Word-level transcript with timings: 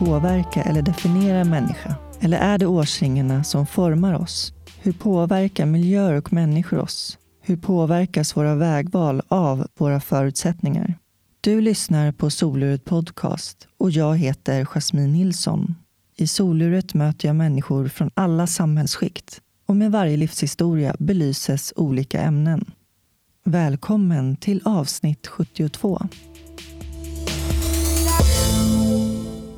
påverka 0.00 0.62
eller 0.62 0.82
definiera 0.82 1.38
en 1.38 1.50
människa? 1.50 1.94
Eller 2.20 2.38
är 2.38 2.58
det 2.58 2.66
årsringarna 2.66 3.44
som 3.44 3.66
formar 3.66 4.14
oss? 4.14 4.52
Hur 4.82 4.92
påverkar 4.92 5.66
miljöer 5.66 6.14
och 6.14 6.32
människor 6.32 6.78
oss? 6.78 7.18
Hur 7.42 7.56
påverkas 7.56 8.36
våra 8.36 8.54
vägval 8.54 9.22
av 9.28 9.66
våra 9.78 10.00
förutsättningar? 10.00 10.94
Du 11.40 11.60
lyssnar 11.60 12.12
på 12.12 12.30
Soluret 12.30 12.84
Podcast 12.84 13.68
och 13.78 13.90
jag 13.90 14.16
heter 14.16 14.64
Jasmine 14.64 15.12
Nilsson. 15.12 15.74
I 16.16 16.26
Soluret 16.26 16.94
möter 16.94 17.28
jag 17.28 17.36
människor 17.36 17.88
från 17.88 18.10
alla 18.14 18.46
samhällsskikt 18.46 19.40
och 19.66 19.76
med 19.76 19.92
varje 19.92 20.16
livshistoria 20.16 20.96
belyses 20.98 21.72
olika 21.76 22.20
ämnen. 22.20 22.70
Välkommen 23.44 24.36
till 24.36 24.60
avsnitt 24.64 25.26
72. 25.26 26.08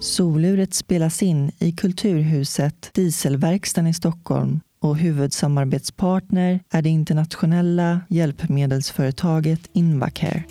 Soluret 0.03 0.75
spelas 0.75 1.23
in 1.23 1.53
i 1.59 1.73
Kulturhuset 1.73 2.91
Dieselverkstan 2.95 3.87
i 3.87 3.95
Stockholm 3.95 4.61
och 4.81 4.97
huvudsamarbetspartner 4.97 6.61
är 6.71 6.83
det 6.83 6.89
internationella 6.89 8.01
hjälpmedelsföretaget 8.09 9.61
Invacare. 9.73 10.43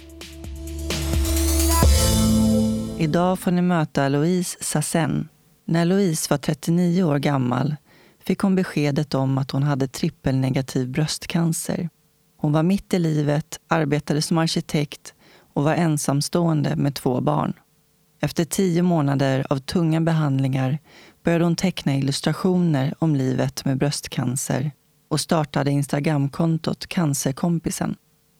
Idag 3.00 3.40
får 3.40 3.52
ni 3.52 3.62
möta 3.62 4.10
Louise 4.10 4.58
Sassen. 4.62 5.30
När 5.66 5.86
Louise 5.86 6.28
var 6.30 6.38
39 6.38 7.04
år 7.04 7.20
gammal 7.20 7.76
fick 8.24 8.40
hon 8.40 8.56
beskedet 8.56 9.14
om 9.14 9.38
att 9.38 9.52
hon 9.52 9.64
hade 9.64 9.88
trippelnegativ 9.88 10.90
bröstcancer. 10.90 11.90
Hon 12.38 12.52
var 12.52 12.64
mitt 12.64 12.94
i 12.94 13.00
livet, 13.00 13.60
arbetade 13.68 14.22
som 14.22 14.38
arkitekt 14.38 15.14
och 15.54 15.64
var 15.64 15.74
ensamstående 15.74 16.76
med 16.76 16.96
två 16.96 17.22
barn. 17.22 17.54
Efter 18.24 18.46
tio 18.46 18.82
månader 18.82 19.46
av 19.50 19.58
tunga 19.58 20.02
behandlingar 20.02 20.80
började 21.24 21.44
hon 21.44 21.56
teckna 21.56 21.96
illustrationer 21.96 22.94
om 23.00 23.16
livet 23.16 23.66
med 23.66 23.78
bröstcancer 23.78 24.72
och 25.10 25.20
startade 25.20 25.72
Instagramkontot 25.72 26.88
Cancerkompisen. 26.88 27.96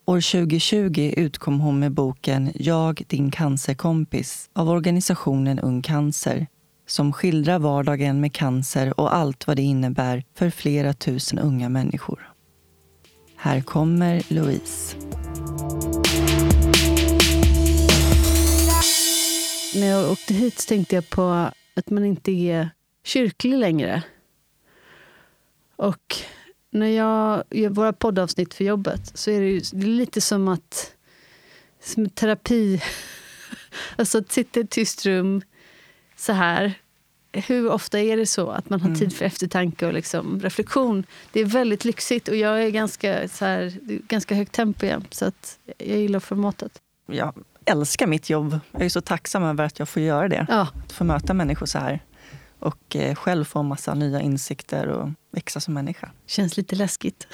År 0.06 0.32
2020 0.32 1.14
utkom 1.18 1.60
hon 1.60 1.80
med 1.80 1.92
boken 1.92 2.52
Jag, 2.56 3.04
din 3.08 3.32
cancerkompis 3.32 4.50
av 4.54 4.70
organisationen 4.70 5.60
Ung 5.60 5.82
Cancer 5.82 6.48
som 6.88 7.14
skildrar 7.14 7.60
vardagen 7.60 8.22
med 8.22 8.34
cancer 8.34 9.00
och 9.00 9.16
allt 9.16 9.48
vad 9.48 9.56
det 9.56 9.62
innebär 9.62 10.24
för 10.36 10.50
flera 10.50 10.94
tusen 10.94 11.40
unga 11.40 11.70
människor. 11.70 12.32
Här 13.36 13.62
kommer 13.62 14.24
Louise. 14.28 14.96
När 19.76 19.88
jag 19.88 20.12
åkte 20.12 20.34
hit 20.34 20.60
så 20.60 20.68
tänkte 20.68 20.96
jag 20.96 21.10
på 21.10 21.52
att 21.74 21.90
man 21.90 22.06
inte 22.06 22.32
är 22.32 22.70
kyrklig 23.04 23.58
längre. 23.58 24.04
Och 25.76 26.16
när 26.72 26.88
jag 26.88 27.44
gör 27.50 27.70
våra 27.70 27.94
poddavsnitt 27.94 28.54
för 28.54 28.64
jobbet 28.64 29.12
så 29.18 29.32
är 29.32 29.42
det, 29.42 29.48
ju, 29.48 29.60
det 29.60 29.86
är 29.86 29.90
lite 29.90 30.22
som 30.22 30.48
att 30.48 30.96
som 31.82 32.10
terapi. 32.10 32.82
alltså 33.96 34.18
att 34.18 34.32
sitta 34.32 34.60
i 34.60 34.64
ett 34.64 34.70
tyst 34.70 35.06
rum 35.06 35.42
så 36.16 36.34
här. 36.34 36.74
Hur 37.34 37.70
ofta 37.70 38.00
är 38.00 38.18
det 38.18 38.26
så 38.26 38.50
att 38.50 38.70
man 38.70 38.82
har 38.82 38.96
tid 38.96 39.16
för 39.16 39.26
eftertanke 39.26 39.86
och 39.86 39.94
liksom 39.94 40.40
reflektion? 40.42 41.06
Det 41.32 41.40
är 41.40 41.46
väldigt 41.46 41.86
lyxigt 41.86 42.28
och 42.28 42.36
jag 42.36 42.64
är 42.64 42.70
ganska, 42.70 43.28
så 43.28 43.46
här, 43.46 43.74
ganska 44.08 44.36
högt 44.36 44.52
tempo 44.52 44.86
jämt 44.86 45.14
så 45.14 45.26
att 45.26 45.60
jag 45.78 45.98
gillar 45.98 46.20
formatet. 46.20 46.82
Jag 47.06 47.34
älskar 47.72 48.08
mitt 48.08 48.30
jobb. 48.30 48.60
Jag 48.72 48.82
är 48.82 48.90
så 48.90 49.02
tacksam 49.02 49.44
över 49.44 49.64
att 49.64 49.80
jag 49.80 49.90
får 49.90 50.02
göra 50.02 50.28
det. 50.28 50.46
Ja. 50.50 50.68
Att 50.86 50.92
få 50.92 51.04
möta 51.04 51.34
människor 51.34 51.66
så 51.66 51.80
här. 51.80 52.00
Och 52.60 52.96
eh, 52.96 53.16
själv 53.16 53.46
få 53.46 53.60
en 53.60 53.66
massa 53.66 53.94
nya 53.94 54.22
insikter 54.22 54.88
och 54.88 55.10
växa 55.32 55.60
som 55.60 55.74
människa. 55.74 56.12
Känns 56.26 56.58
lite 56.58 56.76
läskigt. 56.76 57.28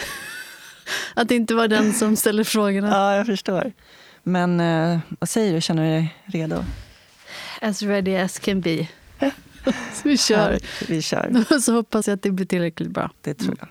att 1.14 1.32
inte 1.32 1.56
vara 1.56 1.68
den 1.68 1.94
som 1.94 2.16
ställer 2.16 2.44
frågorna. 2.44 2.90
Ja, 2.90 3.16
jag 3.16 3.26
förstår. 3.26 3.72
Men 4.24 4.60
eh, 4.60 5.00
vad 5.20 5.30
säger 5.30 5.54
du? 5.54 5.62
Känner 5.62 5.84
du 5.84 5.90
dig 5.90 6.16
redo? 6.26 6.64
As 7.62 7.82
ready 7.82 8.16
as 8.16 8.40
can 8.40 8.62
be. 8.62 8.88
så 9.94 10.02
vi 10.04 10.18
kör. 10.18 10.52
Här, 10.52 10.60
vi 10.88 11.02
kör. 11.02 11.60
så 11.62 11.74
hoppas 11.74 12.08
jag 12.08 12.16
att 12.16 12.22
det 12.22 12.32
blir 12.32 12.46
tillräckligt 12.46 12.90
bra. 12.90 13.12
Det 13.22 13.34
tror 13.34 13.56
jag. 13.60 13.68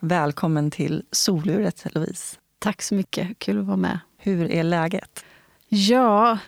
Välkommen 0.00 0.70
till 0.70 1.04
soluret, 1.10 1.86
Louise. 1.94 2.36
Tack 2.58 2.82
så 2.82 2.94
mycket. 2.94 3.38
Kul 3.38 3.58
att 3.58 3.66
vara 3.66 3.76
med. 3.76 3.98
Hur 4.18 4.50
är 4.50 4.62
läget? 4.62 5.24
Ja... 5.74 6.38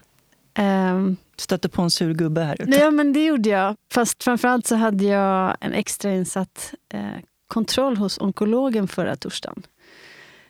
ehm, 0.54 1.16
Stötte 1.38 1.68
på 1.68 1.82
en 1.82 1.90
sur 1.90 2.14
gubbe 2.14 2.40
här 2.40 2.62
ute. 2.62 2.78
ja, 2.78 2.90
men 2.90 3.12
det 3.12 3.24
gjorde 3.24 3.48
jag. 3.48 3.76
Fast 3.92 4.22
framförallt 4.24 4.66
så 4.66 4.74
hade 4.74 5.04
jag 5.04 5.56
en 5.60 5.72
extrainsatt 5.72 6.74
eh, 6.94 7.00
kontroll 7.48 7.96
hos 7.96 8.18
onkologen 8.18 8.88
förra 8.88 9.16
torsdagen. 9.16 9.62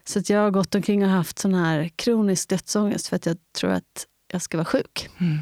Så 0.05 0.19
att 0.19 0.31
jag 0.31 0.41
har 0.41 0.51
gått 0.51 0.75
omkring 0.75 1.05
och 1.05 1.11
haft 1.11 1.39
sån 1.39 1.55
här 1.55 1.91
kronisk 1.97 2.49
dödsångest 2.49 3.09
för 3.09 3.17
att 3.17 3.27
jag 3.27 3.37
tror 3.59 3.71
att 3.71 4.07
jag 4.33 4.43
ska 4.43 4.57
vara 4.57 4.65
sjuk. 4.65 5.09
Mm. 5.21 5.39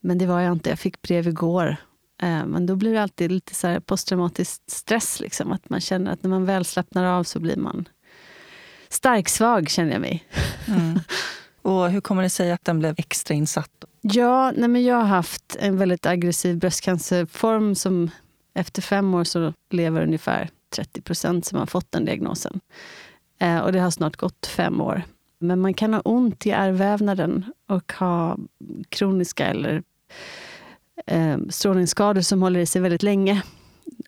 Men 0.00 0.18
det 0.18 0.26
var 0.26 0.40
jag 0.40 0.52
inte. 0.52 0.70
Jag 0.70 0.78
fick 0.78 1.02
brev 1.02 1.28
igår. 1.28 1.76
Eh, 2.22 2.46
men 2.46 2.66
då 2.66 2.76
blir 2.76 2.92
det 2.92 3.02
alltid 3.02 3.32
lite 3.32 3.54
så 3.54 3.80
posttraumatisk 3.80 4.62
stress. 4.66 5.20
Liksom. 5.20 5.52
Att 5.52 5.68
man 5.70 5.80
känner 5.80 6.12
att 6.12 6.22
när 6.22 6.30
man 6.30 6.44
väl 6.44 6.64
slappnar 6.64 7.04
av 7.04 7.24
så 7.24 7.40
blir 7.40 7.56
man 7.56 7.88
starksvag, 8.88 9.68
känner 9.70 9.92
jag 9.92 10.00
mig. 10.00 10.24
Mm. 10.68 11.00
Och 11.70 11.90
hur 11.90 12.00
kommer 12.00 12.22
det 12.22 12.30
sig 12.30 12.52
att 12.52 12.64
den 12.64 12.78
blev 12.78 12.94
extra 12.98 13.34
insatt? 13.34 13.70
Ja, 14.00 14.52
nej 14.56 14.68
men 14.68 14.84
jag 14.84 14.96
har 14.96 15.04
haft 15.04 15.56
en 15.60 15.76
väldigt 15.76 16.06
aggressiv 16.06 16.58
bröstcancerform 16.58 17.74
som 17.74 18.10
efter 18.54 18.82
fem 18.82 19.14
år 19.14 19.24
så 19.24 19.52
lever 19.70 20.02
ungefär 20.02 20.50
30 20.74 21.02
procent 21.02 21.44
som 21.46 21.58
har 21.58 21.66
fått 21.66 21.92
den 21.92 22.04
diagnosen. 22.04 22.60
Eh, 23.38 23.58
och 23.58 23.72
det 23.72 23.80
har 23.80 23.90
snart 23.90 24.16
gått 24.16 24.46
fem 24.46 24.80
år. 24.80 25.02
Men 25.38 25.60
man 25.60 25.74
kan 25.74 25.94
ha 25.94 26.00
ont 26.00 26.46
i 26.46 26.50
ärrvävnaden 26.50 27.44
och 27.68 27.92
ha 27.92 28.38
kroniska 28.88 29.46
eller 29.46 29.82
eh, 31.06 31.38
strålningsskador 31.48 32.20
som 32.20 32.42
håller 32.42 32.60
i 32.60 32.66
sig 32.66 32.82
väldigt 32.82 33.02
länge. 33.02 33.42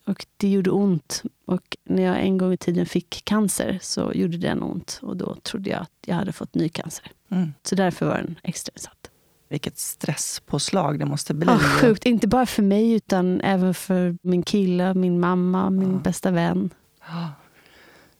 Och 0.05 0.25
det 0.37 0.47
gjorde 0.49 0.71
ont. 0.71 1.23
Och 1.45 1.77
när 1.83 2.03
jag 2.03 2.21
en 2.21 2.37
gång 2.37 2.53
i 2.53 2.57
tiden 2.57 2.85
fick 2.85 3.21
cancer 3.25 3.79
så 3.81 4.11
gjorde 4.15 4.37
den 4.37 4.61
ont. 4.63 4.99
Och 5.01 5.17
då 5.17 5.35
trodde 5.35 5.69
jag 5.69 5.81
att 5.81 5.91
jag 6.05 6.15
hade 6.15 6.31
fått 6.31 6.55
ny 6.55 6.69
cancer. 6.69 7.11
Mm. 7.31 7.53
Så 7.63 7.75
därför 7.75 8.05
var 8.05 8.15
den 8.17 8.39
extrainsatt. 8.43 9.09
Vilket 9.49 9.77
stresspåslag 9.77 10.99
det 10.99 11.05
måste 11.05 11.33
bli. 11.33 11.49
Ah, 11.49 11.57
sjukt. 11.59 12.05
Inte 12.05 12.27
bara 12.27 12.45
för 12.45 12.63
mig, 12.63 12.91
utan 12.93 13.41
även 13.41 13.73
för 13.73 14.17
min 14.21 14.43
kille, 14.43 14.93
min 14.93 15.19
mamma, 15.19 15.69
min 15.69 15.91
Ja. 15.91 15.97
bästa 15.97 16.31
vän. 16.31 16.69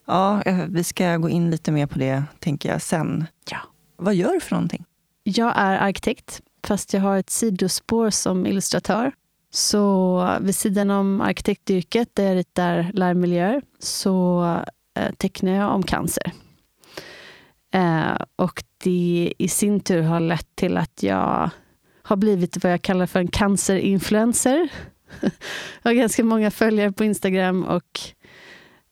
Ja, 0.06 0.42
eh, 0.42 0.66
vi 0.70 0.84
ska 0.84 1.18
gå 1.18 1.30
in 1.30 1.50
lite 1.52 1.72
mer 1.72 1.88
på 1.88 2.00
det, 2.00 2.24
tänker 2.40 2.70
jag, 2.72 2.82
sen. 2.82 3.26
Ja. 3.52 3.58
Vad 3.98 4.16
gör 4.16 4.34
du 4.34 4.40
för 4.40 4.56
någonting? 4.56 4.86
Jag 5.24 5.54
är 5.56 5.78
arkitekt, 5.78 6.42
fast 6.64 6.94
jag 6.94 7.02
har 7.02 7.18
ett 7.18 7.30
sidospår 7.30 8.10
som 8.10 8.46
illustratör. 8.46 9.12
Så 9.54 10.38
vid 10.42 10.56
sidan 10.56 10.90
om 10.90 11.22
arkitektyrket, 11.22 12.10
där 12.14 12.24
jag 12.24 12.36
ritar 12.36 12.92
lärmiljöer, 12.94 13.62
så 13.80 14.44
eh, 14.98 15.12
tecknar 15.18 15.52
jag 15.52 15.76
om 15.76 15.84
cancer. 15.84 16.32
Eh, 17.74 18.18
och 18.36 18.64
det 18.84 19.34
i 19.38 19.48
sin 19.48 19.80
tur 19.80 20.02
har 20.02 20.20
lett 20.20 20.56
till 20.56 20.78
att 20.78 21.04
jag 21.04 21.50
har 22.04 22.16
blivit 22.16 22.64
vad 22.64 22.74
jag 22.74 22.82
kallar 22.82 23.06
för 23.06 23.20
en 23.20 23.28
cancerinfluencer. 23.28 24.70
jag 25.82 25.92
har 25.92 25.94
ganska 25.94 26.24
många 26.24 26.52
följare 26.52 26.92
på 26.92 27.04
Instagram 27.04 27.64
och 27.64 28.00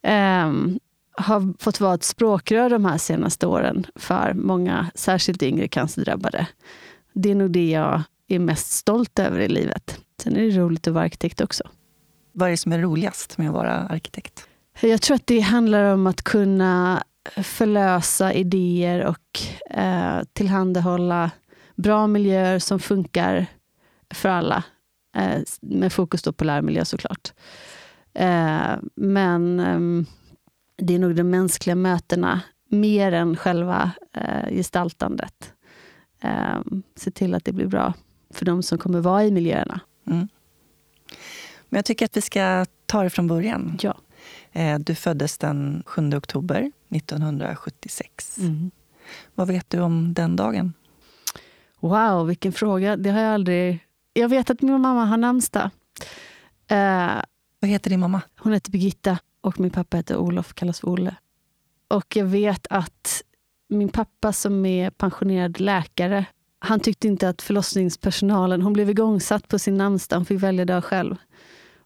ehm, 0.04 0.80
har 1.12 1.64
fått 1.64 1.80
vara 1.80 1.94
ett 1.94 2.04
språkrör 2.04 2.70
de 2.70 2.86
här 2.86 2.98
senaste 2.98 3.48
åren 3.48 3.86
för 3.96 4.34
många, 4.34 4.92
särskilt 4.96 5.44
yngre 5.44 5.68
cancerdrabbade. 5.68 6.48
Det 7.14 7.32
är 7.32 7.36
nog 7.36 7.52
det 7.52 7.70
jag 7.70 8.02
är 8.28 8.40
mest 8.40 8.72
stolt 8.72 9.20
över 9.20 9.40
i 9.40 9.48
livet. 9.48 10.00
Sen 10.22 10.36
är 10.36 10.42
det 10.42 10.50
roligt 10.50 10.88
att 10.88 10.94
vara 10.94 11.04
arkitekt 11.04 11.42
också. 11.42 11.64
Vad 12.32 12.48
är 12.48 12.52
det 12.52 12.58
som 12.58 12.72
är 12.72 12.80
roligast 12.80 13.38
med 13.38 13.48
att 13.48 13.54
vara 13.54 13.74
arkitekt? 13.74 14.48
Jag 14.82 15.02
tror 15.02 15.16
att 15.16 15.28
det 15.28 15.40
handlar 15.40 15.94
om 15.94 16.08
att 16.08 16.22
kunna 16.22 17.04
förlösa 17.44 18.34
idéer 18.34 19.06
och 19.06 19.40
eh, 19.80 20.22
tillhandahålla 20.34 21.32
bra 21.76 22.08
miljöer 22.08 22.60
som 22.60 22.80
funkar 22.80 23.46
för 24.14 24.30
alla. 24.30 24.64
Eh, 25.16 25.42
med 25.62 25.94
fokus 25.94 26.24
på 26.24 26.44
lärmiljö 26.44 26.86
såklart. 26.86 27.34
Eh, 28.14 28.76
men 28.96 29.60
ehm, 29.60 30.06
det 30.78 30.96
är 30.96 31.00
nog 31.00 31.16
de 31.16 31.24
mänskliga 31.24 31.76
mötena 31.76 32.42
mer 32.70 33.12
än 33.12 33.36
själva 33.36 33.92
eh, 34.14 34.56
gestaltandet. 34.56 35.54
Eh, 36.22 36.60
se 36.96 37.12
till 37.12 37.34
att 37.34 37.46
det 37.46 37.54
blir 37.54 37.68
bra 37.68 37.94
för 38.34 38.46
de 38.46 38.64
som 38.64 38.78
kommer 38.78 39.00
vara 39.00 39.26
i 39.26 39.32
miljöerna. 39.32 39.80
Mm. 40.08 40.28
Men 41.70 41.78
jag 41.78 41.86
tycker 41.86 42.06
att 42.06 42.18
vi 42.18 42.22
ska 42.22 42.66
ta 42.86 43.04
det 43.04 43.10
från 43.10 43.28
början. 43.28 43.78
Ja. 43.82 43.98
Eh, 44.52 44.80
Du 44.80 44.96
föddes 44.96 45.38
den 45.38 45.84
7 45.86 46.14
oktober 46.16 46.72
1976. 46.90 48.38
Mm. 48.38 48.72
Vad 49.36 49.48
vet 49.48 49.70
du 49.70 49.80
om 49.80 50.14
den 50.14 50.36
dagen? 50.36 50.74
Wow, 51.80 52.28
vilken 52.28 52.52
fråga. 52.54 52.98
Det 52.98 53.10
har 53.10 53.20
jag 53.22 53.34
aldrig... 53.34 53.80
Jag 54.14 54.30
vet 54.30 54.50
att 54.50 54.62
min 54.62 54.82
mamma 54.82 55.06
har 55.06 55.18
namnsdag. 55.18 55.70
Eh, 56.68 57.22
Vad 57.60 57.70
heter 57.70 57.90
din 57.90 58.00
mamma? 58.00 58.22
hon 58.38 58.54
heter 58.54 58.72
Birgitta 58.72 59.18
och 59.42 59.60
min 59.60 59.72
pappa 59.72 59.98
heter 59.98 60.18
Olof, 60.18 60.54
kallas 60.54 60.80
för 60.80 60.88
Olle. 60.90 61.16
Och 61.88 62.16
jag 62.16 62.26
vet 62.26 62.68
att 62.70 63.24
min 63.70 63.90
pappa 63.90 64.34
som 64.34 64.66
är 64.66 64.90
pensionerad 64.90 65.60
läkare, 65.60 66.26
han 66.64 66.80
tyckte 66.80 67.08
inte 67.08 67.30
att 67.30 67.42
förlossningspersonalen, 67.42 68.62
hon 68.62 68.74
blev 68.74 68.90
igångsatt 68.90 69.48
på 69.48 69.60
sin 69.60 69.78
namnsdag, 69.78 70.18
hon 70.18 70.26
fick 70.26 70.44
välja 70.44 70.66
dag 70.66 70.84
själv. 70.84 71.16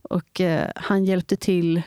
Och 0.01 0.41
eh, 0.41 0.71
han 0.75 1.05
hjälpte 1.05 1.35
till 1.35 1.81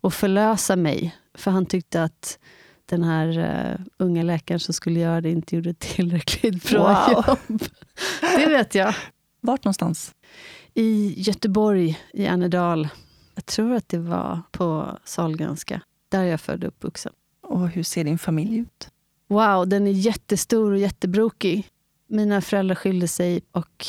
att 0.00 0.14
förlösa 0.14 0.76
mig, 0.76 1.16
för 1.34 1.50
han 1.50 1.66
tyckte 1.66 2.02
att 2.02 2.38
den 2.86 3.04
här 3.04 3.38
uh, 3.38 3.86
unga 3.98 4.22
läkaren 4.22 4.60
som 4.60 4.74
skulle 4.74 5.00
göra 5.00 5.20
det 5.20 5.30
inte 5.30 5.56
gjorde 5.56 5.74
tillräckligt 5.74 6.70
bra 6.70 7.12
Wow. 7.16 7.24
jobb. 7.48 7.62
Det 8.20 8.46
vet 8.46 8.74
jag. 8.74 8.94
Vart 9.40 9.64
någonstans? 9.64 10.14
I 10.74 11.14
Göteborg, 11.22 11.98
i 12.12 12.26
Annedal. 12.26 12.88
Jag 13.34 13.46
tror 13.46 13.74
att 13.74 13.88
det 13.88 13.98
var 13.98 14.40
på 14.52 14.98
Sahlgrenska. 15.04 15.80
Där 16.08 16.20
är 16.20 16.24
jag 16.26 16.40
född 16.40 16.64
och 16.64 16.68
uppvuxen. 16.68 17.12
Och 17.42 17.68
hur 17.68 17.82
ser 17.82 18.04
din 18.04 18.18
familj 18.18 18.58
ut? 18.58 18.88
Wow, 19.28 19.68
den 19.68 19.86
är 19.86 19.90
jättestor 19.90 20.72
och 20.72 20.78
jättebrokig. 20.78 21.68
Mina 22.10 22.40
föräldrar 22.40 22.74
skilde 22.74 23.08
sig 23.08 23.40
och 23.52 23.86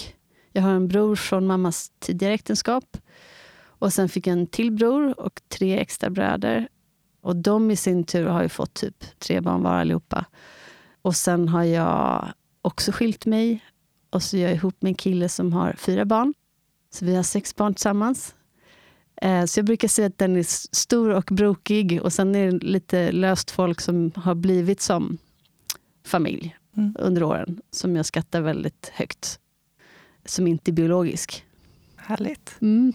jag 0.51 0.61
har 0.61 0.71
en 0.71 0.87
bror 0.87 1.15
från 1.15 1.47
mammas 1.47 1.91
tidigare 1.99 2.33
äktenskap. 2.33 2.97
Och 3.61 3.93
sen 3.93 4.09
fick 4.09 4.27
jag 4.27 4.33
en 4.33 4.47
till 4.47 4.71
bror 4.71 5.19
och 5.19 5.41
tre 5.47 5.79
extra 5.79 6.09
bröder. 6.09 6.67
Och 7.21 7.35
de 7.35 7.71
i 7.71 7.75
sin 7.75 8.03
tur 8.03 8.25
har 8.25 8.43
ju 8.43 8.49
fått 8.49 8.73
typ 8.73 9.19
tre 9.19 9.41
barn 9.41 9.63
var 9.63 9.73
allihopa. 9.73 10.25
Och 11.01 11.15
sen 11.15 11.47
har 11.47 11.63
jag 11.63 12.27
också 12.61 12.91
skilt 12.91 13.25
mig. 13.25 13.65
Och 14.09 14.23
så 14.23 14.37
är 14.37 14.41
jag 14.41 14.53
ihop 14.53 14.81
med 14.81 14.89
en 14.89 14.95
kille 14.95 15.29
som 15.29 15.53
har 15.53 15.73
fyra 15.73 16.05
barn. 16.05 16.33
Så 16.89 17.05
vi 17.05 17.15
har 17.15 17.23
sex 17.23 17.55
barn 17.55 17.73
tillsammans. 17.73 18.35
Eh, 19.21 19.45
så 19.45 19.59
jag 19.59 19.65
brukar 19.65 19.87
säga 19.87 20.07
att 20.07 20.17
den 20.17 20.35
är 20.35 20.75
stor 20.75 21.09
och 21.09 21.29
brokig. 21.31 22.01
Och 22.01 22.13
sen 22.13 22.35
är 22.35 22.51
det 22.51 22.65
lite 22.65 23.11
löst 23.11 23.51
folk 23.51 23.81
som 23.81 24.11
har 24.15 24.35
blivit 24.35 24.81
som 24.81 25.17
familj 26.05 26.58
Mm. 26.79 26.95
under 26.99 27.23
åren. 27.23 27.61
Som 27.71 27.95
jag 27.95 28.05
skattar 28.05 28.41
väldigt 28.41 28.91
högt. 28.93 29.39
Som 30.25 30.47
inte 30.47 30.71
är 30.71 30.73
biologisk. 30.73 31.45
Härligt. 31.95 32.55
Mm. 32.61 32.93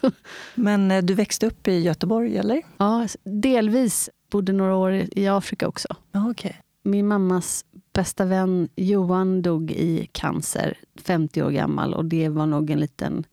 Men 0.54 0.90
eh, 0.90 1.02
du 1.02 1.14
växte 1.14 1.46
upp 1.46 1.68
i 1.68 1.78
Göteborg, 1.80 2.36
eller? 2.38 2.62
Ja, 2.76 3.06
delvis. 3.24 4.10
Bodde 4.30 4.52
några 4.52 4.74
år 4.76 4.92
i- 4.92 5.26
Afrika 5.28 5.68
också. 5.68 5.88
Okej. 6.14 6.60
Min 6.82 7.08
mammas 7.08 7.64
bästa 7.92 8.24
vän 8.24 8.68
Johan 8.76 9.42
dog 9.42 9.70
i 9.70 10.08
cancer, 10.12 10.78
50 11.02 11.42
år 11.42 11.50
gammal. 11.50 11.94
Och 11.94 12.04
det 12.04 12.28
var 12.28 12.46
nog 12.46 12.70
en 12.70 12.80
liten 12.80 13.24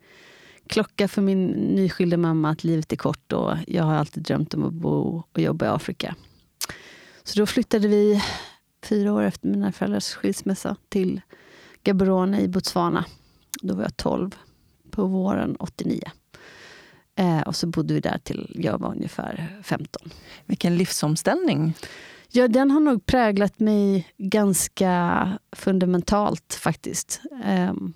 klocka 0.67 1.07
för 1.07 1.21
min 1.21 1.47
nyskilda 1.47 2.17
mamma 2.17 2.49
att 2.49 2.63
livet 2.63 2.91
är 2.91 2.95
kort 2.95 3.33
och 3.33 3.53
jag 3.67 3.83
har 3.83 3.95
alltid 3.95 4.23
drömt 4.23 4.53
om 4.53 4.63
att 4.63 4.73
bo 4.73 5.23
och 5.31 5.39
jobba 5.41 5.65
i 5.65 5.69
Afrika. 5.69 6.15
Så 7.23 7.39
då 7.39 7.45
flyttade 7.45 7.87
vi 7.87 8.23
fyra 8.83 9.13
år 9.13 9.23
efter 9.23 9.47
mina 9.47 9.71
föräldrars 9.71 10.13
skilsmässa 10.13 10.75
till 10.89 11.21
Gaborone 11.83 12.41
i 12.41 12.47
Botswana. 12.47 13.05
Då 13.61 13.75
var 13.75 13.83
jag 13.83 13.97
12 13.97 14.35
på 14.91 15.05
våren 15.05 15.55
89. 15.59 16.01
Eh, 17.15 17.41
och 17.41 17.55
så 17.55 17.67
bodde 17.67 17.93
vi 17.93 17.99
där 17.99 18.17
till 18.23 18.51
jag 18.63 18.77
var 18.79 18.91
ungefär 18.91 19.59
15. 19.63 20.09
Vilken 20.45 20.77
livsomställning. 20.77 21.73
Ja, 22.29 22.47
den 22.47 22.71
har 22.71 22.79
nog 22.79 23.05
präglat 23.05 23.59
mig 23.59 24.07
ganska 24.17 25.29
fundamentalt 25.51 26.53
faktiskt. 26.53 27.21
Ehm, 27.43 27.93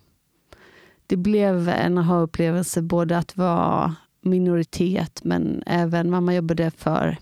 Det 1.08 1.18
blev 1.18 1.70
en 1.70 1.98
aha-upplevelse 1.98 2.82
både 2.82 3.18
att 3.18 3.38
vara 3.38 3.96
minoritet 4.22 5.24
men 5.24 5.64
även 5.66 6.10
mamma 6.10 6.36
jobbade 6.36 6.72
för 6.72 7.18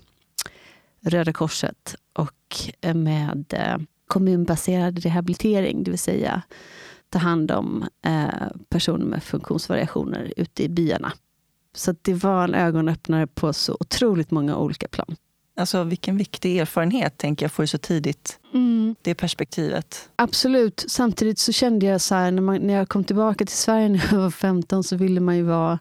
Röda 1.01 1.33
Korset 1.33 1.95
och 2.89 2.95
med 2.95 3.45
eh, 3.53 3.77
kommunbaserad 4.07 4.99
rehabilitering, 4.99 5.83
det 5.83 5.91
vill 5.91 5.99
säga 5.99 6.41
ta 7.09 7.19
hand 7.19 7.51
om 7.51 7.85
eh, 8.05 8.47
personer 8.69 9.05
med 9.05 9.23
funktionsvariationer 9.23 10.33
ute 10.37 10.63
i 10.63 10.69
byarna. 10.69 11.13
Så 11.75 11.95
det 12.01 12.13
var 12.13 12.43
en 12.43 12.55
ögonöppnare 12.55 13.27
på 13.27 13.53
så 13.53 13.77
otroligt 13.79 14.31
många 14.31 14.57
olika 14.57 14.87
plan. 14.87 15.15
Alltså 15.59 15.83
vilken 15.83 16.17
viktig 16.17 16.57
erfarenhet, 16.57 17.17
tänker 17.17 17.45
jag, 17.45 17.51
får 17.51 17.63
du 17.63 17.67
så 17.67 17.77
tidigt. 17.77 18.39
Det 19.01 19.15
perspektivet. 19.15 20.09
Absolut. 20.15 20.85
Samtidigt 20.87 21.39
så 21.39 21.51
kände 21.51 21.85
jag 21.85 22.01
så 22.01 22.15
här, 22.15 22.31
när, 22.31 22.41
man, 22.41 22.61
när 22.61 22.73
jag 22.73 22.89
kom 22.89 23.03
tillbaka 23.03 23.45
till 23.45 23.57
Sverige 23.57 23.89
när 23.89 24.07
jag 24.11 24.19
var 24.19 24.31
15 24.31 24.83
så 24.83 24.95
ville 24.95 25.19
man 25.19 25.37
ju 25.37 25.43
vara, 25.43 25.79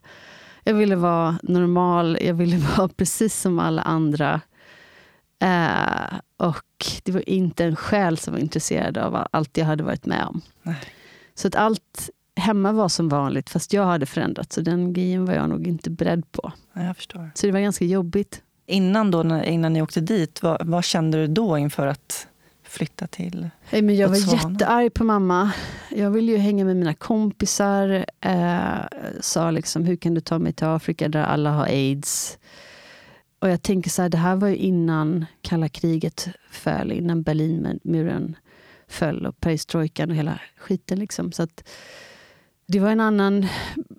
jag 0.65 0.75
ville 0.75 0.97
vara 0.97 1.39
normal, 1.43 2.19
jag 2.21 2.35
ville 2.35 2.57
vara 2.77 2.89
precis 2.89 3.41
som 3.41 3.59
alla 3.59 3.83
andra. 3.83 4.41
Eh, 5.39 6.19
och 6.37 6.87
det 7.03 7.13
var 7.13 7.29
inte 7.29 7.65
en 7.65 7.77
själ 7.77 8.19
som 8.19 8.33
var 8.33 8.41
intresserad 8.41 8.99
av 8.99 9.27
allt 9.31 9.57
jag 9.57 9.65
hade 9.67 9.85
varit 9.85 10.07
med 10.07 10.25
om. 10.25 10.41
Nej. 10.63 10.77
Så 11.35 11.49
att 11.49 11.55
allt 11.55 12.11
hemma 12.37 12.73
var 12.73 12.89
som 12.89 13.09
vanligt 13.09 13.51
fast 13.51 13.73
jag 13.73 13.85
hade 13.85 14.07
förändrats. 14.07 14.55
Så 14.55 14.61
den 14.61 14.93
grejen 14.93 15.25
var 15.25 15.35
jag 15.35 15.49
nog 15.49 15.67
inte 15.67 15.91
beredd 15.91 16.33
på. 16.33 16.53
Ja, 16.73 16.83
jag 16.83 16.97
förstår. 16.97 17.31
Så 17.35 17.47
det 17.47 17.53
var 17.53 17.61
ganska 17.61 17.85
jobbigt. 17.85 18.43
Innan, 18.67 19.11
då, 19.11 19.43
innan 19.45 19.73
ni 19.73 19.83
åkte 19.83 20.01
dit, 20.01 20.43
vad, 20.43 20.67
vad 20.67 20.85
kände 20.85 21.19
du 21.19 21.27
då 21.27 21.59
inför 21.59 21.87
att 21.87 22.27
flytta 22.63 23.07
till? 23.07 23.51
Nej, 23.71 23.83
men 23.83 23.97
jag 23.97 24.09
var 24.09 24.15
Botswana. 24.17 24.53
jättearg 24.53 24.95
på 24.95 25.05
mamma. 25.05 25.51
Jag 25.91 26.11
ville 26.11 26.33
ju 26.33 26.39
hänga 26.39 26.65
med 26.65 26.77
mina 26.77 26.95
kompisar. 26.95 28.07
Eh, 28.21 28.69
sa 29.21 29.51
liksom, 29.51 29.85
hur 29.85 29.97
kan 29.97 30.15
du 30.15 30.21
ta 30.21 30.39
mig 30.39 30.53
till 30.53 30.67
Afrika 30.67 31.09
där 31.09 31.23
alla 31.23 31.51
har 31.51 31.65
aids? 31.65 32.39
Och 33.39 33.49
jag 33.49 33.63
tänker 33.63 33.91
så 33.91 34.03
här, 34.03 34.09
det 34.09 34.19
här 34.19 34.37
var 34.37 34.49
ju 34.49 34.57
innan 34.57 35.27
kalla 35.41 35.69
kriget 35.69 36.29
föll, 36.51 36.93
innan 36.93 37.23
Berlinmuren 37.23 38.37
föll 38.89 39.27
och 39.27 39.41
perestrojkan 39.41 40.11
och 40.11 40.17
hela 40.17 40.41
skiten. 40.57 40.99
Liksom. 40.99 41.33
Så 41.33 41.43
att 41.43 41.69
det 42.67 42.81
var 42.81 42.91
en 42.91 43.01
annan, 43.01 43.47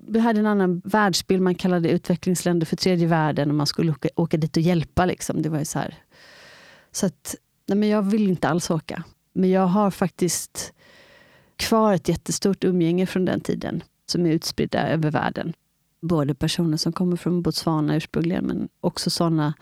vi 0.07 0.19
hade 0.19 0.39
en 0.39 0.45
annan 0.45 0.81
världsbild. 0.85 1.41
Man 1.41 1.55
kallade 1.55 1.89
utvecklingsländer 1.89 2.65
för 2.65 2.75
tredje 2.75 3.07
världen 3.07 3.49
och 3.49 3.55
man 3.55 3.67
skulle 3.67 3.91
åka, 3.91 4.09
åka 4.15 4.37
dit 4.37 4.57
och 4.57 4.63
hjälpa. 4.63 5.05
Liksom. 5.05 5.41
Det 5.41 5.49
var 5.49 5.59
ju 5.59 5.65
så 5.65 5.79
här. 5.79 5.95
Så 6.91 7.05
att, 7.05 7.35
nej 7.67 7.77
men 7.77 7.89
jag 7.89 8.01
vill 8.01 8.29
inte 8.29 8.47
alls 8.47 8.71
åka. 8.71 9.03
Men 9.33 9.49
jag 9.49 9.67
har 9.67 9.91
faktiskt 9.91 10.73
kvar 11.55 11.93
ett 11.93 12.09
jättestort 12.09 12.63
umgänge 12.63 13.05
från 13.05 13.25
den 13.25 13.41
tiden 13.41 13.83
som 14.05 14.25
är 14.25 14.31
utspridda 14.31 14.87
över 14.87 15.11
världen. 15.11 15.53
Både 16.01 16.35
personer 16.35 16.77
som 16.77 16.93
kommer 16.93 17.17
från 17.17 17.41
Botswana 17.41 17.95
ursprungligen 17.95 18.45
men 18.45 18.69
också 18.81 19.09
sådana 19.09 19.53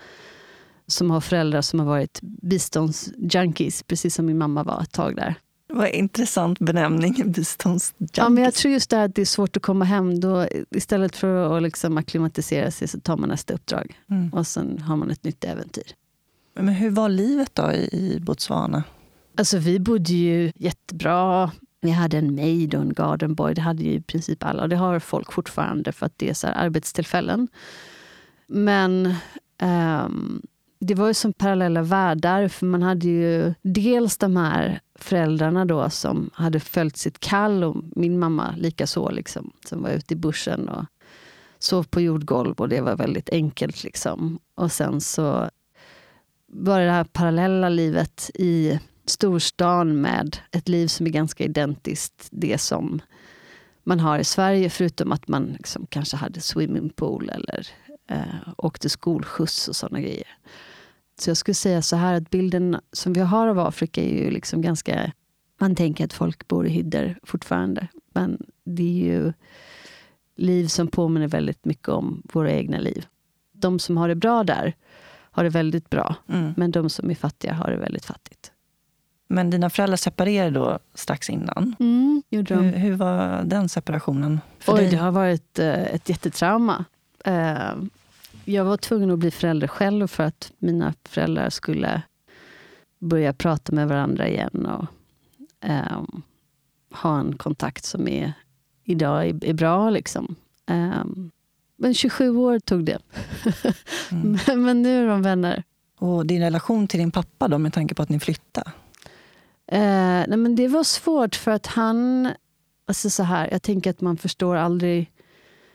som 0.86 1.10
har 1.10 1.20
föräldrar 1.20 1.62
som 1.62 1.80
har 1.80 1.86
varit 1.86 2.20
biståndsjunkies, 2.22 3.82
precis 3.82 4.14
som 4.14 4.26
min 4.26 4.38
mamma 4.38 4.64
var 4.64 4.82
ett 4.82 4.92
tag 4.92 5.16
där. 5.16 5.34
Vad 5.68 5.88
intressant 5.88 6.58
benämning, 6.58 7.14
biståndsjunkies. 7.32 8.10
Ja, 8.16 8.28
men 8.28 8.44
jag 8.44 8.54
tror 8.54 8.72
just 8.72 8.90
det 8.90 9.02
att 9.02 9.14
det 9.14 9.20
är 9.20 9.26
svårt 9.26 9.56
att 9.56 9.62
komma 9.62 9.84
hem. 9.84 10.20
Då, 10.20 10.46
istället 10.70 11.16
för 11.16 11.56
att 11.56 11.62
liksom 11.62 11.98
acklimatisera 11.98 12.70
sig 12.70 12.88
så 12.88 13.00
tar 13.00 13.16
man 13.16 13.28
nästa 13.28 13.54
uppdrag 13.54 13.98
mm. 14.10 14.32
och 14.32 14.46
sen 14.46 14.78
har 14.78 14.96
man 14.96 15.10
ett 15.10 15.24
nytt 15.24 15.44
äventyr. 15.44 15.92
Men 16.54 16.68
hur 16.68 16.90
var 16.90 17.08
livet 17.08 17.54
då 17.54 17.72
i, 17.72 17.88
i 17.92 18.20
Botswana? 18.20 18.82
Alltså 19.38 19.58
vi 19.58 19.78
bodde 19.78 20.12
ju 20.12 20.52
jättebra. 20.54 21.50
Vi 21.80 21.90
hade 21.90 22.18
en 22.18 22.34
maid 22.34 22.74
och 22.74 22.80
en 22.80 22.92
garden 22.94 23.34
boy. 23.34 23.54
Det 23.54 23.60
hade 23.60 23.82
ju 23.82 23.92
i 23.92 24.00
princip 24.00 24.44
alla. 24.44 24.62
Och 24.62 24.68
det 24.68 24.76
har 24.76 24.98
folk 24.98 25.32
fortfarande 25.32 25.92
för 25.92 26.06
att 26.06 26.18
det 26.18 26.30
är 26.30 26.34
så 26.34 26.46
här 26.46 26.54
arbetstillfällen. 26.54 27.48
Men 28.46 29.14
um, 29.62 30.42
det 30.80 30.94
var 30.94 31.08
ju 31.08 31.14
som 31.14 31.32
parallella 31.32 31.82
världar. 31.82 32.48
För 32.48 32.66
man 32.66 32.82
hade 32.82 33.06
ju 33.06 33.54
dels 33.62 34.18
de 34.18 34.36
här 34.36 34.80
föräldrarna 34.94 35.64
då 35.64 35.90
som 35.90 36.30
hade 36.32 36.60
följt 36.60 36.96
sitt 36.96 37.20
kall 37.20 37.64
och 37.64 37.76
min 37.96 38.18
mamma 38.18 38.54
likaså. 38.56 39.10
Liksom, 39.10 39.52
som 39.64 39.82
var 39.82 39.90
ute 39.90 40.14
i 40.14 40.16
bussen 40.16 40.68
och 40.68 40.84
sov 41.58 41.82
på 41.82 42.00
jordgolv 42.00 42.54
och 42.54 42.68
det 42.68 42.80
var 42.80 42.96
väldigt 42.96 43.30
enkelt. 43.30 43.84
Liksom. 43.84 44.38
Och 44.54 44.72
sen 44.72 45.00
så 45.00 45.50
var 46.46 46.80
det 46.80 46.86
det 46.86 46.92
här 46.92 47.04
parallella 47.04 47.68
livet 47.68 48.30
i 48.34 48.78
storstan 49.08 50.00
med 50.00 50.36
ett 50.50 50.68
liv 50.68 50.86
som 50.86 51.06
är 51.06 51.10
ganska 51.10 51.44
identiskt 51.44 52.28
det 52.30 52.58
som 52.58 53.00
man 53.84 54.00
har 54.00 54.18
i 54.18 54.24
Sverige 54.24 54.70
förutom 54.70 55.12
att 55.12 55.28
man 55.28 55.46
liksom 55.46 55.86
kanske 55.86 56.16
hade 56.16 56.40
swimmingpool 56.40 57.28
eller 57.28 57.68
eh, 58.10 58.52
åkte 58.56 58.88
skolskjuts 58.88 59.68
och 59.68 59.76
sådana 59.76 60.00
grejer. 60.00 60.28
Så 61.20 61.30
jag 61.30 61.36
skulle 61.36 61.54
säga 61.54 61.82
så 61.82 61.96
här 61.96 62.14
att 62.14 62.30
bilden 62.30 62.80
som 62.92 63.12
vi 63.12 63.20
har 63.20 63.48
av 63.48 63.58
Afrika 63.58 64.02
är 64.02 64.24
ju 64.24 64.30
liksom 64.30 64.62
ganska... 64.62 65.12
Man 65.60 65.74
tänker 65.74 66.04
att 66.04 66.12
folk 66.12 66.48
bor 66.48 66.66
i 66.66 66.70
hyddor 66.70 67.18
fortfarande. 67.22 67.88
Men 68.12 68.46
det 68.64 68.82
är 68.82 69.04
ju 69.04 69.32
liv 70.36 70.66
som 70.66 70.88
påminner 70.88 71.28
väldigt 71.28 71.64
mycket 71.64 71.88
om 71.88 72.22
våra 72.32 72.52
egna 72.52 72.78
liv. 72.78 73.06
De 73.52 73.78
som 73.78 73.96
har 73.96 74.08
det 74.08 74.14
bra 74.14 74.44
där 74.44 74.74
har 75.30 75.44
det 75.44 75.50
väldigt 75.50 75.90
bra. 75.90 76.16
Mm. 76.28 76.54
Men 76.56 76.70
de 76.70 76.90
som 76.90 77.10
är 77.10 77.14
fattiga 77.14 77.52
har 77.52 77.70
det 77.70 77.76
väldigt 77.76 78.04
fattigt. 78.04 78.52
Men 79.30 79.50
dina 79.50 79.70
föräldrar 79.70 79.96
separerade 79.96 80.50
då 80.50 80.78
strax 80.94 81.30
innan. 81.30 81.76
Mm, 81.78 82.22
gjorde 82.30 82.54
de. 82.54 82.64
Hur, 82.64 82.78
hur 82.78 82.96
var 82.96 83.42
den 83.44 83.68
separationen 83.68 84.40
för 84.58 84.72
Oj, 84.74 84.80
dig? 84.80 84.90
det 84.90 84.96
har 84.96 85.10
varit 85.10 85.58
eh, 85.58 85.82
ett 85.82 86.08
jättetrauma. 86.08 86.84
Eh, 87.24 87.72
jag 88.44 88.64
var 88.64 88.76
tvungen 88.76 89.10
att 89.10 89.18
bli 89.18 89.30
förälder 89.30 89.68
själv 89.68 90.06
för 90.06 90.24
att 90.24 90.52
mina 90.58 90.94
föräldrar 91.04 91.50
skulle 91.50 92.02
börja 92.98 93.32
prata 93.32 93.72
med 93.72 93.88
varandra 93.88 94.28
igen 94.28 94.66
och 94.66 94.86
eh, 95.68 96.02
ha 96.90 97.20
en 97.20 97.36
kontakt 97.36 97.84
som 97.84 98.08
är, 98.08 98.32
idag 98.84 99.26
är, 99.26 99.52
bra. 99.52 99.90
Liksom. 99.90 100.36
Eh, 100.66 101.04
men 101.76 101.94
27 101.94 102.36
år 102.36 102.58
tog 102.58 102.84
det. 102.84 102.98
Mm. 104.10 104.38
men, 104.46 104.62
men 104.62 104.82
nu 104.82 105.04
är 105.04 105.08
de 105.08 105.22
vänner. 105.22 105.62
Och 105.98 106.26
din 106.26 106.40
relation 106.40 106.88
till 106.88 107.00
din 107.00 107.10
pappa 107.10 107.48
då, 107.48 107.58
med 107.58 107.72
tanke 107.72 107.94
på 107.94 108.02
att 108.02 108.08
ni 108.08 108.20
flyttade? 108.20 108.70
Eh, 109.72 110.24
nej 110.28 110.36
men 110.36 110.54
det 110.54 110.68
var 110.68 110.84
svårt 110.84 111.34
för 111.34 111.50
att 111.50 111.66
han... 111.66 112.28
Alltså 112.86 113.10
så 113.10 113.22
här, 113.22 113.48
jag 113.50 113.62
tänker 113.62 113.90
att 113.90 114.00
man 114.00 114.16
förstår 114.16 114.56
aldrig... 114.56 115.12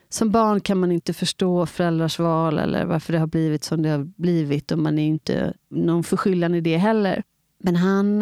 Som 0.09 0.31
barn 0.31 0.61
kan 0.61 0.77
man 0.77 0.91
inte 0.91 1.13
förstå 1.13 1.65
föräldrars 1.65 2.19
val 2.19 2.59
eller 2.59 2.85
varför 2.85 3.13
det 3.13 3.19
har 3.19 3.27
blivit 3.27 3.63
som 3.63 3.81
det 3.81 3.89
har 3.89 4.03
blivit. 4.03 4.71
Och 4.71 4.79
man 4.79 4.99
är 4.99 5.07
inte 5.07 5.53
någon 5.69 6.03
förskyllan 6.03 6.55
i 6.55 6.61
det 6.61 6.77
heller. 6.77 7.23
Men 7.57 7.75
han... 7.75 8.21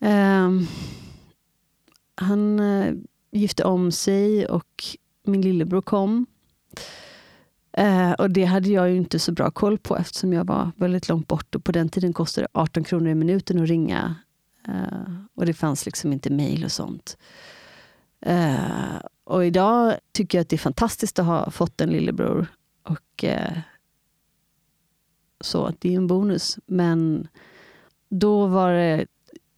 Eh, 0.00 0.50
han 2.14 2.60
eh, 2.60 2.94
gifte 3.32 3.64
om 3.64 3.92
sig 3.92 4.46
och 4.46 4.84
min 5.24 5.42
lillebror 5.42 5.82
kom. 5.82 6.26
Eh, 7.72 8.12
och 8.12 8.30
det 8.30 8.44
hade 8.44 8.68
jag 8.68 8.90
ju 8.90 8.96
inte 8.96 9.18
så 9.18 9.32
bra 9.32 9.50
koll 9.50 9.78
på 9.78 9.96
eftersom 9.96 10.32
jag 10.32 10.46
var 10.46 10.70
väldigt 10.76 11.08
långt 11.08 11.28
bort. 11.28 11.54
Och 11.54 11.64
på 11.64 11.72
den 11.72 11.88
tiden 11.88 12.12
kostade 12.12 12.46
det 12.46 12.60
18 12.60 12.84
kronor 12.84 13.08
i 13.08 13.14
minuten 13.14 13.62
att 13.62 13.68
ringa 13.68 14.16
Eh, 14.68 15.14
och 15.34 15.46
det 15.46 15.54
fanns 15.54 15.86
liksom 15.86 16.12
inte 16.12 16.30
mejl 16.30 16.64
och 16.64 16.72
sånt. 16.72 17.16
Eh, 18.20 19.00
och 19.24 19.46
idag 19.46 19.94
tycker 20.12 20.38
jag 20.38 20.42
att 20.42 20.48
det 20.48 20.56
är 20.56 20.58
fantastiskt 20.58 21.18
att 21.18 21.26
ha 21.26 21.50
fått 21.50 21.80
en 21.80 21.90
lillebror. 21.90 22.46
Och 22.82 23.24
uh, 23.24 23.58
så, 25.40 25.72
det 25.78 25.92
är 25.92 25.96
en 25.96 26.06
bonus. 26.06 26.58
Men 26.66 27.28
då 28.08 28.46
var 28.46 28.72
det 28.72 29.06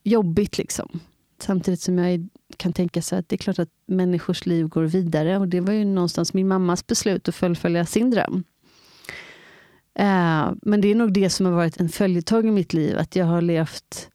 jobbigt 0.03 0.59
liksom. 0.59 1.01
Samtidigt 1.39 1.81
som 1.81 1.99
jag 1.99 2.29
kan 2.57 2.73
tänka 2.73 3.03
sig 3.03 3.19
att 3.19 3.29
det 3.29 3.37
är 3.37 3.39
klart 3.39 3.59
att 3.59 3.71
människors 3.87 4.47
liv 4.47 4.69
går 4.69 4.83
vidare. 4.83 5.39
Och 5.39 5.49
det 5.49 5.61
var 5.61 5.73
ju 5.73 5.85
någonstans 5.85 6.35
min 6.35 6.49
mammas 6.49 6.87
beslut 6.87 7.29
att 7.29 7.35
fullfölja 7.35 7.87
sin 7.87 8.11
dröm. 8.11 8.45
Eh, 9.95 10.53
men 10.63 10.81
det 10.81 10.89
är 10.89 10.95
nog 10.95 11.13
det 11.13 11.31
som 11.31 11.47
har 11.47 11.53
varit 11.53 11.81
en 11.81 11.89
följetong 11.89 12.49
i 12.49 12.51
mitt 12.51 12.73
liv. 12.73 12.99
Att 12.99 13.17
jag 13.17 13.27
har 13.27 13.41
levt 13.41 14.11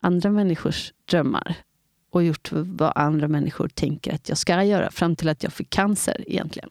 andra 0.00 0.30
människors 0.30 0.92
drömmar 1.04 1.56
och 2.10 2.24
gjort 2.24 2.52
vad 2.52 2.92
andra 2.94 3.28
människor 3.28 3.68
tänker 3.68 4.14
att 4.14 4.28
jag 4.28 4.38
ska 4.38 4.64
göra 4.64 4.90
fram 4.90 5.16
till 5.16 5.28
att 5.28 5.42
jag 5.42 5.52
fick 5.52 5.70
cancer 5.70 6.24
egentligen. 6.26 6.70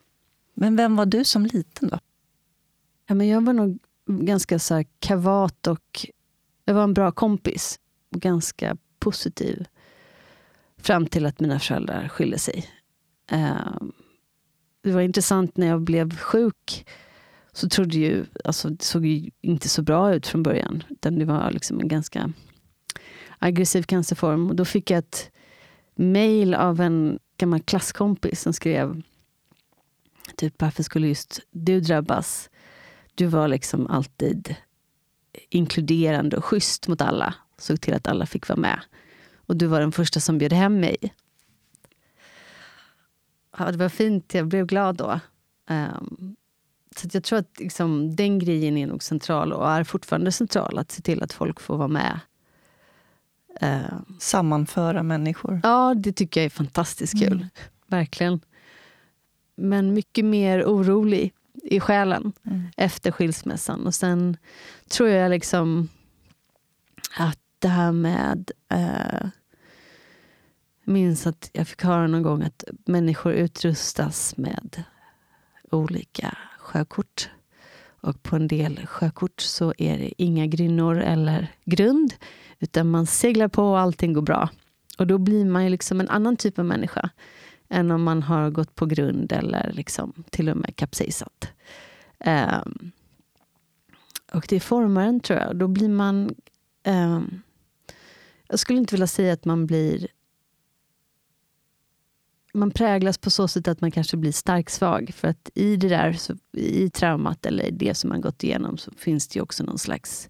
Men 0.53 0.75
vem 0.75 0.95
var 0.95 1.05
du 1.05 1.23
som 1.23 1.45
liten 1.45 1.89
då? 1.89 1.99
Ja, 3.07 3.15
men 3.15 3.27
jag 3.27 3.45
var 3.45 3.53
nog 3.53 3.79
ganska 4.07 4.59
så 4.59 4.83
kavat 4.99 5.67
och 5.67 6.05
jag 6.65 6.73
var 6.73 6.83
en 6.83 6.93
bra 6.93 7.11
kompis 7.11 7.79
och 8.11 8.21
ganska 8.21 8.77
positiv 8.99 9.67
fram 10.77 11.05
till 11.07 11.25
att 11.25 11.39
mina 11.39 11.59
föräldrar 11.59 12.07
skilde 12.07 12.39
sig. 12.39 12.69
Ehm, 13.31 13.91
det 14.81 14.91
var 14.91 15.01
intressant 15.01 15.57
när 15.57 15.67
jag 15.67 15.81
blev 15.81 16.17
sjuk 16.17 16.87
så 17.51 17.69
trodde 17.69 17.97
ju, 17.97 18.25
alltså 18.43 18.69
det 18.69 18.83
såg 18.83 19.05
ju 19.05 19.31
inte 19.41 19.69
så 19.69 19.81
bra 19.81 20.13
ut 20.13 20.27
från 20.27 20.43
början. 20.43 20.83
Utan 20.89 21.19
det 21.19 21.25
var 21.25 21.51
liksom 21.51 21.79
en 21.79 21.87
ganska 21.87 22.33
aggressiv 23.39 23.83
cancerform. 23.83 24.49
Och 24.49 24.55
då 24.55 24.65
fick 24.65 24.91
jag 24.91 24.97
ett 24.97 25.31
mejl 25.95 26.53
av 26.53 26.81
en 26.81 27.19
gammal 27.37 27.61
klasskompis 27.61 28.41
som 28.41 28.53
skrev 28.53 29.03
typ 30.35 30.61
varför 30.61 30.83
skulle 30.83 31.07
just 31.07 31.39
du 31.51 31.79
drabbas? 31.79 32.49
Du 33.15 33.25
var 33.25 33.47
liksom 33.47 33.87
alltid 33.87 34.55
inkluderande 35.49 36.37
och 36.37 36.45
schysst 36.45 36.87
mot 36.87 37.01
alla. 37.01 37.33
Såg 37.57 37.81
till 37.81 37.93
att 37.93 38.07
alla 38.07 38.25
fick 38.25 38.47
vara 38.47 38.59
med. 38.59 38.79
Och 39.35 39.55
du 39.55 39.65
var 39.65 39.79
den 39.79 39.91
första 39.91 40.19
som 40.19 40.37
bjöd 40.37 40.53
hem 40.53 40.79
mig. 40.79 40.97
Ja, 43.57 43.71
det 43.71 43.77
var 43.77 43.89
fint, 43.89 44.33
jag 44.33 44.47
blev 44.47 44.65
glad 44.65 44.95
då. 44.95 45.19
Um, 45.69 46.35
så 46.95 47.07
jag 47.13 47.23
tror 47.23 47.39
att 47.39 47.59
liksom, 47.59 48.15
den 48.15 48.39
grejen 48.39 48.77
är 48.77 48.87
nog 48.87 49.03
central 49.03 49.53
och 49.53 49.69
är 49.69 49.83
fortfarande 49.83 50.31
central. 50.31 50.77
Att 50.77 50.91
se 50.91 51.01
till 51.01 51.23
att 51.23 51.33
folk 51.33 51.59
får 51.59 51.77
vara 51.77 51.87
med 51.87 52.19
Eh, 53.61 53.99
Sammanföra 54.19 55.03
människor. 55.03 55.59
Ja, 55.63 55.93
det 55.97 56.11
tycker 56.11 56.41
jag 56.41 56.45
är 56.45 56.49
fantastiskt 56.49 57.19
kul. 57.19 57.33
Mm. 57.33 57.47
Verkligen. 57.87 58.39
Men 59.55 59.93
mycket 59.93 60.25
mer 60.25 60.63
orolig 60.63 61.33
i 61.63 61.79
själen 61.79 62.33
mm. 62.45 62.67
efter 62.77 63.11
skilsmässan. 63.11 63.87
Och 63.87 63.95
sen 63.95 64.37
tror 64.89 65.09
jag 65.09 65.29
liksom 65.29 65.89
att 67.17 67.39
det 67.59 67.67
här 67.67 67.91
med... 67.91 68.51
Eh, 68.69 69.29
minns 70.87 71.27
att 71.27 71.49
jag 71.53 71.67
fick 71.67 71.83
höra 71.83 72.07
någon 72.07 72.23
gång 72.23 72.43
att 72.43 72.63
människor 72.85 73.33
utrustas 73.33 74.37
med 74.37 74.83
olika 75.71 76.37
sjökort. 76.59 77.29
Och 78.01 78.23
på 78.23 78.35
en 78.35 78.47
del 78.47 78.85
sjökort 78.85 79.41
så 79.41 79.73
är 79.77 79.97
det 79.97 80.21
inga 80.23 80.45
grynnor 80.45 80.97
eller 80.97 81.51
grund. 81.65 82.13
Utan 82.59 82.89
man 82.89 83.05
seglar 83.05 83.47
på 83.47 83.63
och 83.63 83.79
allting 83.79 84.13
går 84.13 84.21
bra. 84.21 84.49
Och 84.97 85.07
då 85.07 85.17
blir 85.17 85.45
man 85.45 85.63
ju 85.63 85.69
liksom 85.69 85.99
en 85.99 86.09
annan 86.09 86.37
typ 86.37 86.59
av 86.59 86.65
människa 86.65 87.09
än 87.69 87.91
om 87.91 88.03
man 88.03 88.23
har 88.23 88.49
gått 88.49 88.75
på 88.75 88.85
grund 88.85 89.31
eller 89.31 89.71
liksom 89.73 90.23
till 90.29 90.49
och 90.49 90.57
med 90.57 90.75
kapsejsat. 90.75 91.51
Um, 92.25 92.91
och 94.31 94.45
det 94.49 94.59
formar 94.59 95.03
en, 95.03 95.19
tror 95.19 95.39
jag. 95.39 95.55
Då 95.55 95.67
blir 95.67 95.89
man... 95.89 96.35
Um, 96.87 97.41
jag 98.47 98.59
skulle 98.59 98.79
inte 98.79 98.95
vilja 98.95 99.07
säga 99.07 99.33
att 99.33 99.45
man 99.45 99.65
blir... 99.65 100.07
Man 102.53 102.71
präglas 102.71 103.17
på 103.17 103.31
så 103.31 103.47
sätt 103.47 103.67
att 103.67 103.81
man 103.81 103.91
kanske 103.91 104.17
blir 104.17 104.31
stark-svag. 104.31 105.11
För 105.13 105.27
att 105.27 105.49
i 105.53 105.75
det 105.75 105.89
där, 105.89 106.13
så, 106.13 106.35
i 106.57 106.89
traumat 106.89 107.45
eller 107.45 107.71
det 107.71 107.95
som 107.95 108.09
man 108.09 108.21
gått 108.21 108.43
igenom 108.43 108.77
så 108.77 108.91
finns 108.91 109.27
det 109.27 109.37
ju 109.37 109.43
också 109.43 109.63
någon 109.63 109.77
slags 109.77 110.29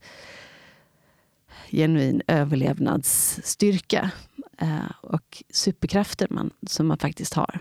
genuin 1.71 2.21
överlevnadsstyrka 2.27 4.11
eh, 4.57 4.91
och 5.01 5.43
superkrafter 5.49 6.27
man, 6.29 6.51
som 6.67 6.87
man 6.87 6.97
faktiskt 6.97 7.33
har. 7.33 7.59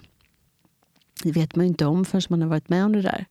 Det 1.22 1.32
vet 1.32 1.56
man 1.56 1.64
ju 1.64 1.68
inte 1.68 1.86
om 1.86 2.04
förrän 2.04 2.22
man 2.28 2.42
har 2.42 2.48
varit 2.48 2.68
med 2.68 2.84
om 2.84 2.92
det 2.92 3.02
där. 3.02 3.26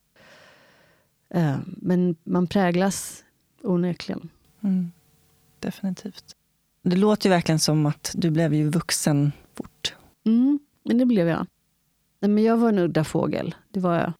Eh, 1.29 1.57
men 1.65 2.15
man 2.23 2.47
präglas 2.47 3.23
onekligen. 3.61 4.29
Mm, 4.61 4.91
definitivt. 5.59 6.35
Det 6.81 6.95
låter 6.95 7.29
ju 7.29 7.35
verkligen 7.35 7.59
som 7.59 7.85
att 7.85 8.11
du 8.15 8.29
blev 8.29 8.53
ju 8.53 8.69
vuxen 8.69 9.31
fort. 9.53 9.93
Mm, 10.25 10.59
men 10.83 10.97
det 10.97 11.05
blev 11.05 11.27
jag. 11.27 11.47
men 12.19 12.43
jag 12.43 12.57
var 12.57 12.69
en 12.69 12.79
udda 12.79 13.03
fågel. 13.03 13.55
Det 13.71 13.79
var 13.79 13.95
jag. 13.95 14.13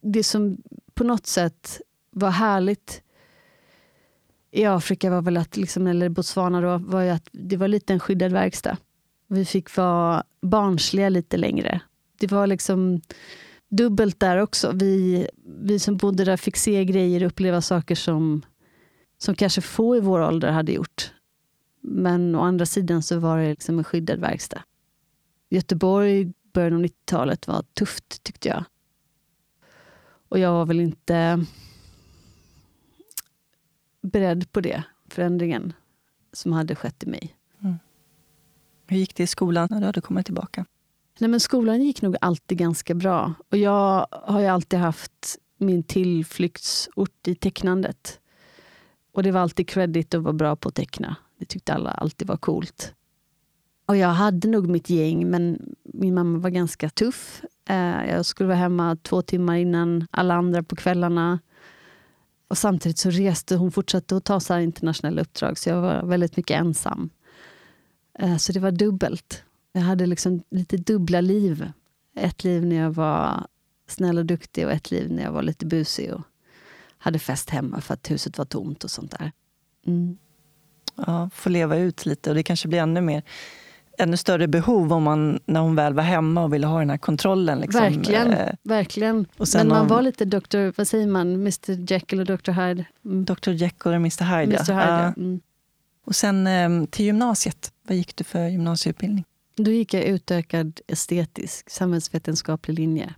Det 0.00 0.24
som 0.24 0.56
på 0.94 1.04
något 1.04 1.26
sätt 1.26 1.80
var 2.10 2.30
härligt 2.30 3.02
i 4.50 4.64
Afrika 4.64 5.10
var 5.10 5.22
väl 5.22 5.36
att, 5.36 5.56
liksom, 5.56 5.86
eller 5.86 6.08
Botswana 6.08 6.60
då, 6.60 6.78
var 6.78 7.02
ju 7.02 7.10
att 7.10 7.28
det 7.32 7.56
var 7.56 7.68
lite 7.68 7.92
en 7.92 8.00
skyddad 8.00 8.32
verkstad. 8.32 8.76
Vi 9.26 9.44
fick 9.44 9.76
vara 9.76 10.24
barnsliga 10.42 11.08
lite 11.08 11.36
längre. 11.36 11.80
Det 12.18 12.32
var 12.32 12.46
liksom 12.46 13.00
dubbelt 13.68 14.20
där 14.20 14.36
också. 14.36 14.72
Vi, 14.74 15.26
vi 15.44 15.78
som 15.78 15.96
bodde 15.96 16.24
där 16.24 16.36
fick 16.36 16.56
se 16.56 16.84
grejer 16.84 17.20
och 17.20 17.26
uppleva 17.26 17.60
saker 17.60 17.94
som, 17.94 18.42
som 19.18 19.34
kanske 19.34 19.60
få 19.60 19.96
i 19.96 20.00
vår 20.00 20.20
ålder 20.20 20.50
hade 20.50 20.72
gjort. 20.72 21.12
Men 21.80 22.34
å 22.34 22.40
andra 22.40 22.66
sidan 22.66 23.02
så 23.02 23.18
var 23.18 23.38
det 23.38 23.48
liksom 23.48 23.78
en 23.78 23.84
skyddad 23.84 24.20
verkstad. 24.20 24.62
Göteborg, 25.50 26.32
början 26.52 26.74
av 26.74 26.82
90-talet, 26.84 27.46
var 27.46 27.64
tufft 27.74 28.22
tyckte 28.22 28.48
jag. 28.48 28.64
Och 30.28 30.38
jag 30.38 30.52
var 30.52 30.66
väl 30.66 30.80
inte 30.80 31.44
beredd 34.02 34.52
på 34.52 34.60
det, 34.60 34.82
förändringen 35.08 35.72
som 36.32 36.52
hade 36.52 36.74
skett 36.74 37.02
i 37.02 37.06
mig. 37.06 37.36
Mm. 37.62 37.78
Hur 38.86 38.96
gick 38.96 39.14
det 39.14 39.22
i 39.22 39.26
skolan 39.26 39.68
när 39.70 39.80
du 39.80 39.86
hade 39.86 40.00
kommit 40.00 40.26
tillbaka? 40.26 40.66
Nej, 41.18 41.30
men 41.30 41.40
skolan 41.40 41.82
gick 41.82 42.02
nog 42.02 42.16
alltid 42.20 42.58
ganska 42.58 42.94
bra. 42.94 43.34
Och 43.48 43.58
jag 43.58 44.06
har 44.10 44.40
ju 44.40 44.46
alltid 44.46 44.78
haft 44.78 45.38
min 45.56 45.82
tillflyktsort 45.82 47.28
i 47.28 47.34
tecknandet. 47.34 48.20
Och 49.12 49.22
det 49.22 49.30
var 49.30 49.40
alltid 49.40 49.68
credit 49.68 50.14
att 50.14 50.22
vara 50.22 50.32
bra 50.32 50.56
på 50.56 50.68
att 50.68 50.74
teckna. 50.74 51.16
Det 51.38 51.44
tyckte 51.44 51.74
alla 51.74 51.90
alltid 51.90 52.28
var 52.28 52.36
coolt. 52.36 52.94
Och 53.86 53.96
jag 53.96 54.08
hade 54.08 54.48
nog 54.48 54.68
mitt 54.68 54.90
gäng, 54.90 55.30
men 55.30 55.74
min 55.84 56.14
mamma 56.14 56.38
var 56.38 56.50
ganska 56.50 56.90
tuff. 56.90 57.42
Eh, 57.68 58.10
jag 58.10 58.26
skulle 58.26 58.46
vara 58.46 58.58
hemma 58.58 58.96
två 58.96 59.22
timmar 59.22 59.56
innan 59.56 60.06
alla 60.10 60.34
andra 60.34 60.62
på 60.62 60.76
kvällarna. 60.76 61.38
Och 62.50 62.58
samtidigt 62.58 62.98
så 62.98 63.10
reste 63.10 63.56
hon 63.56 63.72
fortsatte 63.72 64.16
att 64.16 64.24
ta 64.24 64.40
så 64.40 64.58
internationella 64.58 65.22
uppdrag, 65.22 65.58
så 65.58 65.68
jag 65.68 65.80
var 65.80 66.02
väldigt 66.02 66.36
mycket 66.36 66.60
ensam. 66.60 67.10
Eh, 68.18 68.36
så 68.36 68.52
det 68.52 68.60
var 68.60 68.70
dubbelt. 68.70 69.42
Jag 69.72 69.80
hade 69.80 70.06
liksom 70.06 70.42
lite 70.50 70.76
dubbla 70.76 71.20
liv. 71.20 71.72
Ett 72.16 72.44
liv 72.44 72.66
när 72.66 72.76
jag 72.76 72.90
var 72.90 73.46
snäll 73.88 74.18
och 74.18 74.26
duktig 74.26 74.66
och 74.66 74.72
ett 74.72 74.90
liv 74.90 75.12
när 75.12 75.22
jag 75.22 75.32
var 75.32 75.42
lite 75.42 75.66
busig 75.66 76.12
och 76.12 76.22
hade 76.98 77.18
fest 77.18 77.50
hemma 77.50 77.80
för 77.80 77.94
att 77.94 78.10
huset 78.10 78.38
var 78.38 78.44
tomt 78.44 78.84
och 78.84 78.90
sånt 78.90 79.10
där. 79.10 79.32
Mm. 79.86 80.18
Ja, 80.94 81.30
få 81.34 81.48
leva 81.48 81.76
ut 81.76 82.06
lite 82.06 82.30
och 82.30 82.36
det 82.36 82.42
kanske 82.42 82.68
blir 82.68 82.78
ännu 82.78 83.00
mer 83.00 83.22
ännu 84.00 84.16
större 84.16 84.48
behov 84.48 84.92
om 84.92 85.02
man, 85.02 85.40
när 85.44 85.60
hon 85.60 85.76
väl 85.76 85.94
var 85.94 86.02
hemma 86.02 86.44
och 86.44 86.54
ville 86.54 86.66
ha 86.66 86.78
den 86.78 86.90
här 86.90 86.98
kontrollen. 86.98 87.60
Liksom. 87.60 87.80
Verkligen. 87.80 88.32
Eh, 88.32 88.54
verkligen. 88.62 89.26
Men 89.54 89.68
man 89.68 89.80
om, 89.80 89.88
var 89.88 90.02
lite 90.02 90.24
Dr. 90.24 90.72
Vad 90.76 90.88
säger 90.88 91.06
man? 91.06 91.34
Mr 91.34 91.92
Jekyll 91.92 92.20
och 92.20 92.26
Dr 92.26 92.52
Hyde? 92.52 92.84
Mm. 93.04 93.24
Dr 93.24 93.50
Jekyll 93.50 93.92
och 93.92 93.96
Mr 93.96 94.24
Hyde, 94.24 94.56
Mr. 94.56 94.72
Hyde 94.72 94.92
ja. 94.92 95.12
Mm. 95.16 95.40
Och 96.06 96.16
sen 96.16 96.46
eh, 96.46 96.84
till 96.90 97.04
gymnasiet. 97.04 97.72
Vad 97.88 97.96
gick 97.96 98.16
du 98.16 98.24
för 98.24 98.48
gymnasieutbildning? 98.48 99.24
Då 99.56 99.70
gick 99.70 99.94
jag 99.94 100.04
utökad 100.04 100.80
estetisk, 100.86 101.70
samhällsvetenskaplig 101.70 102.74
linje. 102.78 103.14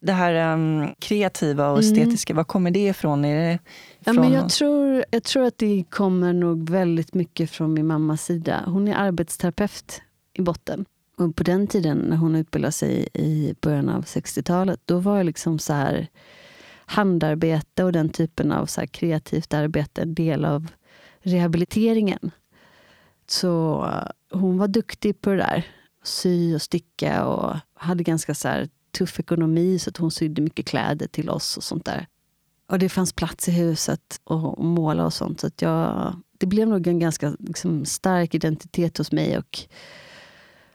Det 0.00 0.12
här 0.12 0.54
um, 0.54 0.94
kreativa 0.98 1.70
och 1.70 1.78
mm. 1.78 1.92
estetiska, 1.92 2.32
mm. 2.32 2.36
var 2.36 2.44
kommer 2.44 2.70
det 2.70 2.88
ifrån? 2.88 3.24
Är 3.24 3.36
det 3.36 3.58
ja, 4.04 4.12
men 4.12 4.32
jag, 4.32 4.50
tror, 4.50 5.04
jag 5.10 5.22
tror 5.22 5.44
att 5.44 5.58
det 5.58 5.84
kommer 5.90 6.32
nog 6.32 6.70
väldigt 6.70 7.14
mycket 7.14 7.50
från 7.50 7.74
min 7.74 7.86
mammas 7.86 8.24
sida. 8.24 8.62
Hon 8.66 8.88
är 8.88 8.94
arbetsterapeut 8.94 10.02
i 10.34 10.42
botten. 10.42 10.84
Och 11.16 11.36
på 11.36 11.42
den 11.42 11.66
tiden 11.66 11.98
när 11.98 12.16
hon 12.16 12.36
utbildade 12.36 12.72
sig 12.72 13.08
i 13.14 13.54
början 13.60 13.88
av 13.88 14.04
60-talet, 14.04 14.80
då 14.84 14.98
var 14.98 15.24
liksom 15.24 15.58
så 15.58 15.72
här 15.72 16.08
handarbete 16.86 17.84
och 17.84 17.92
den 17.92 18.08
typen 18.08 18.52
av 18.52 18.66
så 18.66 18.86
kreativt 18.86 19.54
arbete 19.54 20.02
en 20.02 20.14
del 20.14 20.44
av 20.44 20.66
rehabiliteringen. 21.22 22.30
Så 23.26 23.84
eh, 23.84 24.38
hon 24.38 24.58
var 24.58 24.68
duktig 24.68 25.20
på 25.20 25.30
det 25.30 25.36
där. 25.36 25.66
Sy 26.02 26.54
och 26.54 26.62
sticka 26.62 27.24
och 27.24 27.56
hade 27.74 28.04
ganska 28.04 28.34
så 28.34 28.66
tuff 28.98 29.20
ekonomi 29.20 29.78
så 29.78 29.90
att 29.90 29.96
hon 29.96 30.10
sydde 30.10 30.42
mycket 30.42 30.66
kläder 30.66 31.06
till 31.06 31.30
oss 31.30 31.56
och 31.56 31.64
sånt 31.64 31.84
där. 31.84 32.06
Och 32.66 32.78
det 32.78 32.88
fanns 32.88 33.12
plats 33.12 33.48
i 33.48 33.52
huset 33.52 34.20
och 34.24 34.64
måla 34.64 35.04
och 35.04 35.12
sånt. 35.12 35.40
Så 35.40 35.46
att 35.46 35.62
jag, 35.62 36.14
det 36.38 36.46
blev 36.46 36.68
nog 36.68 36.86
en 36.86 36.98
ganska 36.98 37.36
liksom, 37.38 37.84
stark 37.84 38.34
identitet 38.34 38.98
hos 38.98 39.12
mig. 39.12 39.38
Och 39.38 39.58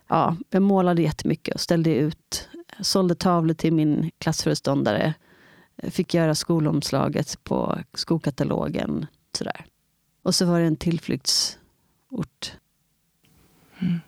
ja, 0.09 0.37
jag 0.49 0.61
målade 0.61 1.01
jättemycket 1.01 1.53
och 1.53 1.61
ställde 1.61 1.95
ut. 1.95 2.49
Sålde 2.81 3.15
tavlor 3.15 3.53
till 3.53 3.73
min 3.73 4.11
klassföreståndare. 4.17 5.13
Fick 5.83 6.13
göra 6.13 6.35
skolomslaget 6.35 7.43
på 7.43 7.77
skokatalogen. 7.93 9.05
Sådär. 9.37 9.65
Och 10.23 10.35
så 10.35 10.45
var 10.45 10.59
det 10.59 10.65
en 10.65 10.75
tillflyktsort. 10.75 12.53
Mm. 13.79 13.99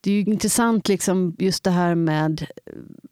Det 0.00 0.10
är 0.10 0.14
ju 0.14 0.20
intressant 0.20 0.88
liksom 0.88 1.36
just 1.38 1.64
det 1.64 1.70
här 1.70 1.94
med 1.94 2.46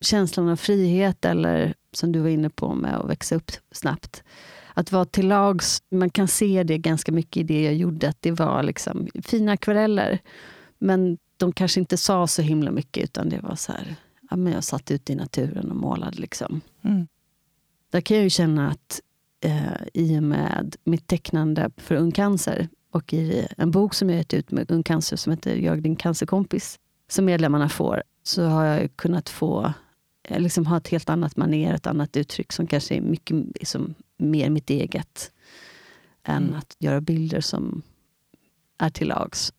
känslan 0.01 0.49
av 0.49 0.57
frihet 0.57 1.25
eller 1.25 1.75
som 1.93 2.13
du 2.13 2.21
var 2.21 2.29
inne 2.29 2.51
på 2.51 2.75
med 2.75 2.97
att 2.97 3.11
växa 3.11 3.35
upp 3.35 3.51
snabbt. 3.73 4.23
Att 4.75 4.93
vara 4.93 5.05
till 5.05 5.29
lags, 5.29 5.83
man 5.89 6.11
kan 6.11 6.29
se 6.29 6.63
det 6.63 6.79
ganska 6.79 7.13
mycket 7.13 7.41
i 7.41 7.43
det 7.43 7.63
jag 7.63 7.75
gjorde, 7.75 8.09
att 8.09 8.23
det 8.23 8.31
var 8.31 8.63
liksom 8.63 9.09
fina 9.23 9.53
akvareller. 9.53 10.19
Men 10.79 11.19
de 11.37 11.53
kanske 11.53 11.81
inte 11.81 11.97
sa 11.97 12.27
så 12.27 12.43
himla 12.43 12.71
mycket, 12.71 13.05
utan 13.05 13.29
det 13.29 13.41
var 13.41 13.55
så 13.55 13.73
här, 13.73 13.97
ja, 14.31 14.37
men 14.37 14.53
jag 14.53 14.65
satt 14.65 14.91
ute 14.91 15.13
i 15.13 15.17
naturen 15.17 15.71
och 15.71 15.77
målade. 15.77 16.17
Liksom. 16.17 16.61
Mm. 16.83 17.07
Där 17.91 18.01
kan 18.01 18.17
jag 18.17 18.25
ju 18.25 18.31
känna 18.31 18.71
att 18.71 19.01
eh, 19.41 19.83
i 19.95 20.19
och 20.19 20.23
med 20.23 20.77
mitt 20.85 21.07
tecknande 21.07 21.71
för 21.77 21.95
Ung 21.95 22.13
Cancer 22.13 22.69
och 22.91 23.13
i 23.13 23.47
en 23.57 23.71
bok 23.71 23.95
som 23.95 24.11
jag 24.11 24.19
gett 24.19 24.35
ut 24.35 24.51
med 24.51 24.71
Ung 24.71 24.83
Cancer 24.83 25.17
som 25.17 25.33
heter 25.33 25.57
Jag 25.57 25.83
din 25.83 25.97
cancerkompis, 25.97 26.79
som 27.09 27.25
medlemmarna 27.25 27.69
får, 27.69 28.03
så 28.23 28.45
har 28.45 28.65
jag 28.65 28.97
kunnat 28.97 29.29
få 29.29 29.73
eh, 30.23 30.41
liksom 30.41 30.67
ha 30.67 30.77
ett 30.77 30.89
helt 30.89 31.09
annat 31.09 31.37
maner, 31.37 31.75
ett 31.75 31.87
annat 31.87 32.17
uttryck 32.17 32.53
som 32.53 32.67
kanske 32.67 32.95
är 32.95 33.01
mycket 33.01 33.37
liksom, 33.37 33.95
mer 34.17 34.51
mitt 34.51 34.71
eget 34.71 35.33
än 36.23 36.43
mm. 36.43 36.55
att 36.55 36.77
göra 36.79 37.01
bilder 37.01 37.41
som 37.41 37.83
är 38.79 38.91
till 38.91 39.09
lags. 39.09 39.53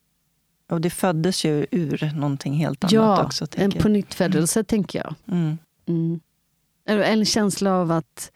Och 0.68 0.80
det 0.80 0.90
föddes 0.90 1.44
ju 1.44 1.66
ur 1.70 2.12
någonting 2.14 2.54
helt 2.54 2.84
annat 2.84 2.92
ja, 2.92 3.24
också. 3.24 3.46
Ja, 3.56 3.62
en 3.62 3.70
på 3.70 3.88
nytt 3.88 4.14
födelse 4.14 4.60
mm. 4.60 4.64
tänker 4.64 4.98
jag. 4.98 5.14
Mm. 5.36 5.58
Mm. 5.86 6.20
En 6.84 7.24
känsla 7.24 7.72
av 7.72 7.90
att 7.90 8.32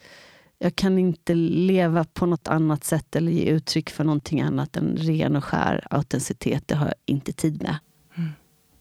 jag 0.59 0.77
kan 0.77 0.99
inte 0.99 1.35
leva 1.35 2.05
på 2.05 2.27
något 2.27 2.49
annat 2.49 2.85
sätt 2.85 3.17
eller 3.17 3.33
ge 3.33 3.45
uttryck 3.45 3.91
för 3.91 4.05
någonting 4.05 4.41
annat 4.41 4.77
än 4.77 4.97
ren 4.97 5.37
och 5.37 5.45
skär 5.45 5.87
autenticitet. 5.91 6.69
Det 6.69 6.75
har 6.75 6.87
jag 6.87 6.95
inte 7.07 7.33
tid 7.33 7.63
med. 7.63 7.79
Mm. 8.15 8.31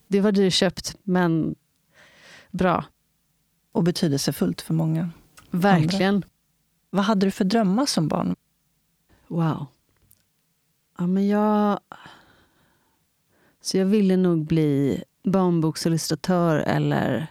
Det 0.08 0.22
var 0.22 0.32
dyrköpt, 0.32 0.96
men 1.04 1.56
bra. 2.52 2.86
Och 3.72 3.84
betydelsefullt 3.84 4.62
för 4.62 4.74
många. 4.74 5.10
Verkligen. 5.50 6.16
Andra. 6.16 6.28
Vad 6.90 7.06
hade 7.06 7.28
du 7.28 7.32
för 7.32 7.46
drömmar 7.46 7.86
som 7.86 8.08
barn? 8.08 8.36
Wow. 9.28 9.66
Ja, 10.98 11.08
men 11.08 11.28
jag... 11.28 11.80
Så 13.62 13.78
jag 13.78 13.86
ville 13.86 14.18
nog 14.18 14.46
bli 14.46 15.04
barnboksillustratör 15.24 16.58
eller 16.58 17.28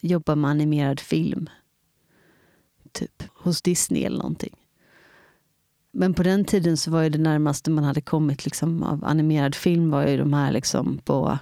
jobba 0.00 0.34
med 0.34 0.50
animerad 0.50 1.00
film. 1.00 1.48
Typ 2.92 3.22
hos 3.34 3.62
Disney 3.62 4.04
eller 4.04 4.18
någonting. 4.18 4.56
Men 5.92 6.14
på 6.14 6.22
den 6.22 6.44
tiden 6.44 6.76
så 6.76 6.90
var 6.90 7.02
ju 7.02 7.08
det 7.08 7.18
närmaste 7.18 7.70
man 7.70 7.84
hade 7.84 8.00
kommit 8.00 8.44
liksom 8.44 8.82
av 8.82 9.04
animerad 9.04 9.54
film 9.54 9.90
var 9.90 10.06
ju 10.06 10.16
de 10.16 10.32
här 10.32 10.52
liksom 10.52 10.98
på 10.98 11.38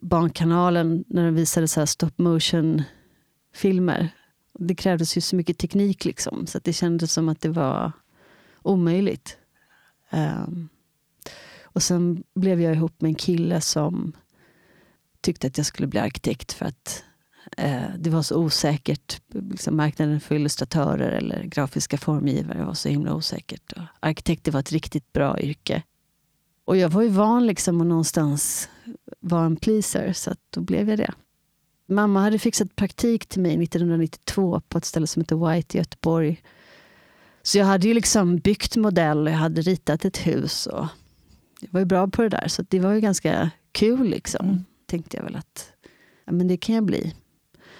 Barnkanalen 0.00 1.04
när 1.08 1.24
de 1.24 1.34
visade 1.34 1.68
så 1.68 1.86
stop 1.86 2.10
motion 2.16 2.82
filmer. 3.54 4.08
Det 4.58 4.74
krävdes 4.74 5.16
ju 5.16 5.20
så 5.20 5.36
mycket 5.36 5.58
teknik 5.58 6.04
liksom, 6.04 6.46
så 6.46 6.58
det 6.58 6.72
kändes 6.72 7.12
som 7.12 7.28
att 7.28 7.40
det 7.40 7.48
var 7.48 7.92
omöjligt. 8.62 9.38
Um, 10.10 10.68
och 11.72 11.82
sen 11.82 12.22
blev 12.34 12.60
jag 12.60 12.74
ihop 12.74 13.00
med 13.00 13.08
en 13.08 13.14
kille 13.14 13.60
som 13.60 14.12
tyckte 15.20 15.46
att 15.46 15.56
jag 15.56 15.66
skulle 15.66 15.88
bli 15.88 16.00
arkitekt 16.00 16.52
för 16.52 16.66
att 16.66 17.04
eh, 17.56 17.82
det 17.98 18.10
var 18.10 18.22
så 18.22 18.36
osäkert. 18.36 19.20
Liksom 19.34 19.76
marknaden 19.76 20.20
för 20.20 20.34
illustratörer 20.34 21.10
eller 21.10 21.44
grafiska 21.44 21.98
formgivare 21.98 22.64
var 22.64 22.74
så 22.74 22.88
himla 22.88 23.14
osäkert. 23.14 23.72
Och 23.72 23.82
arkitekter 24.00 24.52
var 24.52 24.60
ett 24.60 24.72
riktigt 24.72 25.12
bra 25.12 25.40
yrke. 25.40 25.82
Och 26.64 26.76
jag 26.76 26.88
var 26.88 27.02
ju 27.02 27.08
van 27.08 27.46
liksom 27.46 27.80
att 27.80 27.86
någonstans 27.86 28.68
vara 29.20 29.46
en 29.46 29.56
pleaser, 29.56 30.12
så 30.12 30.34
då 30.50 30.60
blev 30.60 30.88
jag 30.88 30.98
det. 30.98 31.14
Mamma 31.88 32.20
hade 32.20 32.38
fixat 32.38 32.76
praktik 32.76 33.26
till 33.26 33.42
mig 33.42 33.62
1992 33.62 34.60
på 34.68 34.78
ett 34.78 34.84
ställe 34.84 35.06
som 35.06 35.22
heter 35.22 35.52
White 35.52 35.76
i 35.76 35.80
Göteborg. 35.80 36.42
Så 37.42 37.58
jag 37.58 37.66
hade 37.66 37.88
ju 37.88 37.94
liksom 37.94 38.38
byggt 38.38 38.76
modell 38.76 39.26
och 39.26 39.32
jag 39.32 39.38
hade 39.38 39.62
ritat 39.62 40.04
ett 40.04 40.26
hus. 40.26 40.66
Och 40.66 40.86
jag 41.60 41.68
var 41.72 41.80
ju 41.80 41.86
bra 41.86 42.08
på 42.08 42.22
det 42.22 42.28
där, 42.28 42.48
så 42.48 42.64
det 42.68 42.80
var 42.80 42.92
ju 42.92 43.00
ganska 43.00 43.50
kul. 43.72 44.08
Liksom. 44.08 44.46
Mm. 44.46 44.64
Tänkte 44.86 45.16
jag 45.16 45.24
väl 45.24 45.36
att 45.36 45.72
ja, 46.24 46.32
men 46.32 46.48
det 46.48 46.56
kan 46.56 46.74
jag 46.74 46.84
bli. 46.84 47.14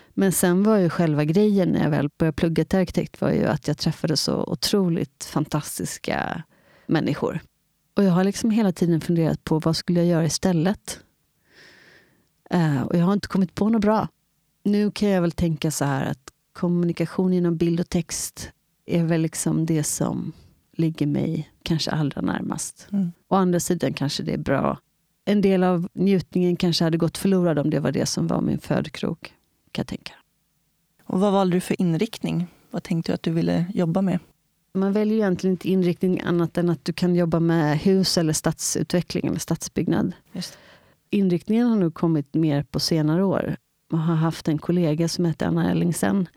Men 0.08 0.32
sen 0.32 0.62
var 0.62 0.76
ju 0.76 0.90
själva 0.90 1.24
grejen 1.24 1.68
när 1.68 1.82
jag 1.82 1.90
väl 1.90 2.10
började 2.18 2.36
plugga 2.36 2.64
till 2.64 2.78
arkitekt 2.78 3.20
var 3.20 3.30
ju 3.30 3.44
att 3.44 3.68
jag 3.68 3.78
träffade 3.78 4.16
så 4.16 4.44
otroligt 4.44 5.24
fantastiska 5.24 6.42
människor. 6.86 7.40
Och 7.94 8.04
jag 8.04 8.12
har 8.12 8.24
liksom 8.24 8.50
hela 8.50 8.72
tiden 8.72 9.00
funderat 9.00 9.44
på 9.44 9.58
vad 9.58 9.76
skulle 9.76 10.00
jag 10.00 10.08
göra 10.08 10.24
istället? 10.24 11.00
Uh, 12.54 12.82
och 12.82 12.96
jag 12.96 13.04
har 13.04 13.12
inte 13.12 13.28
kommit 13.28 13.54
på 13.54 13.68
något 13.68 13.82
bra. 13.82 14.08
Nu 14.62 14.90
kan 14.90 15.08
jag 15.08 15.22
väl 15.22 15.32
tänka 15.32 15.70
så 15.70 15.84
här 15.84 16.10
att 16.10 16.32
kommunikation 16.52 17.32
genom 17.32 17.56
bild 17.56 17.80
och 17.80 17.88
text 17.88 18.50
är 18.86 19.04
väl 19.04 19.20
liksom 19.20 19.66
det 19.66 19.84
som 19.84 20.32
ligger 20.72 21.06
mig 21.06 21.50
kanske 21.68 21.90
allra 21.90 22.20
närmast. 22.20 22.88
Mm. 22.92 23.12
Å 23.28 23.34
andra 23.36 23.60
sidan 23.60 23.92
kanske 23.92 24.22
det 24.22 24.32
är 24.32 24.38
bra. 24.38 24.78
En 25.24 25.40
del 25.40 25.64
av 25.64 25.88
njutningen 25.92 26.56
kanske 26.56 26.84
hade 26.84 26.96
gått 26.98 27.18
förlorad 27.18 27.58
om 27.58 27.70
det 27.70 27.80
var 27.80 27.92
det 27.92 28.06
som 28.06 28.26
var 28.26 28.40
min 28.40 28.58
födkrok. 28.58 29.34
Kan 29.72 29.82
jag 29.82 29.86
tänka. 29.86 30.12
Och 31.04 31.20
vad 31.20 31.32
valde 31.32 31.56
du 31.56 31.60
för 31.60 31.80
inriktning? 31.80 32.46
Vad 32.70 32.82
tänkte 32.82 33.12
du 33.12 33.14
att 33.14 33.22
du 33.22 33.30
ville 33.30 33.66
jobba 33.74 34.02
med? 34.02 34.18
Man 34.74 34.92
väljer 34.92 35.14
ju 35.14 35.20
egentligen 35.20 35.52
inte 35.52 35.68
inriktning 35.68 36.20
annat 36.20 36.58
än 36.58 36.70
att 36.70 36.84
du 36.84 36.92
kan 36.92 37.14
jobba 37.14 37.40
med 37.40 37.78
hus 37.78 38.18
eller 38.18 38.32
stadsutveckling 38.32 39.26
eller 39.26 39.38
stadsbyggnad. 39.38 40.12
Just. 40.32 40.58
Inriktningen 41.10 41.66
har 41.66 41.76
nog 41.76 41.94
kommit 41.94 42.34
mer 42.34 42.62
på 42.62 42.80
senare 42.80 43.24
år. 43.24 43.56
Jag 43.90 43.98
har 43.98 44.14
haft 44.14 44.48
en 44.48 44.58
kollega 44.58 45.08
som 45.08 45.24
heter 45.24 45.46
Anna 45.46 45.70
Ellingsen 45.70 46.28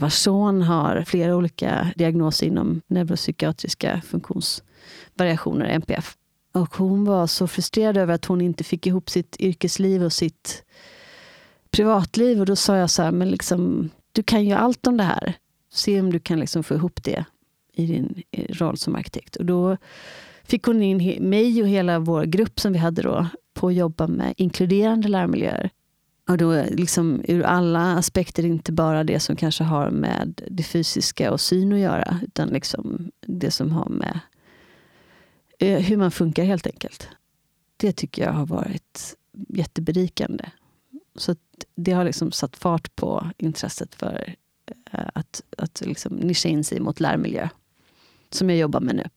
vars 0.00 0.14
son 0.14 0.62
har 0.62 1.04
flera 1.06 1.36
olika 1.36 1.92
diagnoser 1.96 2.46
inom 2.46 2.80
neuropsykiatriska 2.86 4.02
funktionsvariationer, 4.06 5.66
NPF. 5.66 6.16
Och 6.52 6.76
hon 6.76 7.04
var 7.04 7.26
så 7.26 7.46
frustrerad 7.46 7.96
över 7.96 8.14
att 8.14 8.24
hon 8.24 8.40
inte 8.40 8.64
fick 8.64 8.86
ihop 8.86 9.10
sitt 9.10 9.36
yrkesliv 9.40 10.04
och 10.04 10.12
sitt 10.12 10.64
privatliv. 11.70 12.40
Och 12.40 12.46
då 12.46 12.56
sa 12.56 12.76
jag 12.76 12.90
så 12.90 13.02
här, 13.02 13.12
men 13.12 13.30
liksom, 13.30 13.90
du 14.12 14.22
kan 14.22 14.44
ju 14.44 14.52
allt 14.52 14.86
om 14.86 14.96
det 14.96 15.04
här. 15.04 15.34
Se 15.72 16.00
om 16.00 16.12
du 16.12 16.18
kan 16.18 16.40
liksom 16.40 16.62
få 16.62 16.74
ihop 16.74 17.02
det 17.02 17.24
i 17.72 17.86
din 17.86 18.22
roll 18.48 18.76
som 18.76 18.94
arkitekt. 18.94 19.36
Och 19.36 19.44
då 19.44 19.76
fick 20.44 20.62
hon 20.62 20.82
in 20.82 21.28
mig 21.28 21.62
och 21.62 21.68
hela 21.68 21.98
vår 21.98 22.24
grupp 22.24 22.60
som 22.60 22.72
vi 22.72 22.78
hade 22.78 23.02
då 23.02 23.26
på 23.54 23.68
att 23.68 23.74
jobba 23.74 24.06
med 24.06 24.34
inkluderande 24.36 25.08
lärmiljöer. 25.08 25.70
Och 26.30 26.38
då 26.38 26.64
liksom 26.70 27.22
ur 27.28 27.42
alla 27.42 27.92
aspekter, 27.92 28.44
inte 28.44 28.72
bara 28.72 29.04
det 29.04 29.20
som 29.20 29.36
kanske 29.36 29.64
har 29.64 29.90
med 29.90 30.42
det 30.50 30.62
fysiska 30.62 31.32
och 31.32 31.40
syn 31.40 31.72
att 31.72 31.78
göra, 31.78 32.20
utan 32.22 32.48
liksom 32.48 33.10
det 33.20 33.50
som 33.50 33.72
har 33.72 33.88
med 33.88 34.20
eh, 35.58 35.78
hur 35.78 35.96
man 35.96 36.10
funkar 36.10 36.44
helt 36.44 36.66
enkelt. 36.66 37.08
Det 37.76 37.92
tycker 37.92 38.22
jag 38.22 38.32
har 38.32 38.46
varit 38.46 39.16
jätteberikande. 39.48 40.44
Så 41.16 41.36
det 41.74 41.92
har 41.92 42.04
liksom 42.04 42.32
satt 42.32 42.56
fart 42.56 42.96
på 42.96 43.30
intresset 43.36 43.94
för 43.94 44.34
eh, 44.92 45.00
att, 45.14 45.42
att 45.56 45.80
liksom 45.80 46.16
nischa 46.16 46.48
in 46.48 46.64
sig 46.64 46.80
mot 46.80 47.00
lärmiljö, 47.00 47.48
som 48.30 48.50
jag 48.50 48.58
jobbar 48.58 48.80
med 48.80 48.94
nu. 48.94 49.08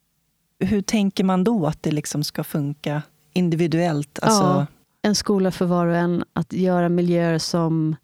Hur 0.60 0.82
tänker 0.82 1.24
man 1.24 1.44
då 1.44 1.68
att 1.68 1.84
det 1.84 1.92
liksom 1.92 2.24
ska 2.24 2.44
funka 2.44 3.02
individuellt? 3.34 4.20
Alltså... 4.22 4.44
Ja, 4.44 4.66
en 5.06 5.16
skola 5.16 5.52
för 5.52 5.66
var 5.66 5.88
och 5.88 5.96
en. 5.96 6.24
Att 6.34 6.54
göra 6.54 6.90
miljöer 6.90 7.38
som... 7.38 7.96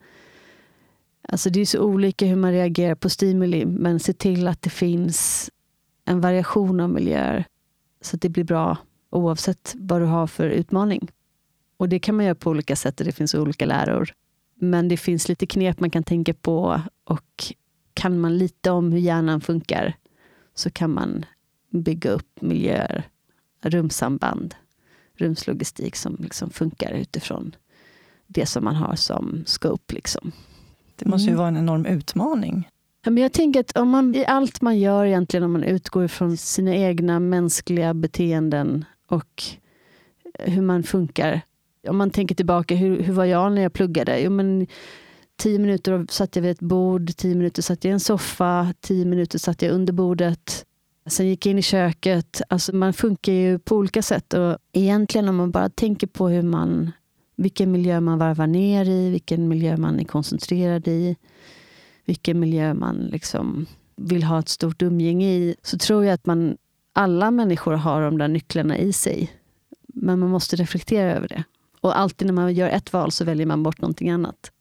Alltså 1.22 1.50
det 1.50 1.62
är 1.62 1.66
så 1.66 1.80
olika 1.80 2.26
hur 2.26 2.36
man 2.36 2.52
reagerar 2.52 2.96
på 2.96 3.10
stimuli, 3.10 3.66
men 3.66 4.00
se 4.00 4.14
till 4.14 4.48
att 4.48 4.62
det 4.62 4.70
finns 4.70 5.50
en 6.06 6.22
variation 6.22 6.80
av 6.80 6.90
miljöer 6.90 7.46
så 8.02 8.16
att 8.16 8.22
det 8.22 8.30
blir 8.30 8.44
bra 8.44 8.78
oavsett 9.10 9.76
vad 9.78 10.02
du 10.02 10.06
har 10.06 10.28
för 10.28 10.50
utmaning. 10.50 11.12
Och 11.78 11.90
Det 11.90 12.00
kan 12.00 12.16
man 12.16 12.26
göra 12.26 12.36
på 12.36 12.50
olika 12.50 12.76
sätt 12.76 13.00
och 13.00 13.06
det 13.06 13.12
finns 13.12 13.36
olika 13.36 13.66
läror. 13.66 14.14
Men 14.56 14.88
det 14.88 14.98
finns 14.98 15.30
lite 15.30 15.46
knep 15.46 15.80
man 15.80 15.90
kan 15.90 16.04
tänka 16.04 16.34
på 16.34 16.82
och 17.04 17.54
kan 17.94 18.20
man 18.20 18.38
lite 18.38 18.72
om 18.72 18.92
hur 18.92 19.00
hjärnan 19.00 19.42
funkar 19.42 19.96
så 20.56 20.70
kan 20.70 20.94
man 20.94 21.26
bygga 21.70 22.12
upp 22.12 22.42
miljöer, 22.42 23.08
rumsamband, 23.62 24.56
rumslogistik 25.22 25.96
som 25.96 26.18
liksom 26.20 26.50
funkar 26.50 26.92
utifrån 26.92 27.56
det 28.28 28.46
som 28.46 28.64
man 28.64 28.76
har 28.76 28.96
som 28.96 29.44
scope. 29.46 29.94
Liksom. 29.94 30.32
Det 30.96 31.06
måste 31.06 31.26
ju 31.26 31.34
mm. 31.34 31.38
vara 31.38 31.48
en 31.48 31.58
enorm 31.58 31.86
utmaning. 31.86 32.70
men 33.06 33.18
jag 33.18 33.34
tänker 33.34 33.60
att 33.60 33.78
om 33.78 33.90
man, 33.90 34.16
i 34.16 34.26
allt 34.26 34.62
man 34.62 34.80
gör 34.80 35.06
egentligen, 35.06 35.44
om 35.44 35.52
man 35.52 35.64
utgår 35.64 36.08
från 36.08 36.38
sina 36.38 36.76
egna 36.76 37.20
mänskliga 37.20 37.94
beteenden 37.94 38.86
och 39.08 39.44
hur 40.40 40.62
man 40.62 40.84
funkar. 40.84 41.42
Om 41.88 41.98
man 41.98 42.12
tänker 42.12 42.36
tillbaka, 42.36 42.76
hur, 42.76 43.02
hur 43.02 43.14
var 43.14 43.26
jag 43.26 43.52
när 43.52 43.62
jag 43.62 43.74
pluggade? 43.74 44.20
Jo, 44.20 44.32
men 44.32 44.68
tio 45.38 45.60
minuter 45.60 46.06
satt 46.10 46.36
jag 46.36 46.44
vid 46.44 46.52
ett 46.52 46.60
bord, 46.60 47.16
tio 47.16 47.36
minuter 47.36 47.62
satt 47.62 47.84
jag 47.84 47.90
i 47.90 47.94
en 47.94 48.00
soffa, 48.00 48.74
tio 48.82 49.06
minuter 49.06 49.40
satt 49.40 49.62
jag 49.62 49.72
under 49.72 49.94
bordet. 49.94 50.66
Sen 51.06 51.28
gick 51.28 51.46
jag 51.46 51.52
in 51.52 51.58
i 51.58 51.62
köket. 51.62 52.42
Alltså 52.50 52.76
man 52.76 52.94
funkar 52.94 53.34
ju 53.34 53.60
på 53.60 53.76
olika 53.76 54.02
sätt. 54.02 54.34
Och 54.34 54.58
egentligen 54.74 55.30
om 55.30 55.36
man 55.36 55.52
bara 55.52 55.70
tänker 55.70 56.08
på 56.08 56.28
hur 56.28 56.42
man, 56.42 56.92
vilken 57.36 57.72
miljö 57.72 58.00
man 58.00 58.18
varvar 58.18 58.48
ner 58.48 58.86
i, 58.90 59.10
vilken 59.10 59.48
miljö 59.48 59.78
man 59.78 60.00
är 60.00 60.04
koncentrerad 60.04 60.88
i, 60.88 61.16
vilken 62.06 62.40
miljö 62.40 62.74
man 62.74 62.98
liksom 62.98 63.66
vill 63.96 64.24
ha 64.24 64.40
ett 64.40 64.50
stort 64.50 64.82
umgänge 64.82 65.28
i, 65.28 65.56
så 65.64 65.78
tror 65.78 66.06
jag 66.06 66.14
att 66.14 66.26
man, 66.26 66.58
alla 66.94 67.32
människor 67.32 67.74
har 67.74 68.02
de 68.02 68.18
där 68.18 68.28
nycklarna 68.28 68.78
i 68.78 68.94
sig. 68.94 69.32
Men 69.88 70.20
man 70.20 70.30
måste 70.30 70.56
reflektera 70.56 71.12
över 71.12 71.28
det. 71.28 71.44
Och 71.82 72.00
alltid 72.00 72.26
när 72.26 72.34
man 72.34 72.54
gör 72.54 72.70
ett 72.70 72.94
val 72.94 73.12
så 73.12 73.26
väljer 73.26 73.46
man 73.46 73.64
bort 73.64 73.82
någonting 73.82 74.10
annat. 74.10 74.52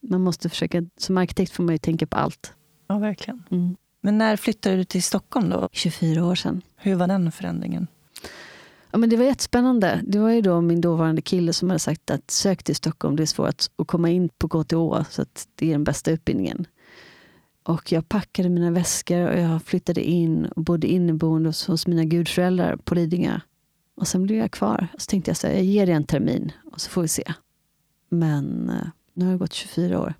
Man 0.00 0.20
måste 0.20 0.48
försöka, 0.48 0.84
som 0.96 1.18
arkitekt 1.18 1.52
får 1.52 1.64
man 1.64 1.74
ju 1.74 1.78
tänka 1.78 2.06
på 2.06 2.16
allt. 2.16 2.52
Ja, 2.86 2.98
verkligen. 2.98 3.42
Mm. 3.50 3.76
Men 4.00 4.18
när 4.18 4.36
flyttade 4.36 4.76
du 4.76 4.84
till 4.84 5.02
Stockholm 5.02 5.50
då? 5.50 5.68
24 5.72 6.24
år 6.24 6.34
sedan. 6.34 6.62
Hur 6.76 6.94
var 6.94 7.06
den 7.06 7.32
förändringen? 7.32 7.86
Ja, 8.90 8.98
men 8.98 9.10
det 9.10 9.16
var 9.16 9.24
jättespännande. 9.24 10.00
Det 10.06 10.18
var 10.18 10.30
ju 10.30 10.40
då 10.40 10.60
min 10.60 10.80
dåvarande 10.80 11.22
kille 11.22 11.52
som 11.52 11.70
hade 11.70 11.78
sagt 11.78 12.10
att 12.10 12.30
sök 12.30 12.62
till 12.62 12.76
Stockholm, 12.76 13.16
det 13.16 13.22
är 13.22 13.26
svårt 13.26 13.64
att 13.76 13.86
komma 13.86 14.10
in 14.10 14.28
på 14.28 14.48
KTH, 14.48 15.10
så 15.10 15.22
att 15.22 15.48
det 15.54 15.66
är 15.66 15.72
den 15.72 15.84
bästa 15.84 16.10
utbildningen. 16.10 16.66
Och 17.62 17.92
jag 17.92 18.08
packade 18.08 18.48
mina 18.48 18.70
väskor 18.70 19.28
och 19.28 19.40
jag 19.40 19.62
flyttade 19.62 20.02
in 20.02 20.46
och 20.46 20.62
bodde 20.62 20.86
inneboende 20.86 21.48
hos, 21.48 21.86
mina 21.86 22.04
gudföräldrar 22.04 22.76
på 22.76 22.94
Lidingö. 22.94 23.40
Och 23.96 24.08
sen 24.08 24.22
blev 24.22 24.38
jag 24.38 24.50
kvar. 24.50 24.88
Och 24.94 25.02
så 25.02 25.06
tänkte 25.06 25.28
jag 25.28 25.34
att 25.34 25.42
jag 25.42 25.64
ger 25.64 25.86
det 25.86 25.92
en 25.92 26.04
termin 26.04 26.52
och 26.72 26.80
så 26.80 26.90
får 26.90 27.02
vi 27.02 27.08
se. 27.08 27.32
Men 28.08 28.70
eh, 28.70 28.88
nu 29.14 29.24
har 29.24 29.32
det 29.32 29.38
gått 29.38 29.52
24 29.52 30.00
år. 30.00 30.14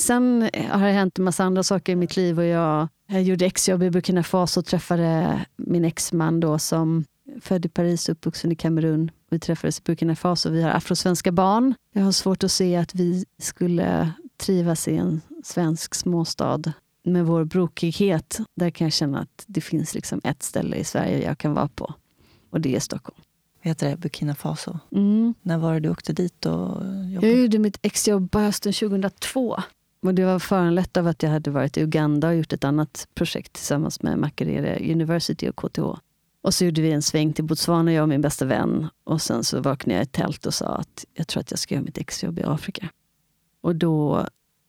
Sen 0.00 0.50
har 0.70 0.86
det 0.86 0.92
hänt 0.92 1.18
en 1.18 1.24
massa 1.24 1.44
andra 1.44 1.62
saker 1.62 1.92
i 1.92 1.96
mitt 1.96 2.16
liv. 2.16 2.38
och 2.38 2.44
Jag, 2.44 2.88
jag 3.06 3.22
gjorde 3.22 3.46
exjobb 3.46 3.82
i 3.82 3.90
Burkina 3.90 4.22
Faso 4.22 4.60
och 4.60 4.66
träffade 4.66 5.40
min 5.56 5.84
exman 5.84 6.40
då 6.40 6.58
som 6.58 7.04
född 7.40 7.66
i 7.66 7.68
Paris 7.68 8.08
och 8.08 8.12
uppvuxen 8.12 8.52
i 8.52 8.54
Kamerun. 8.54 9.10
Vi 9.30 9.38
träffades 9.38 9.78
i 9.78 9.82
Burkina 9.84 10.16
Faso. 10.16 10.50
Vi 10.50 10.62
har 10.62 10.70
afrosvenska 10.70 11.32
barn. 11.32 11.74
Jag 11.94 12.02
har 12.02 12.12
svårt 12.12 12.44
att 12.44 12.52
se 12.52 12.76
att 12.76 12.94
vi 12.94 13.24
skulle 13.38 14.12
trivas 14.36 14.88
i 14.88 14.96
en 14.96 15.20
svensk 15.44 15.94
småstad 15.94 16.62
med 17.04 17.26
vår 17.26 17.44
brokighet. 17.44 18.38
Där 18.56 18.70
kan 18.70 18.84
jag 18.84 18.92
känna 18.92 19.20
att 19.20 19.44
det 19.46 19.60
finns 19.60 19.94
liksom 19.94 20.20
ett 20.24 20.42
ställe 20.42 20.76
i 20.76 20.84
Sverige 20.84 21.24
jag 21.24 21.38
kan 21.38 21.54
vara 21.54 21.68
på. 21.68 21.94
Och 22.50 22.60
det 22.60 22.76
är 22.76 22.80
Stockholm. 22.80 23.20
Heter 23.60 23.90
det? 23.90 23.96
Burkina 23.96 24.34
Faso? 24.34 24.78
Mm. 24.92 25.34
När 25.42 25.58
var 25.58 25.74
det 25.74 25.80
du 25.80 25.90
åkte 25.90 26.12
dit 26.12 26.46
och 26.46 26.52
jobbade? 26.52 27.26
Jag 27.26 27.38
gjorde 27.38 27.58
mitt 27.58 27.78
exjobb 27.82 28.30
på 28.30 28.38
hösten 28.38 28.72
2002. 28.72 29.56
Och 30.02 30.14
det 30.14 30.24
var 30.24 30.38
föranlett 30.38 30.96
av 30.96 31.06
att 31.06 31.22
jag 31.22 31.30
hade 31.30 31.50
varit 31.50 31.76
i 31.76 31.80
Uganda 31.80 32.28
och 32.28 32.34
gjort 32.34 32.52
ett 32.52 32.64
annat 32.64 33.08
projekt 33.14 33.52
tillsammans 33.52 34.02
med 34.02 34.18
Makerere 34.18 34.92
University 34.92 35.48
och 35.50 35.56
KTH. 35.56 35.80
Och 36.42 36.54
så 36.54 36.64
gjorde 36.64 36.82
vi 36.82 36.92
en 36.92 37.02
sväng 37.02 37.32
till 37.32 37.44
Botswana, 37.44 37.92
jag 37.92 38.02
och 38.02 38.08
min 38.08 38.20
bästa 38.20 38.44
vän. 38.44 38.88
Och 39.04 39.22
sen 39.22 39.44
så 39.44 39.60
vaknade 39.60 39.94
jag 39.94 40.02
i 40.02 40.06
ett 40.06 40.12
tält 40.12 40.46
och 40.46 40.54
sa 40.54 40.66
att 40.66 41.04
jag 41.14 41.26
tror 41.28 41.40
att 41.40 41.50
jag 41.50 41.58
ska 41.58 41.74
göra 41.74 41.84
mitt 41.84 41.98
exjobb 41.98 42.38
i 42.38 42.42
Afrika. 42.42 42.88
Och 43.60 43.76
då 43.76 44.26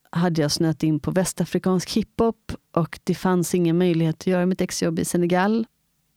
hade 0.10 0.42
jag 0.42 0.52
snöat 0.52 0.84
in 0.84 1.00
på 1.00 1.12
västafrikansk 1.12 1.92
hiphop 1.92 2.54
och 2.72 3.00
det 3.04 3.16
fanns 3.16 3.56
ingen 3.56 3.78
möjlighet 3.78 4.16
att 4.16 4.28
göra 4.28 4.46
mitt 4.46 4.62
exjobb 4.62 5.00
i 5.00 5.06
Senegal. 5.06 5.66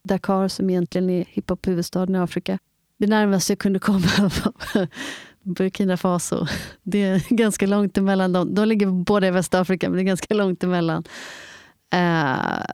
Dakar 0.04 0.48
som 0.48 0.70
egentligen 0.70 1.10
är 1.10 1.24
hiphop-huvudstaden 1.28 2.14
i 2.14 2.18
Afrika. 2.18 2.58
Det 2.98 3.06
närmaste 3.06 3.52
jag 3.52 3.58
kunde 3.58 3.78
komma 3.78 4.06
var 4.18 4.88
Burkina 5.44 5.96
Faso. 5.96 6.46
Det 6.82 7.02
är 7.02 7.34
ganska 7.34 7.66
långt 7.66 7.98
emellan 7.98 8.32
dem. 8.32 8.54
De 8.54 8.68
ligger 8.68 8.86
båda 8.86 9.28
i 9.28 9.30
Västafrika, 9.30 9.88
men 9.88 9.96
det 9.96 10.02
är 10.02 10.04
ganska 10.04 10.34
långt 10.34 10.64
emellan. 10.64 11.04
Uh, 11.94 12.64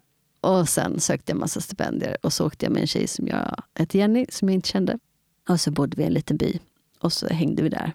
och 0.41 0.69
sen 0.69 1.01
sökte 1.01 1.33
jag 1.33 1.39
massa 1.39 1.61
stipendier 1.61 2.17
och 2.23 2.33
så 2.33 2.47
åkte 2.47 2.67
jag 2.67 2.73
med 2.73 2.81
en 2.81 2.87
tjej 2.87 3.07
som 3.07 3.27
jag 3.27 3.63
hette 3.75 3.99
Jenny, 3.99 4.27
som 4.29 4.49
jag 4.49 4.55
inte 4.55 4.69
kände. 4.69 4.99
Och 5.49 5.61
så 5.61 5.71
bodde 5.71 5.97
vi 5.97 6.03
i 6.03 6.07
en 6.07 6.13
liten 6.13 6.37
by 6.37 6.59
och 6.99 7.13
så 7.13 7.27
hängde 7.29 7.63
vi 7.63 7.69
där. 7.69 7.93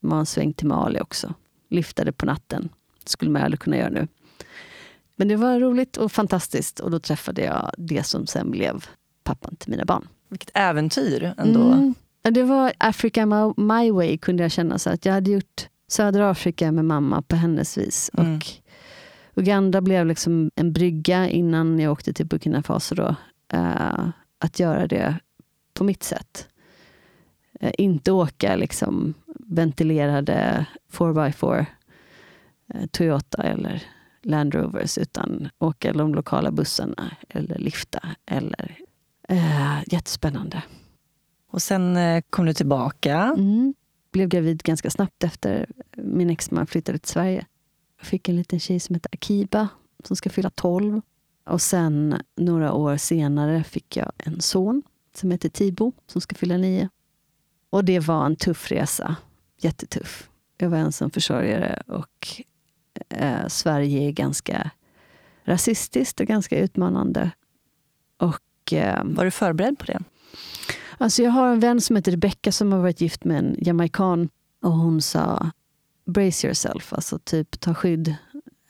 Var 0.00 0.18
en 0.18 0.26
sväng 0.26 0.52
till 0.52 0.66
Mali 0.66 1.00
också. 1.00 1.34
Lyftade 1.68 2.12
på 2.12 2.26
natten. 2.26 2.68
Det 3.04 3.10
skulle 3.10 3.30
man 3.30 3.42
aldrig 3.42 3.60
kunna 3.60 3.76
göra 3.76 3.90
nu. 3.90 4.08
Men 5.16 5.28
det 5.28 5.36
var 5.36 5.60
roligt 5.60 5.96
och 5.96 6.12
fantastiskt 6.12 6.80
och 6.80 6.90
då 6.90 6.98
träffade 6.98 7.42
jag 7.42 7.70
det 7.78 8.02
som 8.02 8.26
sen 8.26 8.50
blev 8.50 8.84
pappan 9.24 9.56
till 9.56 9.70
mina 9.70 9.84
barn. 9.84 10.08
Vilket 10.28 10.50
äventyr 10.54 11.34
ändå. 11.38 11.62
Mm. 11.62 11.94
Det 12.22 12.42
var 12.42 12.72
Africa 12.78 13.26
my 13.56 13.90
way 13.90 14.18
kunde 14.18 14.42
jag 14.42 14.52
känna. 14.52 14.78
Så 14.78 14.90
att 14.90 15.04
jag 15.04 15.12
hade 15.12 15.30
gjort 15.30 15.68
södra 15.88 16.30
Afrika 16.30 16.72
med 16.72 16.84
mamma 16.84 17.22
på 17.22 17.36
hennes 17.36 17.78
vis. 17.78 18.10
Mm. 18.18 18.36
Och 18.36 18.42
Uganda 19.34 19.80
blev 19.80 20.06
liksom 20.06 20.50
en 20.54 20.72
brygga 20.72 21.28
innan 21.28 21.78
jag 21.78 21.92
åkte 21.92 22.12
till 22.12 22.26
Burkina 22.26 22.62
Faso. 22.62 22.94
Då, 22.94 23.14
uh, 23.54 24.08
att 24.38 24.60
göra 24.60 24.86
det 24.86 25.18
på 25.74 25.84
mitt 25.84 26.02
sätt. 26.02 26.48
Uh, 27.62 27.70
inte 27.78 28.12
åka 28.12 28.56
liksom 28.56 29.14
ventilerade 29.46 30.66
4x4 30.92 31.58
uh, 31.58 31.66
eh, 32.74 32.86
Toyota 32.86 33.42
eller 33.42 33.82
Land 34.22 34.54
Rovers 34.54 34.98
utan 34.98 35.48
åka 35.58 35.92
de 35.92 36.14
lokala 36.14 36.50
bussarna 36.50 37.16
eller 37.28 37.58
lifta. 37.58 38.00
Eller, 38.26 38.78
jättespännande. 39.86 40.62
Och 41.50 41.62
sen 41.62 41.96
eh, 41.96 42.22
kom 42.30 42.46
du 42.46 42.54
tillbaka. 42.54 43.34
Mm. 43.36 43.74
Blev 44.12 44.28
gravid 44.28 44.62
ganska 44.62 44.90
snabbt 44.90 45.24
efter 45.24 45.66
min 45.96 46.30
exman 46.30 46.66
flyttade 46.66 46.98
till 46.98 47.12
Sverige. 47.12 47.46
Jag 47.98 48.06
fick 48.06 48.28
en 48.28 48.36
liten 48.36 48.60
tjej 48.60 48.80
som 48.80 48.94
heter 48.94 49.10
Akiba 49.12 49.68
som 50.04 50.16
ska 50.16 50.30
fylla 50.30 50.50
12. 50.50 51.00
Och 51.44 51.62
sen 51.62 52.22
några 52.36 52.72
år 52.72 52.96
senare 52.96 53.64
fick 53.64 53.96
jag 53.96 54.12
en 54.18 54.40
son 54.40 54.82
som 55.14 55.30
heter 55.30 55.48
Tibo 55.48 55.92
som 56.06 56.20
ska 56.20 56.34
fylla 56.34 56.56
9. 56.56 56.88
Och 57.70 57.84
det 57.84 58.00
var 58.00 58.26
en 58.26 58.36
tuff 58.36 58.70
resa. 58.70 59.16
Jättetuff. 59.60 60.30
Jag 60.58 60.70
var 60.70 60.78
ensam 60.78 61.10
försörjare 61.10 61.82
och 61.86 62.42
eh, 63.08 63.46
Sverige 63.48 64.08
är 64.08 64.12
ganska 64.12 64.70
rasistiskt 65.44 66.20
och 66.20 66.26
ganska 66.26 66.58
utmanande. 66.58 67.30
Och, 68.16 68.72
eh, 68.72 69.04
var 69.04 69.24
du 69.24 69.30
förberedd 69.30 69.78
på 69.78 69.84
det? 69.84 70.00
Alltså 71.00 71.22
jag 71.22 71.30
har 71.30 71.52
en 71.52 71.60
vän 71.60 71.80
som 71.80 71.96
heter 71.96 72.12
Rebecca 72.12 72.52
som 72.52 72.72
har 72.72 72.80
varit 72.80 73.00
gift 73.00 73.24
med 73.24 73.38
en 73.38 73.56
jamaican. 73.58 74.28
Och 74.62 74.72
hon 74.72 75.00
sa 75.00 75.50
brace 76.06 76.46
yourself, 76.46 76.92
alltså 76.92 77.18
typ 77.18 77.60
ta 77.60 77.74
skydd, 77.74 78.14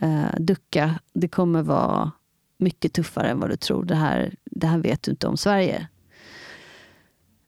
eh, 0.03 0.35
ducka. 0.39 1.01
Det 1.13 1.29
kommer 1.29 1.63
vara 1.63 2.13
mycket 2.59 2.93
tuffare 2.93 3.29
än 3.29 3.41
vad 3.41 3.51
du 3.51 3.57
tror. 3.57 3.85
Det 3.85 3.95
här, 3.95 4.35
det 4.45 4.67
här 4.67 4.79
vet 4.79 5.03
du 5.03 5.11
inte 5.11 5.27
om 5.27 5.37
Sverige. 5.37 5.89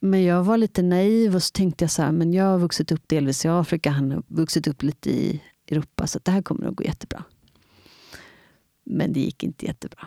Men 0.00 0.24
jag 0.24 0.44
var 0.44 0.56
lite 0.56 0.82
naiv 0.82 1.34
och 1.34 1.42
så 1.42 1.52
tänkte 1.52 1.84
jag 1.84 1.90
så 1.90 2.02
här, 2.02 2.12
men 2.12 2.32
jag 2.32 2.44
har 2.44 2.58
vuxit 2.58 2.92
upp 2.92 3.08
delvis 3.08 3.44
i 3.44 3.48
Afrika, 3.48 3.90
han 3.90 4.10
har 4.10 4.22
vuxit 4.26 4.66
upp 4.66 4.82
lite 4.82 5.10
i 5.10 5.42
Europa, 5.68 6.06
så 6.06 6.20
det 6.22 6.30
här 6.30 6.42
kommer 6.42 6.66
att 6.66 6.76
gå 6.76 6.84
jättebra. 6.84 7.24
Men 8.84 9.12
det 9.12 9.20
gick 9.20 9.42
inte 9.42 9.66
jättebra. 9.66 10.06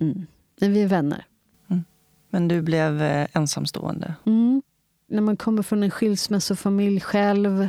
Mm. 0.00 0.26
Men 0.60 0.72
vi 0.72 0.82
är 0.82 0.88
vänner. 0.88 1.26
Men 2.30 2.48
du 2.48 2.62
blev 2.62 3.02
eh, 3.02 3.26
ensamstående? 3.32 4.14
Mm. 4.26 4.62
När 5.06 5.22
man 5.22 5.36
kommer 5.36 5.62
från 5.62 5.82
en 5.82 5.90
skilsmässofamilj 5.90 7.00
själv, 7.00 7.68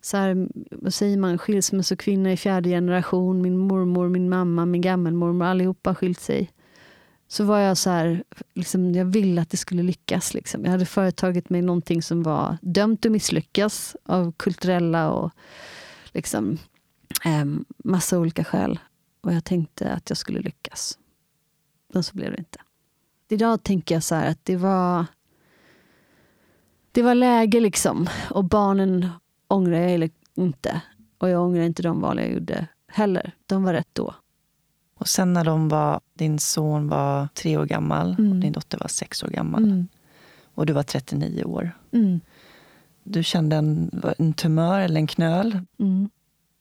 så 0.00 0.16
här, 0.16 0.48
vad 0.70 0.94
säger 0.94 1.16
man, 1.16 1.38
skilsmässokvinna 1.38 2.32
i 2.32 2.36
fjärde 2.36 2.68
generation, 2.68 3.42
min 3.42 3.58
mormor, 3.58 4.08
min 4.08 4.28
mamma, 4.28 4.66
min 4.66 4.80
gammelmormor, 4.80 5.46
allihopa 5.46 5.90
har 5.90 5.94
skilt 5.94 6.20
sig 6.20 6.50
så 7.28 7.44
var 7.44 7.58
jag 7.58 7.76
så 7.78 7.90
här, 7.90 8.24
liksom, 8.54 8.94
jag 8.94 9.04
ville 9.04 9.42
att 9.42 9.50
det 9.50 9.56
skulle 9.56 9.82
lyckas. 9.82 10.34
Liksom. 10.34 10.64
Jag 10.64 10.70
hade 10.70 10.86
företagit 10.86 11.50
mig 11.50 11.62
någonting 11.62 12.02
som 12.02 12.22
var 12.22 12.56
dömt 12.62 13.06
att 13.06 13.12
misslyckas 13.12 13.96
av 14.04 14.32
kulturella 14.32 15.10
och 15.10 15.30
liksom, 16.12 16.58
eh, 17.24 17.44
massa 17.84 18.18
olika 18.18 18.44
skäl. 18.44 18.78
Och 19.20 19.32
jag 19.32 19.44
tänkte 19.44 19.92
att 19.92 20.10
jag 20.10 20.18
skulle 20.18 20.40
lyckas. 20.40 20.98
Men 21.92 22.02
så 22.02 22.16
blev 22.16 22.32
det 22.32 22.38
inte. 22.38 22.58
Idag 23.28 23.62
tänker 23.62 23.94
jag 23.94 24.02
så 24.02 24.14
här 24.14 24.30
att 24.30 24.44
det 24.44 24.56
var 24.56 25.06
det 26.92 27.02
var 27.02 27.14
läge 27.14 27.60
liksom. 27.60 28.08
Och 28.30 28.44
barnen 28.44 29.08
ångrar 29.48 29.78
jag 29.78 30.10
inte. 30.34 30.80
Och 31.18 31.28
jag 31.28 31.42
ångrar 31.42 31.62
inte 31.62 31.82
de 31.82 32.00
val 32.00 32.18
jag 32.18 32.32
gjorde 32.32 32.66
heller. 32.88 33.32
De 33.46 33.62
var 33.62 33.72
rätt 33.72 33.88
då. 33.92 34.14
Och 34.98 35.08
sen 35.08 35.32
när 35.32 35.44
de 35.44 35.68
var, 35.68 36.00
din 36.14 36.38
son 36.38 36.88
var 36.88 37.28
tre 37.34 37.56
år 37.56 37.64
gammal 37.64 38.16
mm. 38.18 38.32
och 38.32 38.36
din 38.36 38.52
dotter 38.52 38.78
var 38.78 38.88
sex 38.88 39.22
år 39.22 39.28
gammal. 39.28 39.64
Mm. 39.64 39.88
Och 40.54 40.66
du 40.66 40.72
var 40.72 40.82
39 40.82 41.44
år. 41.44 41.70
Mm. 41.92 42.20
Du 43.04 43.22
kände 43.22 43.56
en, 43.56 44.02
en 44.18 44.32
tumör 44.32 44.80
eller 44.80 45.00
en 45.00 45.06
knöl. 45.06 45.60
Mm. 45.78 46.08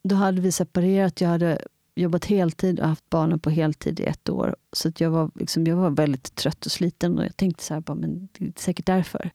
Då 0.04 0.16
hade 0.16 0.42
vi 0.42 0.52
separerat. 0.52 1.22
Jag 1.22 1.30
hade 1.30 1.60
jobbat 1.96 2.26
heltid 2.26 2.80
och 2.80 2.88
haft 2.88 3.10
barnen 3.10 3.40
på 3.40 3.50
heltid 3.50 4.00
i 4.00 4.04
ett 4.04 4.30
år. 4.30 4.56
Så 4.74 4.92
jag, 4.98 5.10
var, 5.10 5.32
liksom, 5.36 5.68
jag 5.68 5.76
var 5.76 5.90
väldigt 5.90 6.36
trött 6.36 6.66
och 6.66 6.72
sliten. 6.72 7.18
Och 7.18 7.26
jag 7.26 7.38
tänkte 7.38 7.64
så 7.64 7.74
här, 7.74 7.82
bara, 7.82 7.96
men 7.96 8.30
det 8.32 8.46
är 8.46 8.54
säkert 8.56 8.86
därför. 8.86 9.32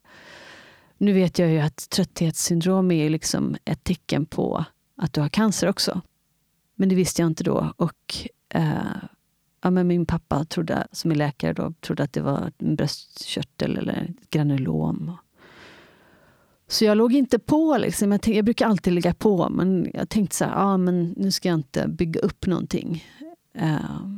Nu 0.99 1.13
vet 1.13 1.39
jag 1.39 1.51
ju 1.51 1.59
att 1.59 1.91
trötthetssyndrom 1.91 2.91
är 2.91 3.11
liksom 3.11 3.57
ett 3.65 3.85
tecken 3.85 4.27
på 4.27 4.65
att 4.97 5.13
du 5.13 5.21
har 5.21 5.29
cancer 5.29 5.69
också. 5.69 6.01
Men 6.75 6.89
det 6.89 6.95
visste 6.95 7.23
jag 7.23 7.27
inte 7.27 7.45
då. 7.45 7.73
Och 7.77 8.29
eh, 8.49 8.97
ja, 9.63 9.71
men 9.71 9.87
min 9.87 10.07
pappa 10.07 10.45
trodde, 10.45 10.87
som 10.93 11.11
är 11.11 11.15
läkare 11.15 11.53
då, 11.53 11.73
trodde 11.81 12.03
att 12.03 12.13
det 12.13 12.21
var 12.21 12.53
en 12.59 12.77
bröstkörtel 12.77 13.77
eller 13.77 14.13
granulom. 14.31 15.17
Så 16.71 16.85
jag 16.85 16.97
låg 16.97 17.13
inte 17.13 17.39
på. 17.39 17.77
Liksom. 17.79 18.13
Jag, 18.13 18.23
tänkte, 18.23 18.37
jag 18.37 18.45
brukar 18.45 18.67
alltid 18.67 18.93
ligga 18.93 19.15
på, 19.15 19.49
men 19.49 19.91
jag 19.95 20.09
tänkte 20.09 20.37
så 20.37 20.45
här, 20.45 20.53
ah, 20.57 20.77
men 20.77 21.15
nu 21.17 21.31
ska 21.31 21.49
jag 21.49 21.59
inte 21.59 21.89
bygga 21.89 22.21
upp 22.21 22.47
någonting. 22.47 23.05
Uh, 23.57 24.09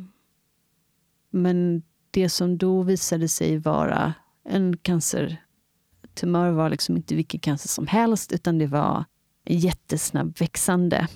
men 1.31 1.83
det 2.11 2.29
som 2.29 2.59
då 2.59 2.83
visade 2.83 3.29
sig 3.29 3.59
vara 3.59 4.15
en 4.45 4.77
cancertumör 4.77 6.51
var 6.51 6.71
liksom 6.71 6.97
inte 6.97 7.15
vilken 7.15 7.41
cancer 7.41 7.69
som 7.69 7.87
helst, 7.87 8.33
utan 8.33 8.59
det 8.59 8.67
var 8.67 9.05
en 9.45 9.59
jättesnabb 9.59 10.39
växande 10.39 11.09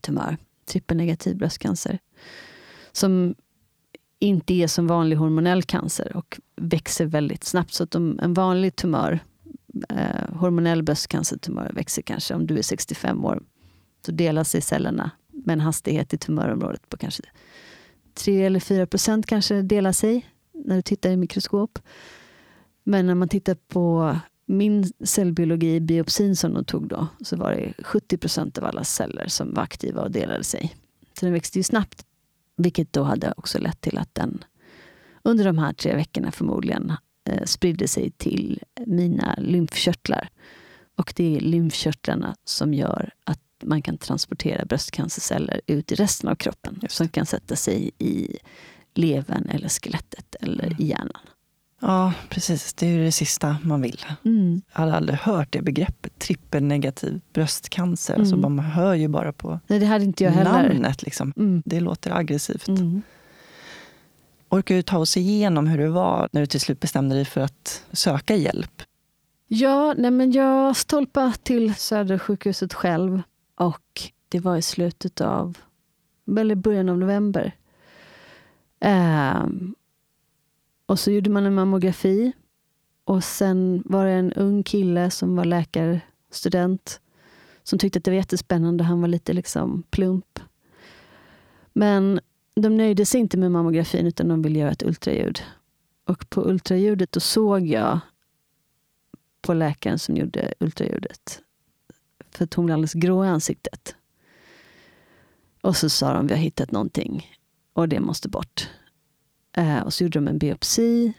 tumör 0.00 0.36
trippelnegativ 0.64 1.36
bröstcancer. 1.36 1.98
Som 2.92 3.34
inte 4.18 4.54
är 4.54 4.66
som 4.66 4.86
vanlig 4.86 5.16
hormonell 5.16 5.62
cancer 5.62 6.16
och 6.16 6.40
växer 6.56 7.06
väldigt 7.06 7.44
snabbt. 7.44 7.72
Så 7.72 7.84
att 7.84 7.90
de, 7.90 8.20
en 8.22 8.34
vanlig 8.34 8.76
tumör, 8.76 9.20
eh, 9.88 10.34
hormonell 10.34 10.82
bröstcancertumör, 10.82 11.70
växer 11.74 12.02
kanske 12.02 12.34
om 12.34 12.46
du 12.46 12.58
är 12.58 12.62
65 12.62 13.24
år, 13.24 13.42
så 14.06 14.12
delar 14.12 14.44
sig 14.44 14.60
cellerna 14.60 15.10
med 15.32 15.52
en 15.52 15.60
hastighet 15.60 16.14
i 16.14 16.18
tumörområdet 16.18 16.88
på 16.88 16.96
kanske 16.96 17.22
3 18.14 18.44
eller 18.44 18.60
4 18.60 18.86
procent 18.86 19.26
kanske 19.26 19.62
delar 19.62 19.92
sig 19.92 20.26
när 20.52 20.76
du 20.76 20.82
tittar 20.82 21.10
i 21.10 21.16
mikroskop. 21.16 21.78
Men 22.84 23.06
när 23.06 23.14
man 23.14 23.28
tittar 23.28 23.54
på 23.54 24.16
min 24.46 24.92
cellbiologi 25.04 25.80
biopsin 25.80 26.36
som 26.36 26.54
de 26.54 26.64
tog 26.64 26.88
då, 26.88 27.06
så 27.20 27.36
var 27.36 27.50
det 27.50 27.84
70 27.84 28.18
procent 28.18 28.58
av 28.58 28.64
alla 28.64 28.84
celler 28.84 29.28
som 29.28 29.54
var 29.54 29.62
aktiva 29.62 30.02
och 30.02 30.10
delade 30.10 30.44
sig. 30.44 30.74
Så 31.18 31.26
den 31.26 31.32
växte 31.32 31.58
ju 31.58 31.62
snabbt. 31.62 32.04
Vilket 32.56 32.92
då 32.92 33.02
hade 33.02 33.34
också 33.36 33.58
lett 33.58 33.80
till 33.80 33.98
att 33.98 34.14
den 34.14 34.44
under 35.22 35.44
de 35.44 35.58
här 35.58 35.72
tre 35.72 35.94
veckorna 35.94 36.32
förmodligen 36.32 36.92
spridde 37.44 37.88
sig 37.88 38.10
till 38.10 38.62
mina 38.86 39.34
lymfkörtlar. 39.38 40.28
Och 40.96 41.12
det 41.16 41.36
är 41.36 41.40
lymfkörtlarna 41.40 42.36
som 42.44 42.74
gör 42.74 43.10
att 43.24 43.40
man 43.62 43.82
kan 43.82 43.98
transportera 43.98 44.64
bröstcancerceller 44.64 45.60
ut 45.66 45.92
i 45.92 45.94
resten 45.94 46.30
av 46.30 46.34
kroppen. 46.34 46.80
Som 46.88 47.08
kan 47.08 47.26
sätta 47.26 47.56
sig 47.56 47.90
i 47.98 48.36
levern 48.94 49.48
eller 49.48 49.68
skelettet 49.68 50.34
eller 50.40 50.64
mm. 50.64 50.76
i 50.78 50.84
hjärnan. 50.86 51.22
Ja, 51.80 52.12
precis. 52.28 52.74
Det 52.74 52.86
är 52.86 52.90
ju 52.90 53.04
det 53.04 53.12
sista 53.12 53.56
man 53.62 53.82
vill. 53.82 54.04
Mm. 54.24 54.62
Jag 54.72 54.80
hade 54.80 54.94
aldrig 54.94 55.18
hört 55.18 55.52
det 55.52 55.62
begreppet, 55.62 56.18
trippelnegativ 56.18 57.20
bröstcancer. 57.32 58.14
Alltså, 58.14 58.34
mm. 58.34 58.44
Alltså, 58.44 58.48
man 58.48 58.64
hör 58.64 58.94
ju 58.94 59.08
bara 59.08 59.32
på 59.32 59.60
Nej, 59.66 59.78
det 59.78 59.86
hade 59.86 60.04
inte 60.04 60.24
jag 60.24 60.30
heller. 60.30 60.68
namnet. 60.68 61.02
Liksom. 61.02 61.32
Mm. 61.36 61.62
Det 61.66 61.80
låter 61.80 62.16
aggressivt. 62.16 62.68
Mm. 62.68 63.02
Orkar 64.50 64.74
du 64.74 64.82
ta 64.82 64.98
oss 64.98 65.16
igenom 65.16 65.66
hur 65.66 65.78
det 65.78 65.88
var 65.88 66.28
när 66.32 66.40
du 66.40 66.46
till 66.46 66.60
slut 66.60 66.80
bestämde 66.80 67.14
dig 67.14 67.24
för 67.24 67.40
att 67.40 67.84
söka 67.92 68.36
hjälp? 68.36 68.82
Ja, 69.46 69.94
nej 69.98 70.10
men 70.10 70.32
jag 70.32 70.76
stolpade 70.76 71.32
till 71.32 71.74
Södersjukhuset 71.74 72.74
själv. 72.74 73.22
Och 73.54 74.02
det 74.28 74.40
var 74.40 74.56
i 74.56 74.62
slutet 74.62 75.20
av, 75.20 75.58
eller 76.38 76.54
början 76.54 76.88
av 76.88 76.98
november. 76.98 77.52
Um, 78.80 79.74
och 80.86 81.00
så 81.00 81.10
gjorde 81.10 81.30
man 81.30 81.46
en 81.46 81.54
mammografi. 81.54 82.32
Och 83.04 83.24
sen 83.24 83.82
var 83.86 84.04
det 84.04 84.12
en 84.12 84.32
ung 84.32 84.62
kille 84.62 85.10
som 85.10 85.36
var 85.36 85.44
läkarstudent 85.44 87.00
som 87.62 87.78
tyckte 87.78 87.98
att 87.98 88.04
det 88.04 88.10
var 88.10 88.16
jättespännande. 88.16 88.84
Han 88.84 89.00
var 89.00 89.08
lite 89.08 89.32
liksom 89.32 89.82
plump. 89.90 90.38
Men 91.72 92.20
de 92.60 92.76
nöjde 92.76 93.06
sig 93.06 93.20
inte 93.20 93.36
med 93.36 93.52
mammografin 93.52 94.06
utan 94.06 94.28
de 94.28 94.42
ville 94.42 94.58
göra 94.58 94.70
ett 94.70 94.82
ultraljud. 94.82 95.42
Och 96.04 96.30
på 96.30 96.48
ultraljudet 96.48 97.12
då 97.12 97.20
såg 97.20 97.66
jag 97.66 98.00
på 99.40 99.54
läkaren 99.54 99.98
som 99.98 100.16
gjorde 100.16 100.54
ultraljudet. 100.60 101.42
För 102.30 102.44
att 102.44 102.54
hon 102.54 102.66
blev 102.66 102.74
alldeles 102.74 102.92
grå 102.92 103.24
i 103.24 103.28
ansiktet. 103.28 103.96
Och 105.60 105.76
så 105.76 105.90
sa 105.90 106.12
de, 106.14 106.26
vi 106.26 106.34
har 106.34 106.40
hittat 106.40 106.72
någonting 106.72 107.36
och 107.72 107.88
det 107.88 108.00
måste 108.00 108.28
bort. 108.28 108.68
Eh, 109.56 109.80
och 109.80 109.94
så 109.94 110.04
gjorde 110.04 110.18
de 110.18 110.28
en 110.28 110.38
biopsi. 110.38 111.12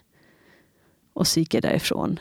Och 1.14 1.28
så 1.28 1.40
gick 1.40 1.54
jag 1.54 1.64
därifrån. 1.64 2.20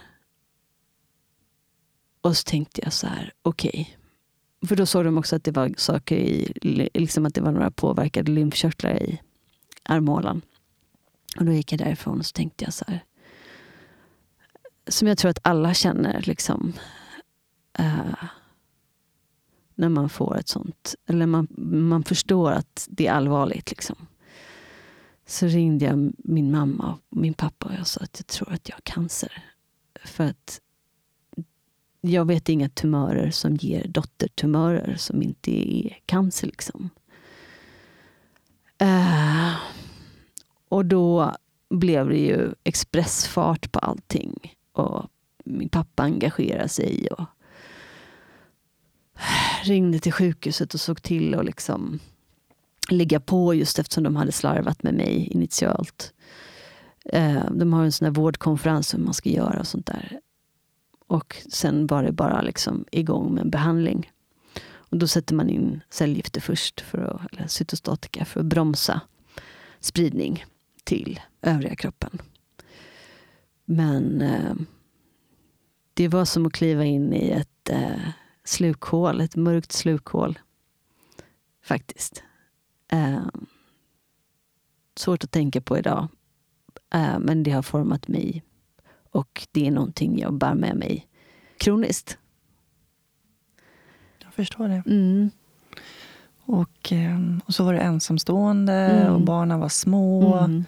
Och 2.20 2.36
så 2.36 2.42
tänkte 2.42 2.80
jag 2.84 2.92
så 2.92 3.06
här, 3.06 3.32
okej. 3.42 3.70
Okay. 3.70 3.99
För 4.66 4.76
då 4.76 4.86
såg 4.86 5.04
de 5.04 5.18
också 5.18 5.36
att 5.36 5.44
det 5.44 5.50
var 5.50 5.74
saker 5.76 6.16
i, 6.16 6.52
liksom 6.94 7.26
att 7.26 7.34
det 7.34 7.40
var 7.40 7.52
några 7.52 7.70
påverkade 7.70 8.32
lymfkörtlar 8.32 9.02
i 9.02 9.20
armhålan. 9.82 10.42
Och 11.38 11.44
då 11.44 11.52
gick 11.52 11.72
jag 11.72 11.78
därifrån 11.78 12.18
och 12.18 12.26
så 12.26 12.32
tänkte 12.32 12.64
jag 12.64 12.74
så 12.74 12.84
här. 12.88 13.04
Som 14.88 15.08
jag 15.08 15.18
tror 15.18 15.30
att 15.30 15.38
alla 15.42 15.74
känner 15.74 16.22
liksom. 16.22 16.72
Uh, 17.80 18.24
när 19.74 19.88
man 19.88 20.08
får 20.08 20.38
ett 20.38 20.48
sånt, 20.48 20.94
eller 21.06 21.26
man, 21.26 21.48
man 21.90 22.04
förstår 22.04 22.52
att 22.52 22.86
det 22.90 23.06
är 23.06 23.12
allvarligt. 23.12 23.70
Liksom 23.70 23.96
så 25.30 25.46
ringde 25.46 25.84
jag 25.84 26.12
min 26.18 26.50
mamma 26.50 26.98
och 27.08 27.16
min 27.16 27.34
pappa 27.34 27.66
och 27.66 27.74
jag 27.74 27.86
sa 27.86 28.00
att 28.00 28.18
jag 28.18 28.26
tror 28.26 28.52
att 28.52 28.68
jag 28.68 28.76
har 28.76 28.80
cancer. 28.80 29.44
För 30.04 30.24
att 30.24 30.60
jag 32.00 32.24
vet 32.24 32.48
inga 32.48 32.68
tumörer 32.68 33.30
som 33.30 33.56
ger 33.56 33.88
dottertumörer 33.88 34.94
som 34.96 35.22
inte 35.22 35.50
är 35.50 35.98
cancer. 36.06 36.46
Liksom. 36.46 36.90
Uh, 38.82 39.54
och 40.68 40.86
då 40.86 41.36
blev 41.70 42.08
det 42.08 42.18
ju 42.18 42.52
expressfart 42.64 43.72
på 43.72 43.78
allting. 43.78 44.54
Och 44.72 45.06
min 45.44 45.68
pappa 45.68 46.02
engagerade 46.02 46.68
sig 46.68 47.08
och 47.10 47.24
ringde 49.64 49.98
till 49.98 50.12
sjukhuset 50.12 50.74
och 50.74 50.80
såg 50.80 51.02
till 51.02 51.34
att 51.34 51.44
liksom 51.44 51.98
ligga 52.88 53.20
på 53.20 53.54
just 53.54 53.78
eftersom 53.78 54.04
de 54.04 54.16
hade 54.16 54.32
slarvat 54.32 54.82
med 54.82 54.94
mig 54.94 55.28
initialt. 55.30 56.12
Eh, 57.04 57.50
de 57.50 57.72
har 57.72 57.84
en 57.84 57.92
sån 57.92 58.04
där 58.04 58.20
vårdkonferens 58.20 58.94
hur 58.94 58.98
man 58.98 59.14
ska 59.14 59.30
göra 59.30 59.60
och 59.60 59.66
sånt 59.66 59.86
där. 59.86 60.20
Och 61.10 61.36
sen 61.48 61.86
var 61.86 62.02
det 62.02 62.12
bara 62.12 62.42
liksom 62.42 62.84
igång 62.92 63.34
med 63.34 63.44
en 63.44 63.50
behandling. 63.50 64.12
Och 64.72 64.96
då 64.96 65.06
sätter 65.06 65.34
man 65.34 65.48
in 65.48 65.80
cellgifter 65.90 66.40
först, 66.40 66.80
för 66.80 66.98
att, 66.98 67.32
eller 67.32 67.46
cytostatika, 67.46 68.24
för 68.24 68.40
att 68.40 68.46
bromsa 68.46 69.00
spridning 69.80 70.44
till 70.84 71.20
övriga 71.42 71.76
kroppen. 71.76 72.18
Men 73.64 74.22
eh, 74.22 74.54
det 75.94 76.08
var 76.08 76.24
som 76.24 76.46
att 76.46 76.52
kliva 76.52 76.84
in 76.84 77.12
i 77.12 77.30
ett 77.30 77.68
eh, 77.70 78.08
slukhål, 78.44 79.20
ett 79.20 79.36
mörkt 79.36 79.72
slukhål. 79.72 80.38
Faktiskt. 81.64 82.22
Eh, 82.88 83.26
svårt 84.96 85.24
att 85.24 85.30
tänka 85.30 85.60
på 85.60 85.78
idag. 85.78 86.08
Eh, 86.94 87.18
men 87.18 87.42
det 87.42 87.50
har 87.50 87.62
format 87.62 88.08
mig. 88.08 88.42
Och 89.10 89.46
det 89.52 89.66
är 89.66 89.70
någonting 89.70 90.18
jag 90.18 90.34
bär 90.34 90.54
med 90.54 90.76
mig 90.76 91.06
kroniskt. 91.56 92.18
Jag 94.18 94.34
förstår 94.34 94.68
det. 94.68 94.82
Mm. 94.86 95.30
Och, 96.44 96.92
eh, 96.92 97.18
och 97.44 97.54
så 97.54 97.64
var 97.64 97.72
det 97.74 97.80
ensamstående 97.80 98.72
Mm. 98.72 99.14
och 99.14 99.20
barnen 99.20 99.60
var 99.60 99.68
små. 99.68 100.36
Mm. 100.36 100.64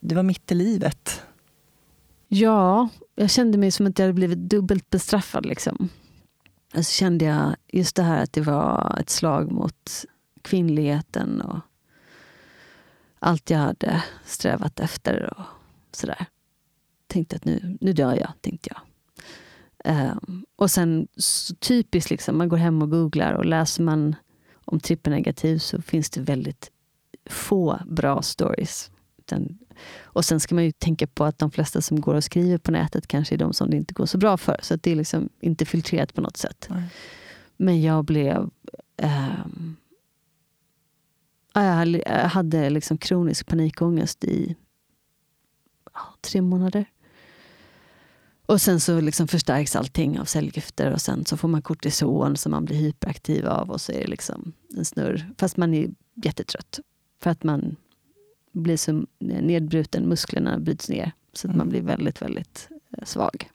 Det 0.00 0.14
var 0.14 0.22
mitt 0.22 0.52
i 0.52 0.54
livet. 0.54 1.22
Ja, 2.28 2.88
jag 3.14 3.30
kände 3.30 3.58
mig 3.58 3.70
som 3.70 3.86
att 3.86 3.98
jag 3.98 4.04
hade 4.06 4.12
blivit 4.14 4.38
dubbelt 4.38 4.90
bestraffad. 4.90 5.46
Liksom. 5.46 5.88
Och 6.74 6.86
så 6.86 6.92
kände 6.92 7.24
jag 7.24 7.56
just 7.68 7.96
det 7.96 8.02
här 8.02 8.22
att 8.22 8.32
det 8.32 8.40
var 8.40 8.96
ett 9.00 9.10
slag 9.10 9.52
mot 9.52 10.04
kvinnligheten 10.42 11.40
och 11.40 11.58
allt 13.18 13.50
jag 13.50 13.58
hade 13.58 14.04
strävat 14.24 14.80
efter 14.80 15.38
och 15.38 15.44
sådär. 15.92 16.26
Tänkte 17.14 17.36
att 17.36 17.44
nu, 17.44 17.78
nu 17.80 17.92
dör 17.92 18.14
jag, 18.16 18.32
tänkte 18.40 18.70
jag. 18.72 18.80
Ehm, 19.84 20.44
och 20.56 20.70
sen 20.70 21.08
så 21.16 21.54
typiskt, 21.54 22.10
liksom, 22.10 22.38
man 22.38 22.48
går 22.48 22.56
hem 22.56 22.82
och 22.82 22.90
googlar 22.90 23.32
och 23.32 23.44
läser 23.44 23.82
man 23.82 24.16
om 24.64 24.80
trippelnegativ 24.80 25.58
så 25.58 25.82
finns 25.82 26.10
det 26.10 26.20
väldigt 26.20 26.70
få 27.30 27.80
bra 27.86 28.22
stories. 28.22 28.90
Utan, 29.18 29.58
och 30.02 30.24
sen 30.24 30.40
ska 30.40 30.54
man 30.54 30.64
ju 30.64 30.72
tänka 30.72 31.06
på 31.06 31.24
att 31.24 31.38
de 31.38 31.50
flesta 31.50 31.80
som 31.80 32.00
går 32.00 32.14
och 32.14 32.24
skriver 32.24 32.58
på 32.58 32.70
nätet 32.70 33.06
kanske 33.06 33.34
är 33.34 33.38
de 33.38 33.52
som 33.52 33.70
det 33.70 33.76
inte 33.76 33.94
går 33.94 34.06
så 34.06 34.18
bra 34.18 34.36
för. 34.36 34.58
Så 34.62 34.76
det 34.76 34.90
är 34.90 34.96
liksom 34.96 35.28
inte 35.40 35.64
filtrerat 35.64 36.14
på 36.14 36.20
något 36.20 36.36
sätt. 36.36 36.66
Nej. 36.70 36.84
Men 37.56 37.82
jag 37.82 38.04
blev... 38.04 38.50
hade- 41.52 42.02
jag 42.06 42.28
hade 42.28 42.70
liksom 42.70 42.98
kronisk 42.98 43.46
panikångest 43.46 44.24
i 44.24 44.56
ja, 45.94 46.14
tre 46.20 46.42
månader. 46.42 46.84
Och 48.46 48.60
sen 48.60 48.80
så 48.80 49.00
liksom 49.00 49.28
förstärks 49.28 49.76
allting 49.76 50.18
av 50.20 50.24
cellgifter 50.24 50.90
och 50.92 51.00
sen 51.00 51.24
så 51.24 51.36
får 51.36 51.48
man 51.48 51.62
kortison 51.62 52.36
som 52.36 52.50
man 52.52 52.64
blir 52.64 52.76
hyperaktiv 52.76 53.46
av 53.46 53.70
och 53.70 53.80
så 53.80 53.92
är 53.92 54.00
det 54.00 54.06
liksom 54.06 54.52
en 54.76 54.84
snurr. 54.84 55.30
Fast 55.38 55.56
man 55.56 55.74
är 55.74 55.88
jättetrött. 56.14 56.80
För 57.22 57.30
att 57.30 57.44
man 57.44 57.76
blir 58.52 58.76
så 58.76 59.06
nedbruten, 59.18 60.08
musklerna 60.08 60.58
bryts 60.58 60.88
ner. 60.88 61.12
Så 61.32 61.46
att 61.48 61.54
Mm. 61.54 61.58
man 61.58 61.68
blir 61.68 61.82
väldigt, 61.82 62.22
väldigt 62.22 62.68
eh, 62.98 63.04
svag. 63.04 63.50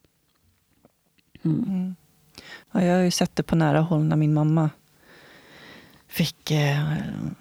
Mm. 1.43 1.63
Mm. 1.63 1.95
Ja, 2.71 2.83
jag 2.83 2.95
har 2.95 3.03
ju 3.03 3.11
sett 3.11 3.35
det 3.35 3.43
på 3.43 3.55
nära 3.55 3.81
håll 3.81 4.03
när 4.03 4.15
min 4.15 4.33
mamma 4.33 4.69
fick 6.07 6.51
eh, 6.51 6.93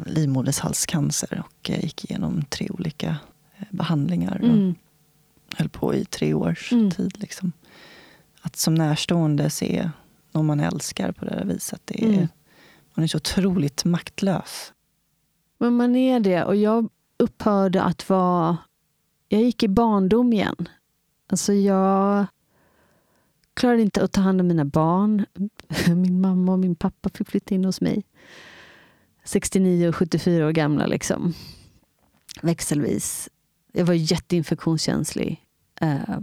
livmodershalscancer 0.06 1.42
och 1.46 1.70
eh, 1.70 1.84
gick 1.84 2.04
igenom 2.10 2.44
tre 2.44 2.68
olika 2.70 3.16
eh, 3.56 3.64
behandlingar. 3.70 4.40
Mm. 4.44 4.74
Höll 5.58 5.68
på 5.68 5.94
i 5.94 6.04
tre 6.04 6.34
års 6.34 6.72
Mm. 6.72 6.90
tid. 6.90 7.18
Liksom. 7.20 7.52
Att 8.42 8.56
som 8.56 8.74
närstående 8.74 9.50
se 9.50 9.90
någon 10.32 10.46
man 10.46 10.60
älskar 10.60 11.12
på 11.12 11.24
det 11.24 11.30
där 11.30 11.44
viset, 11.44 11.80
det 11.84 12.04
är, 12.04 12.08
Mm. 12.14 12.28
man 12.94 13.02
är 13.04 13.06
så 13.08 13.16
otroligt 13.16 13.84
maktlös. 13.84 14.72
Men 15.58 15.76
man 15.76 15.96
är 15.96 16.20
det. 16.20 16.44
Och 16.44 16.56
jag 16.56 16.88
upphörde 17.16 17.82
att 17.82 18.08
vara... 18.08 18.56
Jag 19.28 19.42
gick 19.42 19.62
i 19.62 19.68
barndom 19.68 20.32
igen. 20.32 20.68
Alltså 21.26 21.52
jag 21.52 22.26
klarade 23.54 23.82
inte 23.82 24.02
att 24.04 24.12
ta 24.12 24.20
hand 24.20 24.40
om 24.40 24.46
mina 24.46 24.64
barn. 24.64 25.26
Min 25.86 26.20
mamma 26.20 26.52
och 26.52 26.58
min 26.58 26.74
pappa 26.74 27.08
fick 27.14 27.28
flytta 27.28 27.54
in 27.54 27.64
hos 27.64 27.80
mig. 27.80 28.04
69 29.24 29.88
och 29.88 29.96
74 29.96 30.46
år 30.46 30.50
gamla. 30.52 30.86
Liksom. 30.86 31.34
Växelvis. 32.42 33.28
Jag 33.72 33.84
var 33.84 33.94
jätteinfektionskänslig. 33.94 35.44
Eh, 35.80 36.18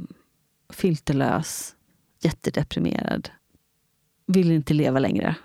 filterlös. 0.70 1.76
Jättedeprimerad. 2.20 3.30
Ville 4.28 4.54
inte 4.54 4.74
leva 4.74 5.00
längre. 5.00 5.36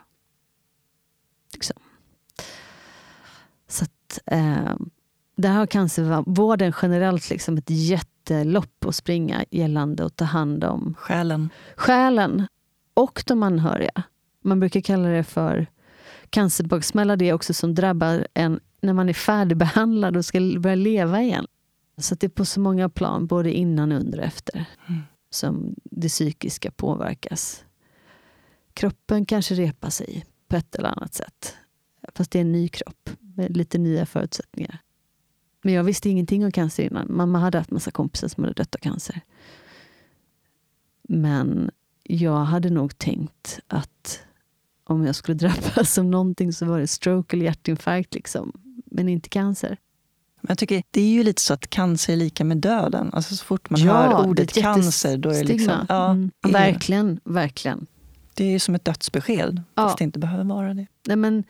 Liksom. 1.53 1.77
Så 3.69 3.85
att, 3.85 4.19
eh, 4.27 4.77
där 5.37 5.53
har 5.53 5.67
cancervården 5.67 6.73
generellt 6.83 7.31
liksom 7.31 7.57
ett 7.57 7.71
jättelopp 7.71 8.85
att 8.85 8.95
springa 8.95 9.45
gällande 9.51 10.05
att 10.07 10.17
ta 10.17 10.25
hand 10.25 10.65
om 10.65 10.95
Själen. 10.99 11.51
själen 11.77 12.47
och 12.95 13.23
de 13.27 13.43
anhöriga. 13.43 14.03
Man 14.43 14.61
brukar 14.61 14.81
kalla 14.81 15.09
det 15.09 15.25
för 15.25 15.67
cancerbaksmälla. 16.31 17.17
Det 17.17 17.29
är 17.29 17.33
också 17.33 17.55
som 17.55 17.75
drabbar 17.75 18.27
en 18.35 18.61
när 18.83 18.93
man 18.93 19.09
är 19.09 19.13
färdigbehandlad 19.13 20.17
och 20.17 20.25
ska 20.25 20.41
börja 20.59 20.77
leva 20.77 21.23
igen. 21.23 21.47
Så 22.01 22.15
det 22.15 22.27
är 22.27 22.31
på 22.31 22.45
så 22.45 22.61
många 22.61 22.89
plan, 22.89 23.27
både 23.27 23.53
innan, 23.53 23.93
under 23.93 24.19
och 24.19 24.25
efter, 24.25 24.65
Mm. 24.89 25.01
som 25.31 25.75
det 25.85 26.09
psykiska 26.09 26.71
påverkas. 26.71 27.65
Kroppen 28.75 29.27
kanske 29.27 29.55
repar 29.55 29.91
sig 29.91 30.25
på 30.49 30.57
ett 30.57 30.75
eller 30.75 30.89
annat 30.89 31.15
sätt. 31.15 31.57
Fast 32.15 32.31
det 32.31 32.39
är 32.39 32.41
en 32.41 32.53
ny 32.53 32.69
kropp 32.69 33.11
med 33.21 33.57
lite 33.57 33.79
nya 33.79 34.07
förutsättningar. 34.07 34.79
Men 35.63 35.75
jag 35.75 35.85
visste 35.85 36.11
ingenting 36.11 36.45
om 36.45 36.53
cancer 36.53 36.83
innan. 36.83 37.07
Mamma 37.17 37.39
hade 37.39 37.59
haft 37.59 37.71
massa 37.71 37.91
kompisar 37.91 38.29
som 38.29 38.45
hade 38.45 38.55
dött 38.55 38.75
av 38.75 38.79
cancer. 38.79 39.21
Men 41.09 41.71
jag 42.03 42.45
hade 42.45 42.71
nog 42.71 42.99
tänkt 42.99 43.61
att 43.67 44.21
om 44.85 45.07
jag 45.07 45.15
skulle 45.15 45.35
drabbas 45.49 45.99
av 45.99 46.05
någonting 46.05 46.53
så 46.53 46.67
var 46.67 46.81
det 46.81 46.87
stroke 46.87 47.37
eller 47.37 47.45
hjärtinfarkt. 47.45 48.15
Liksom. 48.15 48.53
Men 48.87 49.09
inte 49.09 49.29
cancer. 49.29 49.77
Men 50.41 50.49
jag 50.49 50.59
tycker 50.59 50.83
det 50.91 51.01
är 51.01 51.09
ju 51.11 51.23
lite 51.23 51.43
så 51.43 51.55
att 51.55 51.71
cancer 51.71 52.13
är 52.13 52.17
lika 52.17 52.45
med 52.45 52.57
döden. 52.57 53.11
Alltså 53.13 53.37
så 53.37 53.45
fort 53.45 53.71
man 53.71 53.81
Ja, 53.81 53.93
hör 53.95 54.27
ordet 54.29 54.53
cancer, 54.53 55.17
då 55.17 55.29
är 55.31 55.35
det 55.35 55.45
liksom... 55.45 55.87
Ja, 55.89 56.11
mm. 56.11 56.31
är- 56.45 56.53
Verkligen, 56.53 57.21
verkligen. 57.25 57.87
Det 58.35 58.45
är 58.45 58.51
ju 58.51 58.59
som 58.59 58.75
ett 58.75 58.85
dödsbesked, 58.85 59.63
Ja. 59.75 59.83
fast 59.83 59.99
det 59.99 60.05
inte 60.05 60.19
behöver 60.19 60.45
vara 60.45 60.75
det. 60.75 60.87
Nej, 61.07 61.17
men 61.17 61.45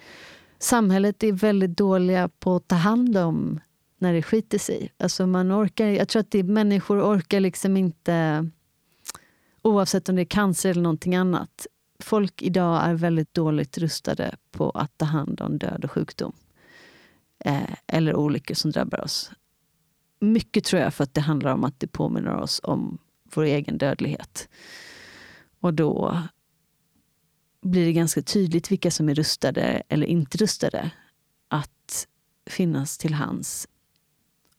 samhället 0.59 1.23
är 1.23 1.33
väldigt 1.33 1.77
dåliga 1.77 2.29
på 2.29 2.57
att 2.57 2.69
ta 2.69 2.77
hand 2.77 3.17
om 3.17 3.61
när 3.99 4.13
det 4.13 4.23
skiter 4.23 4.59
sig. 4.59 4.93
Alltså 4.99 5.27
man 5.27 5.53
orkar, 5.53 5.87
jag 5.87 6.09
tror 6.09 6.21
att 6.21 6.31
det, 6.31 6.43
människor 6.43 7.03
orkar 7.03 7.41
liksom 7.41 7.77
inte, 7.77 8.49
oavsett 9.63 10.09
om 10.09 10.17
det 10.17 10.23
är 10.23 10.25
cancer 10.25 10.71
eller 10.71 10.83
någonting 10.83 11.15
annat. 11.17 11.67
Folk 12.03 12.43
idag 12.43 12.85
är 12.85 12.95
väldigt 12.95 13.35
dåligt 13.35 13.79
rustade 13.79 14.35
på 14.53 14.71
att 14.71 14.99
ta 14.99 15.05
hand 15.05 15.41
om 15.41 15.59
död 15.59 15.85
och 15.85 15.91
sjukdom. 15.91 16.33
Eh, 17.45 17.75
eller 17.87 18.17
olyckor 18.17 18.55
som 18.55 18.71
drabbar 18.71 19.01
oss. 19.01 19.31
Mycket 20.21 20.65
tror 20.65 20.83
jag 20.83 20.95
för 20.95 21.05
att 21.05 21.15
det 21.15 21.21
handlar 21.21 21.53
om 21.53 21.65
att 21.65 21.81
det 21.81 21.87
påminner 21.87 22.37
oss 22.37 22.61
om 22.63 22.99
vår 23.35 23.45
egen 23.45 23.79
dödlighet. 23.79 24.49
Och 25.61 25.75
då 25.75 26.23
blir 27.63 27.87
det 27.87 27.93
ganska 27.93 28.23
tydligt 28.23 28.71
vilka 28.71 28.91
som 28.91 29.09
är 29.09 29.15
rustade 29.15 29.83
eller 29.89 30.07
inte 30.07 30.39
rustade 30.39 30.91
att 31.49 32.07
finnas 32.47 32.99
till 32.99 33.15
hands 33.15 33.69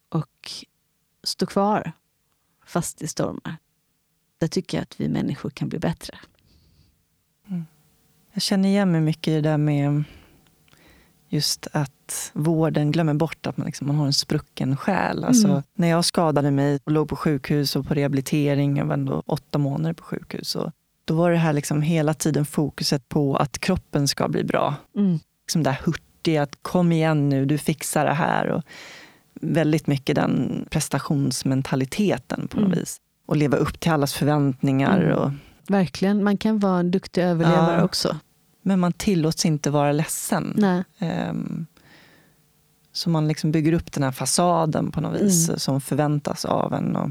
och 0.08 0.50
stå 1.24 1.46
kvar 1.46 1.92
fast 2.66 3.02
i 3.02 3.08
stormar. 3.08 3.56
Där 4.38 4.48
tycker 4.48 4.78
jag 4.78 4.82
att 4.82 5.00
vi 5.00 5.08
människor 5.08 5.50
kan 5.50 5.68
bli 5.68 5.78
bättre. 5.78 6.18
Mm. 7.48 7.66
Jag 8.32 8.42
känner 8.42 8.68
igen 8.68 8.92
mig 8.92 9.00
mycket 9.00 9.28
i 9.28 9.34
det 9.34 9.40
där 9.40 9.58
med 9.58 10.04
just 11.32 11.66
att 11.72 12.30
vården 12.34 12.92
glömmer 12.92 13.14
bort 13.14 13.46
att 13.46 13.56
man, 13.56 13.66
liksom, 13.66 13.86
man 13.86 13.96
har 13.96 14.06
en 14.06 14.12
sprucken 14.12 14.76
själ. 14.76 15.24
Alltså, 15.24 15.48
Mm. 15.48 15.62
När 15.74 15.88
jag 15.88 16.04
skadade 16.04 16.50
mig 16.50 16.78
och 16.84 16.92
låg 16.92 17.08
på 17.08 17.16
sjukhus 17.16 17.76
och 17.76 17.86
på 17.88 17.94
rehabilitering, 17.94 18.76
jag 18.76 18.84
var 18.86 18.94
ändå 18.94 19.22
åtta 19.26 19.58
månader 19.58 19.92
på 19.94 20.02
sjukhus, 20.04 20.56
och 20.56 20.70
då 21.04 21.14
var 21.14 21.30
det 21.30 21.36
här 21.36 21.52
liksom 21.52 21.82
hela 21.82 22.14
tiden 22.14 22.44
fokuset 22.44 23.08
på 23.08 23.36
att 23.36 23.58
kroppen 23.58 24.08
ska 24.08 24.28
bli 24.28 24.44
bra. 24.44 24.74
Mm. 24.96 25.18
Liksom 25.46 25.62
det 25.62 25.70
här 25.70 25.80
hurtiga, 25.84 26.42
att 26.42 26.56
kom 26.62 26.92
igen 26.92 27.28
nu, 27.28 27.44
du 27.46 27.58
fixar 27.58 28.04
det 28.04 28.12
här. 28.14 28.46
Och 28.48 28.62
väldigt 29.40 29.86
mycket 29.86 30.16
den 30.16 30.64
prestationsmentaliteten 30.70 32.48
på 32.48 32.56
något 32.60 32.66
Mm. 32.66 32.78
vis. 32.78 32.96
Och 33.26 33.36
leva 33.36 33.56
upp 33.56 33.80
till 33.80 33.92
allas 33.92 34.14
förväntningar. 34.14 35.00
Mm. 35.00 35.18
Och, 35.18 35.30
Verkligen. 35.68 36.24
Man 36.24 36.36
kan 36.36 36.58
vara 36.58 36.78
en 36.80 36.90
duktig 36.90 37.22
överlevare 37.22 37.76
Ja. 37.78 37.84
också. 37.84 38.16
Men 38.62 38.80
man 38.80 38.92
tillåts 38.92 39.46
inte 39.46 39.70
vara 39.70 39.92
ledsen. 39.92 40.52
Nej. 40.56 40.84
Ehm, 40.98 41.66
så 42.92 43.10
man 43.10 43.28
liksom 43.28 43.52
bygger 43.52 43.72
upp 43.72 43.92
den 43.92 44.02
här 44.02 44.12
fasaden 44.12 44.90
på 44.90 45.00
något 45.00 45.20
vis 45.20 45.48
Mm. 45.48 45.58
som 45.58 45.80
förväntas 45.80 46.44
av 46.44 46.74
en. 46.74 46.96
Och 46.96 47.10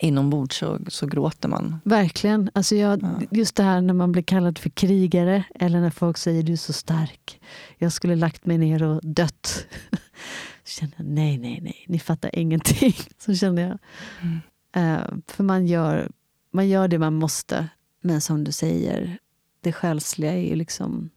inombords 0.00 0.56
så, 0.58 0.78
så 0.88 1.06
gråter 1.06 1.48
man. 1.48 1.80
Verkligen. 1.84 2.50
Alltså 2.54 2.76
jag, 2.76 3.02
Ja. 3.02 3.20
Just 3.30 3.56
det 3.56 3.62
här 3.62 3.80
när 3.80 3.94
man 3.94 4.12
blir 4.12 4.22
kallad 4.22 4.58
för 4.58 4.70
krigare 4.70 5.44
eller 5.54 5.80
när 5.80 5.90
folk 5.90 6.18
säger 6.18 6.42
du 6.42 6.52
är 6.52 6.56
så 6.56 6.72
stark. 6.72 7.40
Jag 7.78 7.92
skulle 7.92 8.16
lagt 8.16 8.46
mig 8.46 8.58
ner 8.58 8.82
och 8.82 9.00
dött. 9.04 9.66
Så 10.64 10.80
kände 10.80 10.94
jag, 10.96 11.06
nej, 11.06 11.38
nej, 11.38 11.60
nej, 11.62 11.84
ni 11.88 11.98
fattar 11.98 12.38
ingenting. 12.38 12.94
Så 13.18 13.34
kände 13.34 13.62
jag. 13.62 13.78
Mm. 14.22 14.96
Uh, 15.00 15.18
för 15.26 15.44
man 15.44 15.66
gör, 15.66 16.08
man 16.52 16.68
gör 16.68 16.88
det 16.88 16.98
man 16.98 17.14
måste. 17.14 17.68
Men 18.00 18.20
som 18.20 18.44
du 18.44 18.52
säger, 18.52 19.18
det 19.66 19.72
själsliga 19.72 20.32
är 20.32 20.48
ju 20.48 20.54
liksom... 20.54 21.10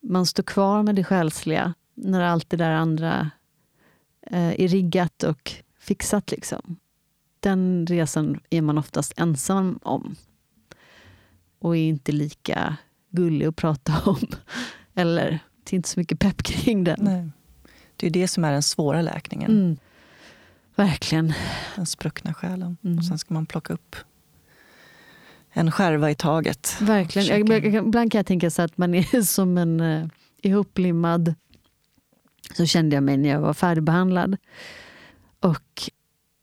Man 0.00 0.26
står 0.26 0.42
kvar 0.42 0.82
med 0.82 0.94
det 0.94 1.04
själsliga 1.04 1.74
när 1.94 2.20
allt 2.20 2.50
det 2.50 2.56
där 2.56 2.70
andra 2.70 3.30
uh, 4.32 4.60
är 4.60 4.68
riggat 4.68 5.22
och 5.22 5.52
fixat. 5.78 6.30
Liksom. 6.30 6.76
Den 7.40 7.86
resan 7.86 8.40
är 8.50 8.62
man 8.62 8.78
oftast 8.78 9.12
ensam 9.16 9.78
om 9.82 10.16
och 11.58 11.76
är 11.76 11.80
inte 11.80 12.12
lika 12.12 12.76
gullig 13.10 13.46
att 13.46 13.56
prata 13.56 14.02
om. 14.10 14.26
Eller 14.94 15.38
det 15.64 15.72
är 15.72 15.76
inte 15.76 15.88
så 15.88 16.00
mycket 16.00 16.18
pepp 16.18 16.42
kring 16.42 16.84
den. 16.84 16.98
Nej. 17.00 17.30
Det 17.96 18.06
är 18.06 18.10
det 18.10 18.28
som 18.28 18.44
är 18.44 18.52
den 18.52 18.62
svåra 18.62 19.02
läkningen. 19.02 19.50
Mm. 19.50 19.76
Verkligen. 20.74 21.32
Den 21.76 21.86
spruckna 21.86 22.34
själen. 22.34 22.76
Mm. 22.84 22.98
Och 22.98 23.04
sen 23.04 23.18
ska 23.18 23.34
man 23.34 23.46
plocka 23.46 23.72
upp 23.72 23.96
en 25.56 25.70
skärva 25.70 26.10
i 26.10 26.14
taget. 26.14 26.76
Verkligen. 26.80 27.46
Jag, 27.46 27.64
ibland 27.64 28.12
kan 28.12 28.18
jag 28.18 28.26
tänka 28.26 28.50
så 28.50 28.62
att 28.62 28.78
man 28.78 28.94
är 28.94 29.22
som 29.22 29.58
en 29.58 29.80
uh, 29.80 30.08
ihoplimmad... 30.42 31.34
Så 32.56 32.66
kände 32.66 32.96
jag 32.96 33.02
mig 33.02 33.16
när 33.16 33.28
jag 33.28 33.40
var 33.40 33.54
färdigbehandlad. 33.54 34.36
Och 35.40 35.90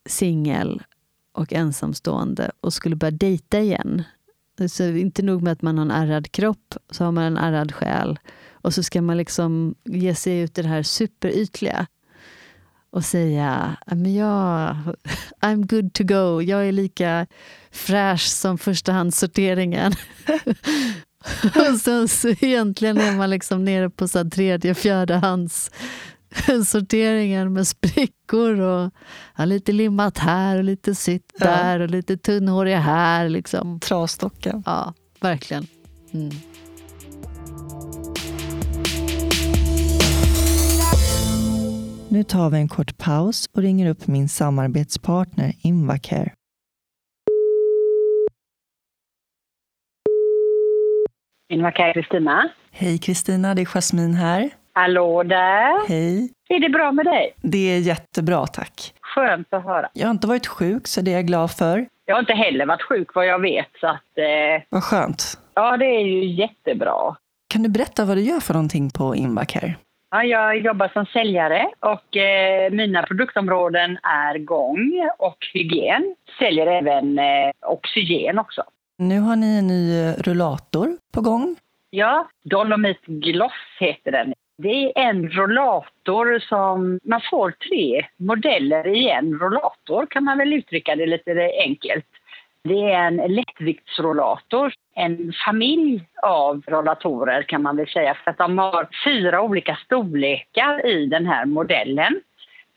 singel 0.10 0.84
och 1.32 1.54
ensamstående 1.54 2.52
och 2.62 2.74
skulle 2.74 2.96
börja 2.96 3.12
dejta 3.12 3.60
igen. 3.60 4.04
Så 4.70 4.84
inte 4.84 5.22
nog 5.22 5.42
med 5.42 5.54
att 5.54 5.62
man 5.62 5.78
har 5.78 5.86
en 5.86 5.92
ärrad 5.92 6.32
kropp, 6.32 6.76
så 6.90 7.04
har 7.04 7.12
man 7.12 7.24
en 7.24 7.38
ärrad 7.38 7.74
själ. 7.74 8.20
Och 8.52 8.74
så 8.74 8.84
ska 8.84 9.02
man 9.02 9.18
liksom 9.18 9.76
ge 9.84 10.16
sig 10.16 10.40
ut 10.40 10.58
i 10.58 10.62
det 10.62 10.68
här 10.68 10.84
superytliga 10.84 11.88
och 12.94 13.06
säga 13.06 13.78
men 13.86 14.16
jag, 14.16 14.76
I'm 15.42 15.68
good 15.68 15.94
to 15.94 16.04
go. 16.04 16.42
Jag 16.42 16.68
är 16.68 16.72
lika 16.72 17.28
fräsch 17.72 18.28
som 18.28 18.58
förstahandssorteringen. 18.58 19.94
och 21.44 21.80
sen 21.82 22.08
så 22.08 22.30
egentligen 22.30 22.98
är 22.98 23.12
man 23.12 23.30
liksom 23.30 23.66
nere 23.66 23.90
på 23.90 24.08
så 24.08 24.30
tredje, 24.30 24.76
fjärde 24.76 25.16
hands 25.16 25.72
sorteringen 26.66 27.54
med 27.54 27.68
sprickor 27.68 28.60
och 28.60 28.92
ja, 29.38 29.46
lite 29.46 29.72
limmat 29.72 30.18
här 30.18 30.58
och 30.58 30.64
lite 30.64 30.96
sytt 30.96 31.34
där 31.40 31.80
ja. 31.80 31.84
och 31.84 31.90
lite 31.90 32.18
tunnhåriga 32.18 32.80
här. 32.80 33.30
Liksom. 33.30 33.80
Trasdocka. 33.80 34.64
Ja, 34.66 34.94
verkligen. 35.20 35.68
Mm. 36.14 36.32
Nu 42.14 42.24
tar 42.24 42.50
vi 42.50 42.58
en 42.58 42.68
kort 42.68 42.98
paus 42.98 43.46
och 43.56 43.62
ringer 43.62 43.90
upp 43.90 44.08
min 44.08 44.30
samarbetspartner 44.30 45.54
Invacare. 45.64 46.32
Invacare 51.50 51.94
Kristina. 51.94 52.50
Hej 52.72 52.98
Kristina, 52.98 53.56
det 53.56 53.62
är 53.62 53.66
Jasmin 53.66 54.14
här. 54.14 54.50
Hallå 54.74 55.24
där! 55.24 55.88
Hej! 55.88 56.32
Är 56.50 56.60
det 56.60 56.70
bra 56.70 56.92
med 56.92 57.06
dig? 57.06 57.36
Det 57.42 57.58
är 57.58 57.80
jättebra, 57.80 58.48
tack. 58.48 58.94
Skönt 59.02 59.54
att 59.54 59.64
höra. 59.64 59.90
Jag 59.94 60.08
har 60.08 60.12
inte 60.12 60.28
varit 60.28 60.48
sjuk, 60.48 60.88
så 60.88 61.02
det 61.02 61.12
är 61.12 61.16
jag 61.16 61.28
glad 61.28 61.52
för. 61.52 61.86
Jag 62.06 62.16
har 62.16 62.20
inte 62.20 62.34
heller 62.34 62.66
varit 62.66 62.82
sjuk 62.82 63.16
vad 63.16 63.28
jag 63.28 63.40
vet. 63.40 63.70
Så 63.80 63.88
att, 63.88 64.18
eh... 64.18 64.64
Vad 64.70 64.84
skönt. 64.84 65.40
Ja, 65.54 65.78
det 65.78 65.86
är 65.86 66.06
ju 66.06 66.26
jättebra. 66.26 67.16
Kan 67.50 67.64
du 67.64 67.70
berätta 67.70 68.06
vad 68.06 68.18
du 68.18 68.22
gör 68.22 68.40
för 68.40 68.54
någonting 68.54 68.90
på 68.90 69.16
Invacare? 69.16 69.76
Ja, 70.16 70.24
jag 70.24 70.58
jobbar 70.58 70.88
som 70.94 71.06
säljare 71.06 71.70
och 71.80 72.18
eh, 72.18 72.72
mina 72.72 73.04
produktområden 73.04 73.98
är 74.04 74.38
gång 74.38 75.10
och 75.18 75.38
hygien. 75.54 76.16
Säljer 76.40 76.68
även 76.68 77.20
eh, 77.20 77.52
oxygen 77.62 78.40
också. 78.40 78.64
Nu 78.98 79.20
har 79.20 79.36
ni 79.36 79.58
en 79.58 79.68
ny 79.68 80.14
rullator 80.18 80.98
på 81.14 81.22
gång. 81.22 81.56
Ja, 81.90 82.28
Dolomit 82.44 83.06
Gloss 83.06 83.52
heter 83.80 84.12
den. 84.12 84.34
Det 84.58 84.86
är 84.86 84.92
en 84.96 85.30
rollator 85.30 86.40
som 86.40 87.00
man 87.04 87.22
får 87.32 87.52
tre 87.52 88.06
modeller 88.18 88.88
i 88.88 89.10
en 89.10 89.40
rollator 89.40 90.06
kan 90.06 90.24
man 90.24 90.38
väl 90.38 90.54
uttrycka 90.54 90.96
det 90.96 91.06
lite 91.06 91.52
enkelt. 91.66 92.06
Det 92.64 92.92
är 92.92 93.08
en 93.08 93.16
lättviktsrollator, 93.16 94.74
en 94.96 95.34
familj 95.46 96.08
av 96.22 96.64
rollatorer 96.68 97.44
kan 97.44 97.62
man 97.62 97.78
väl 97.78 97.88
säga 97.88 98.14
för 98.14 98.32
att 98.32 98.38
de 98.38 98.58
har 98.58 98.88
fyra 99.06 99.42
olika 99.42 99.76
storlekar 99.76 100.86
i 100.86 101.06
den 101.06 101.26
här 101.26 101.46
modellen. 101.46 102.22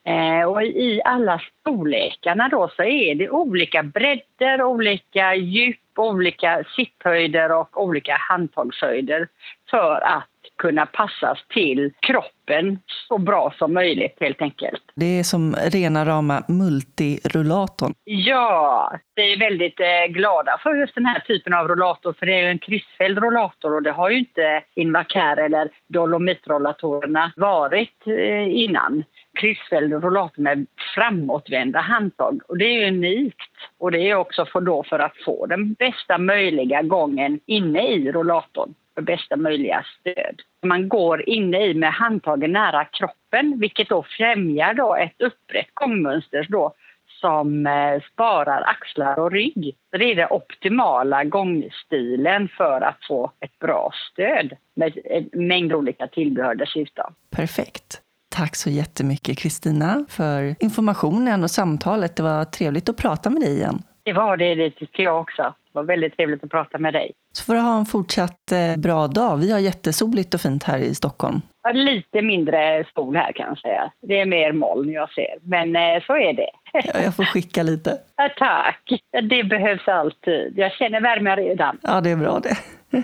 Eh, 0.04 0.48
och 0.48 0.62
i 0.62 1.00
alla 1.04 1.40
storlekarna 1.60 2.48
då 2.48 2.68
så 2.76 2.82
är 2.82 3.14
det 3.14 3.30
olika 3.30 3.82
bredder, 3.82 4.62
olika 4.62 5.34
djup, 5.34 5.80
olika 5.96 6.64
sitthöjder 6.76 7.52
och 7.52 7.82
olika 7.82 8.16
handtagshöjder 8.16 9.28
för 9.70 10.00
att 10.00 10.35
kunna 10.58 10.86
passas 10.86 11.38
till 11.48 11.92
kroppen 12.00 12.78
så 13.08 13.18
bra 13.18 13.54
som 13.58 13.74
möjligt 13.74 14.16
helt 14.20 14.42
enkelt. 14.42 14.82
Det 14.94 15.18
är 15.18 15.22
som 15.22 15.54
rena 15.54 16.04
rama 16.04 16.42
multirullatorn. 16.48 17.94
Ja, 18.04 18.92
vi 19.14 19.32
är 19.32 19.38
väldigt 19.38 19.80
eh, 19.80 20.12
glada 20.12 20.58
för 20.62 20.74
just 20.74 20.94
den 20.94 21.06
här 21.06 21.20
typen 21.20 21.54
av 21.54 21.68
rullator 21.68 22.12
för 22.18 22.26
det 22.26 22.34
är 22.34 22.42
ju 22.42 22.48
en 22.48 22.58
kryssfälld 22.58 23.18
rullator 23.18 23.74
och 23.74 23.82
det 23.82 23.92
har 23.92 24.10
ju 24.10 24.18
inte 24.18 24.62
Invacare 24.74 25.44
eller 25.44 25.68
Dolomitrollatorerna 25.88 27.32
varit 27.36 28.06
eh, 28.06 28.64
innan 28.64 29.04
kryssfälld 29.40 29.92
rollator 29.92 30.42
med 30.42 30.66
framåtvända 30.94 31.80
handtag. 31.80 32.40
Och 32.48 32.58
det 32.58 32.64
är 32.64 32.88
unikt. 32.88 33.50
Och 33.78 33.92
det 33.92 34.10
är 34.10 34.14
också 34.14 34.46
för, 34.46 34.60
då 34.60 34.82
för 34.82 34.98
att 34.98 35.16
få 35.24 35.46
den 35.46 35.72
bästa 35.72 36.18
möjliga 36.18 36.82
gången 36.82 37.40
inne 37.46 37.88
i 37.88 38.12
rollatorn 38.12 38.74
för 38.74 38.85
bästa 39.02 39.36
möjliga 39.36 39.84
stöd. 40.00 40.42
Man 40.66 40.88
går 40.88 41.28
inne 41.28 41.66
i 41.66 41.74
med 41.74 41.92
handtagen 41.92 42.52
nära 42.52 42.84
kroppen 42.84 43.58
vilket 43.60 43.88
då 43.88 44.04
främjar 44.18 44.74
då 44.74 44.96
ett 44.96 45.20
upprätt 45.20 45.74
gångmönster 45.74 46.46
då 46.48 46.74
som 47.20 47.66
eh, 47.66 48.02
sparar 48.12 48.62
axlar 48.62 49.18
och 49.18 49.32
rygg. 49.32 49.76
Så 49.90 49.96
det 49.96 50.04
är 50.04 50.14
den 50.14 50.28
optimala 50.30 51.24
gångstilen 51.24 52.48
för 52.48 52.80
att 52.80 53.04
få 53.08 53.32
ett 53.40 53.58
bra 53.58 53.92
stöd 54.12 54.56
med 54.74 54.98
en 55.04 55.46
mängd 55.46 55.72
olika 55.72 56.06
tillbehör 56.06 56.54
dessutom. 56.54 57.14
Perfekt. 57.36 58.02
Tack 58.36 58.56
så 58.56 58.70
jättemycket 58.70 59.38
Kristina 59.38 60.04
för 60.08 60.54
informationen 60.60 61.42
och 61.42 61.50
samtalet. 61.50 62.16
Det 62.16 62.22
var 62.22 62.44
trevligt 62.44 62.88
att 62.88 62.96
prata 62.96 63.30
med 63.30 63.42
dig 63.42 63.56
igen. 63.56 63.82
Det 64.02 64.12
var 64.12 64.36
det, 64.36 64.54
det 64.54 64.70
tycker 64.70 65.02
jag 65.02 65.20
också. 65.20 65.54
Var 65.76 65.82
väldigt 65.82 66.16
trevligt 66.16 66.44
att 66.44 66.50
prata 66.50 66.78
med 66.78 66.92
dig. 66.92 67.12
Så 67.32 67.44
får 67.44 67.54
du 67.54 67.60
ha 67.60 67.78
en 67.78 67.86
fortsatt 67.86 68.52
eh, 68.52 68.80
bra 68.80 69.06
dag. 69.06 69.36
Vi 69.36 69.52
har 69.52 69.58
jättesoligt 69.58 70.34
och 70.34 70.40
fint 70.40 70.62
här 70.64 70.78
i 70.78 70.94
Stockholm. 70.94 71.40
Ja, 71.62 71.72
lite 71.72 72.22
mindre 72.22 72.84
sol 72.94 73.16
här 73.16 73.32
kan 73.32 73.46
jag 73.46 73.58
säga. 73.58 73.92
Det 74.02 74.20
är 74.20 74.26
mer 74.26 74.52
moln 74.52 74.92
jag 74.92 75.12
ser, 75.12 75.38
men 75.42 75.76
eh, 75.76 76.02
så 76.06 76.16
är 76.16 76.32
det. 76.32 76.50
Ja, 76.72 77.00
jag 77.04 77.16
får 77.16 77.24
skicka 77.24 77.62
lite. 77.62 77.98
Ja, 78.16 78.28
tack. 78.38 79.02
Det 79.22 79.44
behövs 79.44 79.88
alltid. 79.88 80.52
Jag 80.58 80.72
känner 80.72 81.00
värme 81.00 81.36
redan. 81.36 81.78
Ja, 81.82 82.00
det 82.00 82.10
är 82.10 82.16
bra 82.16 82.40
det. 82.40 82.56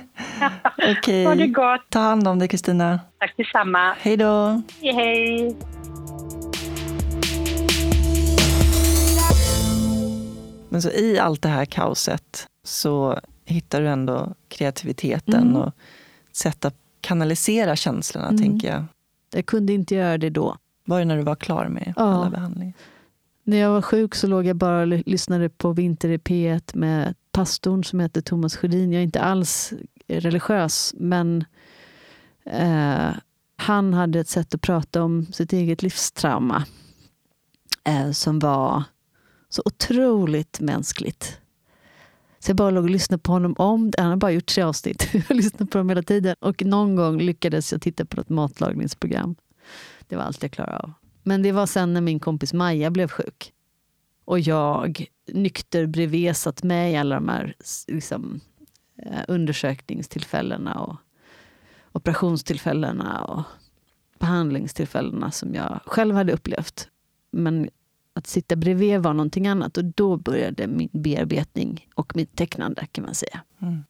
Okej. 0.77 0.99
Okay. 0.99 1.25
Ha 1.25 1.35
det 1.35 1.47
gott. 1.47 1.91
Ta 1.91 1.99
hand 1.99 2.29
om 2.29 2.39
dig, 2.39 2.49
Kristina. 2.49 3.01
Tack 3.19 3.35
detsamma. 3.37 3.95
Hej 3.99 4.17
då. 4.17 4.63
Hej, 4.83 4.93
hej. 4.93 5.57
Men 10.69 10.83
så 10.83 10.91
i 10.91 11.19
allt 11.19 11.43
det 11.43 11.49
här 11.49 11.65
kaoset 11.65 12.47
så 12.65 13.21
hittar 13.45 13.81
du 13.81 13.89
ändå 13.89 14.35
kreativiteten 14.49 15.43
mm. 15.43 15.57
och 15.57 15.73
sätt 16.33 16.65
att 16.65 16.77
kanalisera 17.01 17.77
känslorna, 17.77 18.29
mm. 18.29 18.41
tänker 18.41 18.69
jag. 18.69 18.85
Jag 19.35 19.47
kunde 19.47 19.73
inte 19.73 19.95
göra 19.95 20.19
det 20.19 20.31
då. 20.31 20.57
Var 20.85 20.99
det 20.99 21.05
när 21.05 21.17
du 21.17 21.23
var 21.23 21.37
klar 21.37 21.69
med 21.69 21.93
ja. 21.97 22.03
alla 22.03 22.31
behandlingar? 22.31 22.75
När 23.45 23.57
jag 23.57 23.71
var 23.71 23.83
sjuk 23.83 24.15
så 24.15 24.27
låg 24.27 24.47
jag 24.47 24.57
bara 24.57 24.81
och 24.81 24.87
lyssnade 24.87 25.49
på 25.49 25.73
Vinter 25.73 26.09
i 26.09 26.19
P1 26.19 26.77
med 26.77 27.15
pastorn 27.33 27.85
som 27.85 28.01
heter 28.01 28.21
Thomas 28.21 28.57
Sjödin. 28.57 28.93
Jag 28.93 29.01
är 29.01 29.05
inte 29.05 29.21
alls 29.21 29.73
religiös, 30.07 30.95
men 30.99 31.45
eh, 32.45 33.11
han 33.57 33.95
hade 33.95 34.21
ett 34.21 34.29
sätt 34.29 34.55
att 34.55 34.61
prata 34.61 35.03
om 35.03 35.27
sitt 35.33 35.53
eget 35.53 35.83
livstrauma 35.83 36.65
eh, 37.85 38.11
som 38.11 38.39
var 38.39 38.85
så 39.49 39.63
otroligt 39.65 40.61
mänskligt. 40.61 41.39
Så 42.43 42.51
jag 42.51 42.57
bara 42.57 42.71
låg 42.71 42.85
och 42.85 42.91
lyssnade 42.91 43.23
på 43.23 43.33
honom 43.33 43.55
om. 43.59 43.93
Han 43.99 44.07
har 44.07 44.17
bara 44.17 44.31
gjort 44.31 44.47
tre 44.47 44.63
avsnitt. 44.63 45.09
Jag 45.29 45.37
lyssnade 45.37 45.67
på 45.67 45.79
dem 45.79 45.89
hela 45.89 46.03
tiden. 46.03 46.37
Och 46.41 46.65
någon 46.65 46.97
gång 46.97 47.19
lyckades 47.19 47.73
jag 47.73 47.83
titta 47.83 48.05
på 48.05 48.21
ett 48.21 48.29
matlagningsprogram. 48.29 49.37
Det 50.09 50.17
var 50.17 50.23
allt 50.23 50.43
jag 50.43 50.53
klarade 50.53 50.79
av. 50.79 50.93
Men 51.23 51.43
det 51.43 51.53
var 51.53 51.67
sen 51.67 51.93
när 51.93 52.01
min 52.01 52.21
kompis 52.21 52.53
Maja 52.53 52.91
blev 52.91 53.09
sjuk. 53.09 53.53
Och 54.25 54.41
jag 54.41 55.07
nykter 55.33 55.87
bredvid 55.87 56.37
satt 56.37 56.63
med 56.63 56.93
i 56.93 56.97
alla 56.97 57.15
de 57.15 57.29
här 57.29 57.55
liksom, 57.89 58.41
eh, 59.03 59.25
undersökningstillfällena 59.29 60.81
och 60.81 60.97
operationstillfällena. 61.93 63.25
Och 63.25 63.43
behandlingstillfällena 64.19 65.31
som 65.31 65.55
jag 65.55 65.81
själv 65.87 66.15
hade 66.15 66.33
upplevt. 66.33 66.89
Men 67.33 67.69
att 68.15 68.27
sitta 68.27 68.57
bredvid 68.57 69.01
var 69.01 69.13
någonting 69.13 69.47
annat 69.47 69.77
och 69.77 69.85
då 69.85 70.17
började 70.17 70.67
min 70.67 70.89
bearbetning 70.93 71.89
och 71.95 72.17
mitt 72.17 72.37
tecknande 72.37 72.87
kan 72.93 73.05
man 73.05 73.15
säga. 73.15 73.41
Mm. 73.63 73.85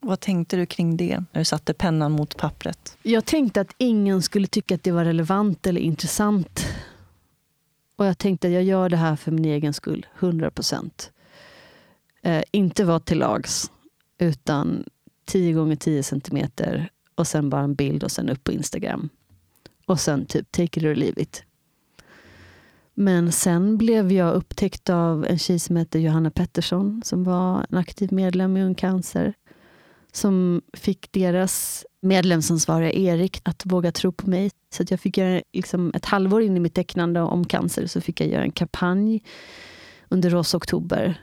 Vad 0.00 0.20
tänkte 0.20 0.56
du 0.56 0.66
kring 0.66 0.96
det 0.96 1.24
när 1.32 1.40
du 1.40 1.44
satte 1.44 1.74
pennan 1.74 2.12
mot 2.12 2.36
pappret? 2.36 2.98
Jag 3.02 3.24
tänkte 3.24 3.60
att 3.60 3.74
ingen 3.78 4.22
skulle 4.22 4.46
tycka 4.46 4.74
att 4.74 4.82
det 4.82 4.92
var 4.92 5.04
relevant 5.04 5.66
eller 5.66 5.80
intressant. 5.80 6.66
Och 7.96 8.06
jag 8.06 8.18
tänkte 8.18 8.46
att 8.46 8.54
jag 8.54 8.62
gör 8.62 8.88
det 8.88 8.96
här 8.96 9.16
för 9.16 9.32
min 9.32 9.44
egen 9.44 9.74
skull, 9.74 10.06
100 10.18 10.50
procent. 10.50 11.12
Eh, 12.22 12.42
inte 12.50 12.84
vara 12.84 13.00
till 13.00 13.18
lags, 13.18 13.70
utan 14.18 14.84
10 15.24 15.52
gånger 15.52 15.76
10 15.76 16.02
centimeter 16.02 16.90
och 17.14 17.26
sen 17.26 17.50
bara 17.50 17.62
en 17.62 17.74
bild 17.74 18.04
och 18.04 18.10
sen 18.10 18.28
upp 18.28 18.44
på 18.44 18.52
Instagram. 18.52 19.08
Och 19.86 20.00
sen 20.00 20.26
typ 20.26 20.52
take 20.52 20.80
it 20.80 20.86
or 20.86 20.94
leave 20.94 21.22
it. 21.22 21.45
Men 22.98 23.32
sen 23.32 23.78
blev 23.78 24.12
jag 24.12 24.34
upptäckt 24.34 24.90
av 24.90 25.26
en 25.26 25.38
tjej 25.38 25.58
som 25.58 25.76
heter 25.76 25.98
Johanna 25.98 26.30
Pettersson 26.30 27.02
som 27.04 27.24
var 27.24 27.66
en 27.70 27.78
aktiv 27.78 28.12
medlem 28.12 28.56
i 28.56 28.62
Ung 28.62 28.74
Cancer. 28.74 29.34
Som 30.12 30.62
fick 30.72 31.12
deras 31.12 31.86
medlemsansvariga 32.00 32.92
Erik 32.92 33.40
att 33.44 33.66
våga 33.66 33.92
tro 33.92 34.12
på 34.12 34.30
mig. 34.30 34.50
Så 34.70 34.82
att 34.82 34.90
jag 34.90 35.00
fick 35.00 35.18
göra, 35.18 35.42
liksom, 35.52 35.92
ett 35.94 36.04
halvår 36.04 36.42
in 36.42 36.56
i 36.56 36.60
mitt 36.60 36.74
tecknande 36.74 37.20
om 37.20 37.44
cancer 37.44 37.86
så 37.86 38.00
fick 38.00 38.20
jag 38.20 38.28
göra 38.28 38.42
en 38.42 38.52
kampanj 38.52 39.22
under 40.08 40.30
Rosa 40.30 40.56
Oktober. 40.56 41.20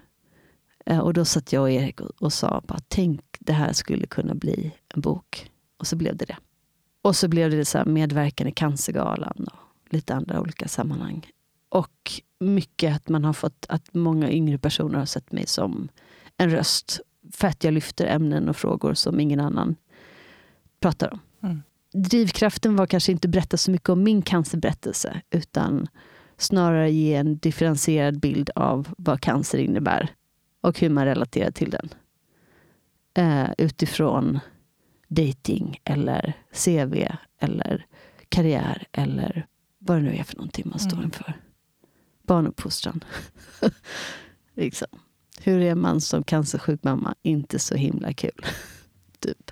Eh, 0.85 0.99
och 0.99 1.13
då 1.13 1.25
satt 1.25 1.53
jag 1.53 1.61
och 1.61 1.71
Erik 1.71 2.01
och, 2.01 2.11
och 2.21 2.33
sa 2.33 2.61
bara, 2.67 2.79
tänk 2.87 3.21
det 3.39 3.53
här 3.53 3.73
skulle 3.73 4.07
kunna 4.07 4.35
bli 4.35 4.71
en 4.95 5.01
bok. 5.01 5.51
Och 5.77 5.87
så 5.87 5.95
blev 5.95 6.17
det 6.17 6.25
det. 6.25 6.37
Och 7.01 7.15
så 7.15 7.27
blev 7.27 7.51
det 7.51 7.65
så 7.65 7.77
här 7.77 7.85
medverkan 7.85 8.47
i 8.47 8.51
Cancergalan 8.51 9.47
och 9.51 9.93
lite 9.93 10.15
andra 10.15 10.41
olika 10.41 10.67
sammanhang. 10.67 11.32
Och 11.73 12.21
mycket 12.39 12.95
att 12.95 13.09
man 13.09 13.25
har 13.25 13.33
fått, 13.33 13.65
att 13.69 13.93
många 13.93 14.31
yngre 14.31 14.57
personer 14.57 14.99
har 14.99 15.05
sett 15.05 15.31
mig 15.31 15.47
som 15.47 15.89
en 16.37 16.49
röst 16.49 16.99
för 17.31 17.47
att 17.47 17.63
jag 17.63 17.73
lyfter 17.73 18.05
ämnen 18.05 18.49
och 18.49 18.57
frågor 18.57 18.93
som 18.93 19.19
ingen 19.19 19.39
annan 19.39 19.75
pratar 20.79 21.13
om. 21.13 21.19
Mm. 21.43 21.61
Drivkraften 21.93 22.75
var 22.75 22.85
kanske 22.85 23.11
inte 23.11 23.27
att 23.27 23.31
berätta 23.31 23.57
så 23.57 23.71
mycket 23.71 23.89
om 23.89 24.03
min 24.03 24.21
cancerberättelse 24.21 25.21
utan 25.29 25.87
snarare 26.37 26.91
ge 26.91 27.15
en 27.15 27.37
differentierad 27.37 28.19
bild 28.19 28.49
av 28.55 28.87
vad 28.97 29.21
cancer 29.21 29.57
innebär 29.57 30.09
och 30.61 30.79
hur 30.79 30.89
man 30.89 31.05
relaterar 31.05 31.51
till 31.51 31.69
den. 31.69 31.89
Uh, 33.19 33.49
utifrån 33.57 34.39
dating 35.07 35.79
eller 35.83 36.33
CV 36.65 37.07
eller 37.39 37.85
karriär 38.29 38.87
eller 38.91 39.47
vad 39.79 39.97
det 39.97 40.01
nu 40.01 40.15
är 40.15 40.23
för 40.23 40.35
någonting 40.35 40.69
man 40.69 40.79
står 40.79 40.97
mm. 40.97 41.11
Barnuppfostran. 42.27 43.03
liksom. 44.55 44.87
Hur 45.41 45.61
är 45.61 45.75
man 45.75 46.01
som 46.01 46.23
cancersjuk 46.23 46.83
mamma? 46.83 47.15
Inte 47.21 47.59
så 47.59 47.75
himla 47.75 48.13
kul. 48.13 48.45
typ. 49.19 49.51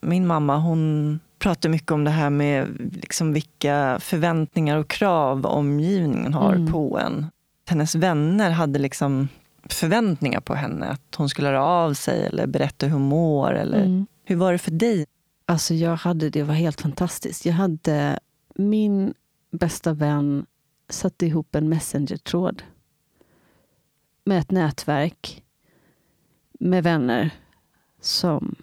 Min 0.00 0.26
mamma 0.26 0.56
hon 0.56 1.20
pratar 1.38 1.68
mycket 1.68 1.90
om 1.90 2.04
det 2.04 2.10
här 2.10 2.30
med 2.30 2.68
liksom 2.92 3.32
vilka 3.32 3.98
förväntningar 4.00 4.76
och 4.76 4.88
krav 4.88 5.46
omgivningen 5.46 6.34
har 6.34 6.52
mm. 6.52 6.72
på 6.72 6.98
en. 6.98 7.26
Hennes 7.66 7.94
vänner 7.94 8.50
hade 8.50 8.78
liksom 8.78 9.28
förväntningar 9.64 10.40
på 10.40 10.54
henne. 10.54 10.86
Att 10.86 11.14
hon 11.16 11.28
skulle 11.28 11.48
höra 11.48 11.64
av 11.64 11.94
sig 11.94 12.26
eller 12.26 12.46
berätta 12.46 12.86
hur 12.86 12.92
hon 12.92 13.02
mår. 13.02 13.54
Eller, 13.54 13.84
mm. 13.84 14.06
Hur 14.24 14.36
var 14.36 14.52
det 14.52 14.58
för 14.58 14.70
dig? 14.70 15.06
Alltså 15.46 15.74
jag 15.74 15.96
hade, 15.96 16.30
det 16.30 16.42
var 16.42 16.54
helt 16.54 16.80
fantastiskt. 16.80 17.46
Jag 17.46 17.52
hade 17.52 18.18
min 18.54 19.14
bästa 19.50 19.92
vän 19.92 20.46
satte 20.88 21.26
ihop 21.26 21.54
en 21.54 21.68
messengertråd 21.68 22.62
med 24.24 24.38
ett 24.38 24.50
nätverk 24.50 25.44
med 26.52 26.82
vänner 26.82 27.30
som 28.00 28.54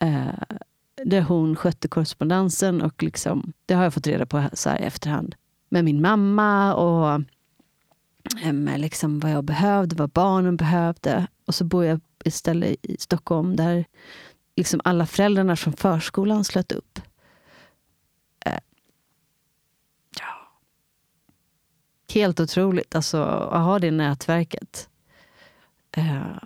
eh, 0.00 0.58
där 1.04 1.22
hon 1.22 1.56
skötte 1.56 1.88
korrespondensen 1.88 2.82
och 2.82 3.02
liksom, 3.02 3.52
det 3.66 3.74
har 3.74 3.82
jag 3.84 3.94
fått 3.94 4.06
reda 4.06 4.26
på 4.26 4.48
så 4.52 4.70
här 4.70 4.80
i 4.80 4.84
efterhand. 4.84 5.34
Med 5.68 5.84
min 5.84 6.00
mamma 6.00 6.74
och 6.74 7.22
eh, 8.42 8.52
med 8.52 8.80
liksom 8.80 9.20
vad 9.20 9.30
jag 9.30 9.44
behövde, 9.44 9.96
vad 9.96 10.10
barnen 10.10 10.56
behövde. 10.56 11.26
Och 11.46 11.54
så 11.54 11.64
bor 11.64 11.84
jag 11.84 12.00
istället 12.24 12.76
i 12.82 12.96
Stockholm 12.98 13.56
där 13.56 13.84
liksom 14.56 14.80
alla 14.84 15.06
föräldrarna 15.06 15.56
från 15.56 15.72
förskolan 15.72 16.44
slöt 16.44 16.72
upp. 16.72 17.00
Eh, 18.46 18.58
ja. 20.20 20.48
Helt 22.14 22.40
otroligt 22.40 22.94
alltså, 22.94 23.22
att 23.22 23.64
ha 23.64 23.78
det 23.78 23.90
nätverket. 23.90 24.88
Eh, 25.96 26.36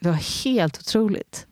det 0.00 0.08
var 0.08 0.44
helt 0.44 0.78
otroligt. 0.78 1.46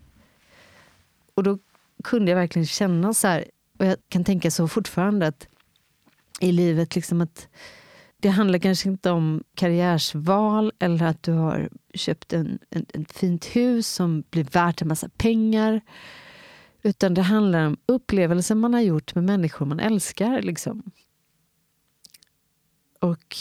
Och 1.35 1.43
då 1.43 1.59
kunde 2.05 2.31
jag 2.31 2.37
verkligen 2.37 2.67
känna 2.67 3.15
så 3.15 3.29
här, 3.29 3.45
och 3.79 3.87
jag 3.87 3.97
kan 4.09 4.25
tänka 4.25 4.51
så 4.51 4.69
fortfarande, 4.69 5.27
att 5.27 5.49
i 6.41 6.53
livet 6.53 6.95
liksom 6.95 7.21
att 7.21 7.49
det 8.17 8.29
handlar 8.29 8.59
kanske 8.59 8.89
inte 8.89 9.11
om 9.11 9.45
karriärsval 9.55 10.73
eller 10.79 11.07
att 11.07 11.23
du 11.23 11.33
har 11.33 11.69
köpt 11.95 12.33
en, 12.33 12.59
en, 12.71 12.87
ett 12.93 13.13
fint 13.13 13.45
hus 13.45 13.89
som 13.89 14.25
blir 14.31 14.45
värt 14.45 14.83
en 14.83 14.89
massa 14.89 15.09
pengar. 15.09 15.81
Utan 16.83 17.15
det 17.15 17.23
handlar 17.23 17.67
om 17.67 17.77
upplevelser 17.87 18.55
man 18.55 18.75
har 18.75 18.81
gjort 18.81 19.15
med 19.15 19.25
människor 19.25 19.67
man 19.67 19.81
älskar. 19.81 20.43
Liksom. 20.43 20.83
Och 23.05 23.37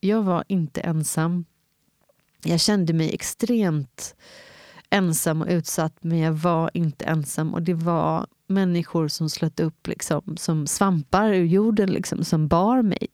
jag 0.00 0.22
var 0.22 0.44
inte 0.48 0.80
ensam. 0.80 1.44
Jag 2.44 2.60
kände 2.60 2.92
mig 2.92 3.14
extremt 3.14 4.16
ensam 4.90 5.42
och 5.42 5.48
utsatt, 5.48 5.96
men 6.00 6.18
jag 6.18 6.32
var 6.32 6.70
inte 6.74 7.04
ensam. 7.04 7.54
Och 7.54 7.62
det 7.62 7.74
var 7.74 8.26
människor 8.46 9.08
som 9.08 9.30
slöt 9.30 9.60
upp 9.60 9.86
liksom, 9.86 10.36
som 10.36 10.66
svampar 10.66 11.32
ur 11.32 11.44
jorden, 11.44 11.90
liksom, 11.90 12.24
som 12.24 12.48
bar 12.48 12.82
mig. 12.82 13.08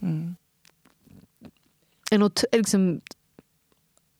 Mm. 0.00 0.36
En, 2.10 2.30
liksom, 2.52 3.00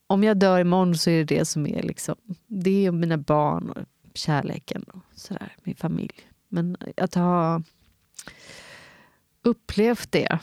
om 0.06 0.24
jag 0.24 0.38
dör 0.38 0.60
imorgon 0.60 0.94
så 0.94 1.10
är 1.10 1.24
det 1.24 1.36
det 1.36 1.44
som 1.44 1.66
är 1.66 1.82
liksom, 1.82 2.16
det 2.46 2.86
är 2.86 2.92
mina 2.92 3.18
barn 3.18 3.70
och 3.70 3.86
kärleken 4.14 4.82
och 4.82 5.00
sådär, 5.14 5.56
min 5.62 5.76
familj. 5.76 6.29
Men 6.50 6.76
att 6.96 7.14
ha 7.14 7.62
upplevt 9.42 10.12
det. 10.12 10.38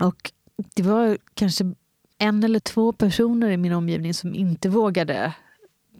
Och 0.00 0.32
det 0.74 0.82
var 0.82 1.18
kanske 1.34 1.74
en 2.18 2.44
eller 2.44 2.60
två 2.60 2.92
personer 2.92 3.50
i 3.50 3.56
min 3.56 3.72
omgivning 3.72 4.14
som 4.14 4.34
inte 4.34 4.68
vågade 4.68 5.34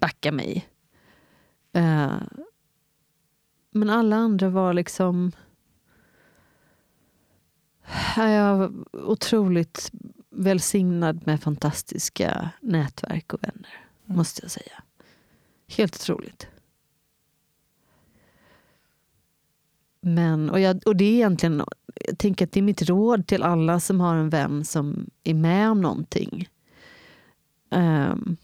backa 0.01 0.33
mig. 0.33 0.69
Uh, 1.77 2.23
men 3.71 3.91
alla 3.91 4.17
andra 4.17 4.49
var 4.49 4.75
liksom 4.75 5.33
jag 8.17 8.57
var 8.57 8.73
otroligt 8.93 9.91
välsignad 10.31 11.27
med 11.27 11.43
fantastiska 11.43 12.51
nätverk 12.61 13.33
och 13.33 13.43
vänner, 13.43 13.87
mm. 14.05 14.17
måste 14.17 14.43
jag 14.43 14.51
säga. 14.51 14.83
Helt 15.69 15.95
otroligt. 15.95 16.47
Men, 20.03 20.51
och, 20.51 20.61
jag, 20.61 20.83
och 20.87 20.97
det 20.97 21.05
är 21.05 21.13
egentligen, 21.13 21.63
jag 22.07 22.19
tänker 22.19 22.45
att 22.45 22.53
det 22.53 22.61
är 22.61 22.63
mitt 22.63 22.83
råd 22.83 23.27
till 23.27 23.43
alla 23.43 23.81
som 23.81 24.01
har 24.01 24.15
en 24.17 24.31
vän 24.31 24.65
som 24.65 25.11
är 25.25 25.35
med 25.35 25.71
om 25.71 25.81
någonting. 25.81 26.49
Um, 27.71 28.37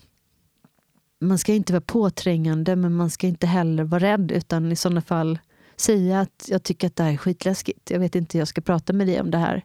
man 1.20 1.38
ska 1.38 1.54
inte 1.54 1.72
vara 1.72 1.80
påträngande 1.80 2.76
men 2.76 2.94
man 2.94 3.10
ska 3.10 3.26
inte 3.26 3.46
heller 3.46 3.84
vara 3.84 4.02
rädd 4.02 4.32
utan 4.32 4.72
i 4.72 4.76
sådana 4.76 5.00
fall 5.00 5.38
säga 5.76 6.20
att 6.20 6.46
jag 6.48 6.62
tycker 6.62 6.86
att 6.86 6.96
det 6.96 7.02
här 7.02 7.12
är 7.12 7.16
skitläskigt. 7.16 7.90
Jag 7.90 8.00
vet 8.00 8.14
inte 8.14 8.38
hur 8.38 8.40
jag 8.40 8.48
ska 8.48 8.60
prata 8.60 8.92
med 8.92 9.06
dig 9.06 9.20
om 9.20 9.30
det 9.30 9.38
här. 9.38 9.64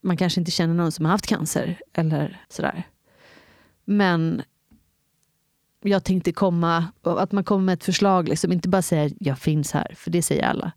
Man 0.00 0.16
kanske 0.16 0.40
inte 0.40 0.50
känner 0.50 0.74
någon 0.74 0.92
som 0.92 1.04
har 1.04 1.12
haft 1.12 1.26
cancer 1.26 1.80
eller 1.92 2.44
sådär. 2.48 2.86
Men 3.84 4.42
jag 5.80 6.04
tänkte 6.04 6.32
komma, 6.32 6.84
att 7.02 7.32
man 7.32 7.44
kommer 7.44 7.64
med 7.64 7.72
ett 7.72 7.84
förslag, 7.84 8.28
liksom, 8.28 8.52
inte 8.52 8.68
bara 8.68 8.82
säga 8.82 9.10
jag 9.20 9.38
finns 9.38 9.72
här, 9.72 9.94
för 9.96 10.10
det 10.10 10.22
säger 10.22 10.42
alla. 10.42 10.72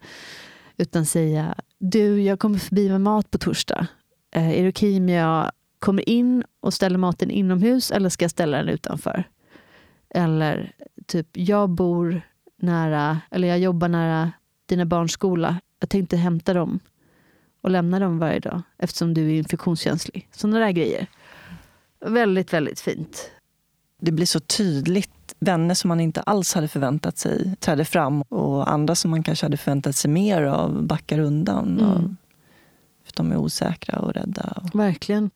Utan 0.78 1.06
säga, 1.06 1.56
du 1.80 2.22
jag 2.22 2.39
kommer 2.39 2.60
förbi 2.60 2.89
med 2.89 3.02
mat 3.02 3.32
på 3.32 3.38
torsdag. 3.38 3.88
Eh, 4.36 4.60
är 4.60 4.64
det 4.64 4.70
okej 4.70 4.97
om 4.97 5.10
jag 5.10 5.52
kommer 5.80 6.10
in 6.10 6.43
och 6.60 6.74
ställer 6.74 6.97
maten 6.97 7.32
inomhus 7.32 7.91
eller 7.91 8.10
ska 8.10 8.24
jag 8.24 8.32
ställa 8.32 8.58
den 8.58 8.70
utanför? 8.70 9.24
Eller 10.10 10.74
typ, 11.08 11.28
jag 11.34 11.70
bor 11.70 12.22
nära, 12.62 13.20
eller 13.32 13.47
jag 13.47 13.60
jobbar 13.60 13.88
nära 13.88 14.32
dina 14.66 14.86
barns 14.86 15.12
skola. 15.12 15.62
Jag 15.80 15.89
tänkte 15.89 16.18
hämta 16.18 16.54
dem 16.54 16.80
och 17.62 17.72
lämna 17.72 17.99
dem 17.99 18.20
varje 18.20 18.39
dag 18.39 18.62
eftersom 18.78 19.14
du 19.14 19.30
är 19.30 19.34
infektionskänslig. 19.34 20.30
Sådana 20.32 20.60
där 20.60 20.72
grejer. 20.72 21.08
Väldigt, 22.06 22.54
väldigt 22.54 22.80
fint 22.80 23.32
det 24.02 24.12
blir 24.12 24.26
så 24.26 24.39
tydligt. 24.39 25.12
Vänner 25.39 25.74
som 25.74 25.88
man 25.88 25.99
inte 25.99 26.22
alls 26.22 26.54
hade 26.54 26.68
förväntat 26.68 27.18
sig 27.18 27.56
träder 27.60 27.84
fram 27.84 28.22
och 28.22 28.72
andra 28.72 28.95
som 28.95 29.12
man 29.12 29.24
kanske 29.24 29.45
hade 29.45 29.58
förväntat 29.58 29.95
sig 29.95 30.12
mer 30.12 30.41
av 30.43 30.84
backar 30.84 31.20
undan. 31.20 31.80
Mm. 31.80 31.89
Och, 31.89 32.02
för 33.06 33.14
de 33.16 33.32
är 33.32 33.38
osäkra 33.38 33.99
och 33.99 34.14
rädda. 34.14 34.64
Verkligen. 34.74 35.30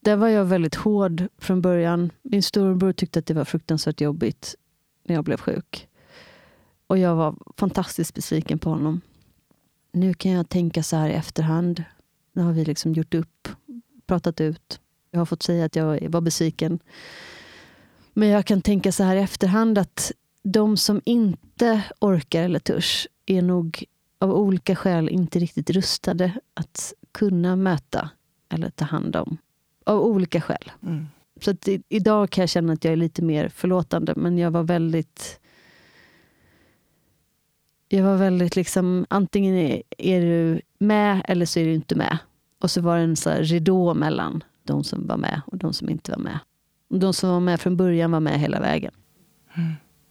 Där 0.00 0.16
var 0.16 0.28
jag 0.28 0.44
väldigt 0.44 0.74
hård 0.74 1.22
från 1.38 1.60
början. 1.60 2.10
Min 2.22 2.42
storebror 2.42 2.92
tyckte 2.92 3.18
att 3.18 3.26
det 3.26 3.34
var 3.34 3.44
fruktansvärt 3.44 4.00
jobbigt 4.00 4.54
när 5.04 5.14
jag 5.14 5.24
blev 5.24 5.36
sjuk. 5.36 5.88
Och 6.86 6.98
jag 6.98 7.16
var 7.16 7.34
fantastiskt 7.56 8.14
besviken 8.14 8.58
på 8.58 8.70
honom. 8.70 9.00
Nu 9.92 10.14
kan 10.14 10.32
jag 10.32 10.48
tänka 10.48 10.82
så 10.82 10.96
här 10.96 11.08
i 11.08 11.12
efterhand. 11.12 11.84
Nu 12.32 12.42
har 12.42 12.52
vi 12.52 12.64
liksom 12.64 12.92
gjort 12.92 13.14
upp, 13.14 13.48
pratat 14.06 14.40
ut. 14.40 14.80
Jag 15.10 15.20
har 15.20 15.26
fått 15.26 15.42
säga 15.42 15.64
att 15.64 15.76
jag 15.76 16.08
var 16.08 16.20
besviken. 16.20 16.78
Men 18.12 18.28
jag 18.28 18.46
kan 18.46 18.62
tänka 18.62 18.92
så 18.92 19.02
här 19.04 19.16
i 19.16 19.20
efterhand 19.20 19.78
att 19.78 20.12
de 20.42 20.76
som 20.76 21.00
inte 21.04 21.82
orkar 21.98 22.42
eller 22.42 22.58
törs 22.58 23.08
är 23.26 23.42
nog 23.42 23.84
av 24.18 24.32
olika 24.32 24.76
skäl 24.76 25.08
inte 25.08 25.38
riktigt 25.38 25.70
rustade 25.70 26.32
att 26.54 26.94
kunna 27.12 27.56
möta 27.56 28.10
eller 28.48 28.70
ta 28.70 28.84
hand 28.84 29.16
om. 29.16 29.38
Av 29.84 30.00
olika 30.00 30.40
skäl. 30.40 30.72
Mm. 30.82 31.06
Så 31.40 31.50
att 31.50 31.68
i, 31.68 31.82
idag 31.88 32.30
kan 32.30 32.42
jag 32.42 32.48
känna 32.48 32.72
att 32.72 32.84
jag 32.84 32.92
är 32.92 32.96
lite 32.96 33.22
mer 33.22 33.48
förlåtande, 33.48 34.14
men 34.16 34.38
jag 34.38 34.50
var 34.50 34.62
väldigt... 34.62 35.38
Jag 37.88 38.04
var 38.04 38.16
väldigt 38.16 38.56
liksom, 38.56 39.06
antingen 39.10 39.54
är, 39.54 39.82
är 39.98 40.20
du 40.20 40.60
med 40.78 41.22
eller 41.28 41.46
så 41.46 41.60
är 41.60 41.64
du 41.64 41.74
inte 41.74 41.94
med. 41.94 42.18
Och 42.60 42.70
så 42.70 42.80
var 42.80 42.96
det 42.96 43.02
en 43.02 43.16
så 43.16 43.30
här 43.30 43.42
ridå 43.42 43.94
mellan 43.94 44.44
de 44.62 44.84
som 44.84 45.06
var 45.06 45.16
med 45.16 45.40
och 45.46 45.58
de 45.58 45.72
som 45.72 45.90
inte 45.90 46.10
var 46.10 46.18
med. 46.18 46.38
De 47.00 47.12
som 47.12 47.30
var 47.30 47.40
med 47.40 47.60
från 47.60 47.76
början 47.76 48.10
var 48.10 48.20
med 48.20 48.40
hela 48.40 48.60
vägen. 48.60 48.92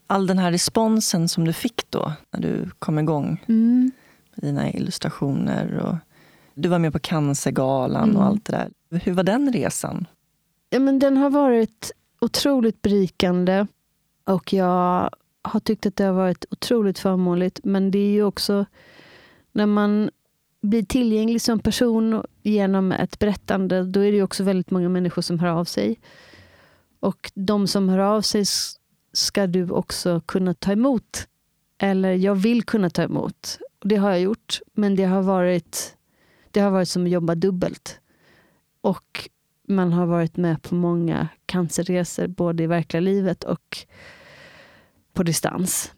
All 0.08 0.28
den 0.28 0.38
här 0.40 0.52
responsen 0.52 1.30
som 1.30 1.46
du 1.46 1.54
fick 1.54 1.90
då, 1.92 2.14
när 2.32 2.42
du 2.42 2.70
kom 2.80 3.00
igång 3.00 3.44
med 3.48 3.92
dina 4.36 4.72
illustrationer. 4.72 5.78
Och 5.78 5.96
du 6.54 6.70
var 6.70 6.80
med 6.80 6.94
på 6.94 7.00
Cancergalan 7.00 8.04
Mm. 8.10 8.16
och 8.18 8.26
allt 8.26 8.46
det 8.46 8.52
där. 8.52 9.00
Hur 9.00 9.14
var 9.14 9.24
den 9.24 9.54
resan? 9.54 10.08
Ja, 10.70 10.80
men 10.80 11.00
den 11.00 11.18
har 11.18 11.30
varit 11.30 11.92
otroligt 12.22 12.82
berikande 12.82 13.68
och 14.24 14.54
jag 14.54 15.10
har 15.42 15.60
tyckt 15.60 15.86
att 15.86 15.96
det 15.96 16.04
har 16.04 16.14
varit 16.14 16.46
otroligt 16.50 17.00
förmånligt. 17.00 17.60
Men 17.64 17.92
det 17.92 18.00
är 18.00 18.12
ju 18.12 18.24
också 18.24 18.66
när 19.52 19.66
man 19.66 20.10
blir 20.62 20.84
tillgänglig 20.84 21.42
som 21.42 21.60
person 21.60 22.24
genom 22.44 22.92
ett 22.92 23.20
berättande, 23.20 23.84
då 23.84 24.00
är 24.00 24.12
det 24.12 24.24
också 24.24 24.44
väldigt 24.44 24.72
många 24.72 24.90
människor 24.90 25.22
som 25.22 25.40
hör 25.40 25.50
av 25.50 25.66
sig. 25.66 26.00
Och 27.02 27.32
de 27.36 27.68
som 27.68 27.89
hör 27.89 27.99
av 27.99 28.22
sig 28.22 28.45
ska 29.14 29.47
du 29.47 29.70
också 29.70 30.22
kunna 30.26 30.54
ta 30.54 30.72
emot. 30.72 31.28
Eller 31.78 32.14
jag 32.14 32.36
vill 32.36 32.64
kunna 32.64 32.89
ta 32.89 33.04
emot. 33.04 33.60
Och 33.82 33.88
det 33.88 33.95
har 33.95 34.10
jag 34.10 34.22
gjort, 34.22 34.60
men 34.74 34.95
det 34.95 35.04
har 35.04 35.22
varit, 35.22 35.95
det 36.52 36.60
har 36.60 36.72
varit 36.72 36.89
som 36.89 37.04
att 37.04 37.10
jobba 37.10 37.36
dubbelt. 37.36 37.99
Och 38.82 39.30
man 39.68 39.93
har 39.93 40.06
varit 40.06 40.38
med 40.38 40.62
på 40.62 40.76
många 40.76 41.28
cancerresor, 41.45 42.28
både 42.28 42.64
i 42.64 42.68
verkliga 42.68 43.02
livet 43.02 43.43
och 43.43 43.78
på 45.14 45.24
distans. 45.24 45.91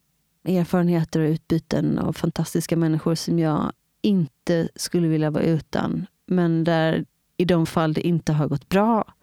Erfarenheter 0.43 1.19
och 1.19 1.29
utbyten 1.29 1.99
av 1.99 2.13
fantastiska 2.13 2.77
människor 2.77 3.15
som 3.15 3.39
jag 3.39 3.71
inte 4.01 4.69
skulle 4.75 5.07
vilja 5.07 5.29
vara 5.29 5.43
utan. 5.43 6.05
Men 6.25 6.63
där 6.63 7.05
i 7.37 7.45
de 7.45 7.65
fall 7.65 7.93
det 7.93 8.07
inte 8.07 8.33
har 8.33 8.47
gått 8.47 8.69
bra 8.69 9.13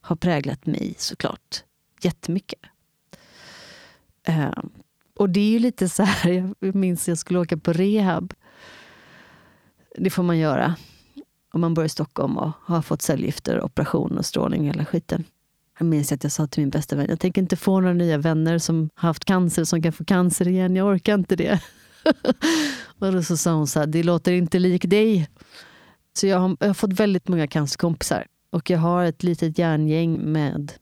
har 0.00 0.16
präglat 0.16 0.66
mig 0.66 0.94
såklart 0.98 1.64
jättemycket. 2.00 2.60
Eh, 4.26 4.52
och 5.16 5.30
det 5.30 5.40
är 5.40 5.50
ju 5.50 5.58
lite 5.58 5.88
så 5.88 6.02
här, 6.02 6.30
jag 6.60 6.74
minns 6.74 7.08
jag 7.08 7.18
skulle 7.18 7.38
åka 7.38 7.56
på 7.56 7.72
rehab. 7.72 8.34
Det 9.96 10.10
får 10.10 10.22
man 10.22 10.38
göra 10.38 10.74
om 11.52 11.60
man 11.60 11.74
bor 11.74 11.84
i 11.84 11.88
Stockholm 11.88 12.38
och 12.38 12.52
har 12.62 12.82
fått 12.82 13.02
cellgifter, 13.02 13.62
operation 13.62 14.18
och 14.18 14.26
strålning 14.26 14.60
och 14.60 14.66
hela 14.66 14.84
skiten. 14.84 15.24
Jag 15.78 15.86
minns 15.86 16.12
att 16.12 16.22
jag 16.22 16.32
sa 16.32 16.46
till 16.46 16.62
min 16.62 16.70
bästa 16.70 16.96
vän, 16.96 17.06
jag 17.08 17.20
tänker 17.20 17.42
inte 17.42 17.56
få 17.56 17.80
några 17.80 17.94
nya 17.94 18.18
vänner 18.18 18.58
som 18.58 18.90
har 18.94 19.08
haft 19.08 19.24
cancer 19.24 19.64
som 19.64 19.82
kan 19.82 19.92
få 19.92 20.04
cancer 20.04 20.48
igen, 20.48 20.76
jag 20.76 20.86
orkar 20.86 21.14
inte 21.14 21.36
det. 21.36 21.60
och 22.98 23.12
då 23.12 23.22
så 23.22 23.36
sa 23.36 23.52
hon 23.52 23.66
så 23.66 23.80
här, 23.80 23.86
det 23.86 24.02
låter 24.02 24.32
inte 24.32 24.58
lik 24.58 24.84
dig. 24.84 25.28
Så 26.12 26.26
jag 26.26 26.38
har, 26.38 26.56
jag 26.60 26.66
har 26.66 26.74
fått 26.74 26.92
väldigt 26.92 27.28
många 27.28 27.46
cancerkompisar 27.46 28.26
och 28.50 28.70
jag 28.70 28.78
har 28.78 29.04
ett 29.04 29.22
litet 29.22 29.58
järngäng 29.58 30.18
med 30.32 30.72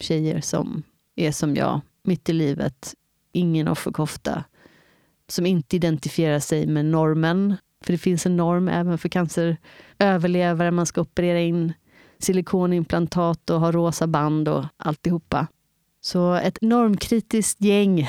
tjejer 0.00 0.40
som 0.40 0.82
är 1.16 1.32
som 1.32 1.56
jag, 1.56 1.80
mitt 2.02 2.28
i 2.28 2.32
livet, 2.32 2.94
ingen 3.32 3.68
offerkofta, 3.68 4.44
som 5.28 5.46
inte 5.46 5.76
identifierar 5.76 6.38
sig 6.38 6.66
med 6.66 6.84
normen. 6.84 7.56
För 7.84 7.92
det 7.92 7.98
finns 7.98 8.26
en 8.26 8.36
norm 8.36 8.68
även 8.68 8.98
för 8.98 9.08
canceröverlevare. 9.08 10.70
Man 10.70 10.86
ska 10.86 11.00
operera 11.00 11.40
in 11.40 11.72
silikonimplantat 12.18 13.50
och 13.50 13.60
ha 13.60 13.72
rosa 13.72 14.06
band 14.06 14.48
och 14.48 14.64
alltihopa. 14.76 15.46
Så 16.00 16.34
ett 16.34 16.58
normkritiskt 16.60 17.60
gäng 17.60 18.08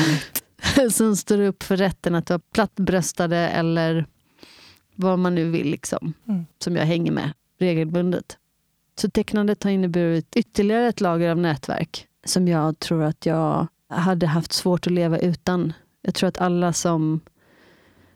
som 0.90 1.16
står 1.16 1.40
upp 1.40 1.62
för 1.62 1.76
rätten 1.76 2.14
att 2.14 2.30
vara 2.30 2.40
plattbröstade 2.54 3.36
eller 3.36 4.06
vad 4.94 5.18
man 5.18 5.34
nu 5.34 5.50
vill, 5.50 5.70
liksom, 5.70 6.14
Mm. 6.26 6.46
som 6.58 6.76
jag 6.76 6.84
hänger 6.86 7.12
med 7.12 7.32
regelbundet. 7.58 8.38
Så 9.00 9.10
tecknandet 9.10 9.64
har 9.64 9.70
inneburit 9.70 10.36
ytterligare 10.36 10.88
ett 10.88 11.00
lager 11.00 11.30
av 11.30 11.38
nätverk 11.38 12.08
som 12.24 12.48
jag 12.48 12.78
tror 12.78 13.02
att 13.02 13.26
jag 13.26 13.66
hade 13.88 14.26
haft 14.26 14.52
svårt 14.52 14.86
att 14.86 14.92
leva 14.92 15.18
utan. 15.18 15.72
Jag 16.02 16.14
tror 16.14 16.28
att 16.28 16.38
alla 16.38 16.72
som 16.72 17.20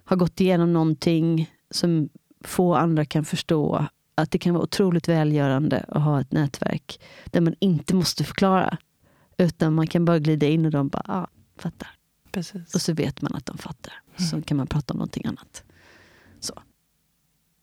har 0.05 0.17
gått 0.17 0.41
igenom 0.41 0.73
någonting 0.73 1.51
som 1.71 2.09
få 2.45 2.75
andra 2.75 3.05
kan 3.05 3.25
förstå, 3.25 3.87
att 4.15 4.31
det 4.31 4.39
kan 4.39 4.55
vara 4.55 4.65
otroligt 4.65 5.09
välgörande 5.09 5.85
att 5.89 6.03
ha 6.03 6.21
ett 6.21 6.33
nätverk 6.33 7.01
där 7.25 7.41
man 7.41 7.55
inte 7.59 7.95
måste 7.95 8.25
förklara, 8.25 8.79
utan 9.37 9.75
man 9.75 9.87
kan 9.87 10.05
bara 10.05 10.19
glida 10.19 10.47
in 10.47 10.65
och 10.65 10.71
de 10.71 10.89
bara, 10.89 11.05
ah, 11.07 11.27
fattar. 11.59 11.91
Precis. 12.33 12.75
Och 12.75 12.81
så 12.81 12.93
vet 12.93 13.23
man 13.23 13.35
att 13.35 13.47
de 13.47 13.59
fattar. 13.59 13.93
Så 14.17 14.43
kan 14.43 14.57
man 14.57 14.67
prata 14.67 14.95
om 14.95 14.99
någonting 14.99 15.27
annat. 15.27 15.65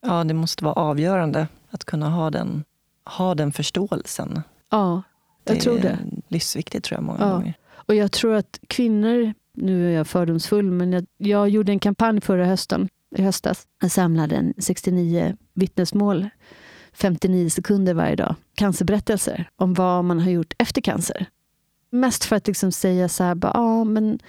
Ja, 0.02 0.24
det 0.24 0.34
måste 0.34 0.64
vara 0.64 0.74
avgörande 0.74 1.48
att 1.70 1.86
kunna 1.86 2.10
ha 2.10 2.30
den, 2.30 2.64
ha 3.06 3.36
den 3.36 3.52
förståelsen. 3.52 4.42
Ja, 4.70 5.02
jag 5.46 5.60
tror 5.62 5.80
det. 5.80 5.88
är 5.90 5.98
livsviktigt 6.28 6.86
tror 6.86 6.98
jag 6.98 7.04
många 7.04 7.20
Ja. 7.20 7.32
gånger. 7.34 7.54
Och 7.72 7.96
jag 7.96 8.12
tror 8.12 8.36
att 8.36 8.60
kvinnor, 8.68 9.34
nu 9.54 9.88
är 9.92 9.98
jag 9.98 10.08
fördomsfull, 10.08 10.72
men 10.72 10.92
jag, 10.94 11.06
jag 11.18 11.50
gjorde 11.50 11.72
en 11.72 11.80
kampanj 11.80 12.22
förra 12.22 12.46
hösten, 12.46 12.90
i 13.16 13.22
höstas. 13.22 13.68
Jag 13.82 13.92
samlade 13.92 14.36
en 14.36 14.54
69 14.58 15.38
vittnesmål, 15.54 16.30
59 16.94 17.50
sekunder 17.50 17.94
varje 17.94 18.16
dag, 18.16 18.36
cancerberättelser 18.56 19.50
om 19.56 19.74
vad 19.74 20.06
man 20.06 20.20
har 20.20 20.30
gjort 20.32 20.54
efter 20.58 20.82
cancer. 20.82 21.26
Mest 21.90 22.24
för 22.26 22.36
att 22.36 22.48
liksom 22.48 22.72
säga 22.72 23.10
så 23.10 23.24
här, 23.24 23.36
bara, 23.36 23.52
ah, 23.56 23.84
men 23.84 24.20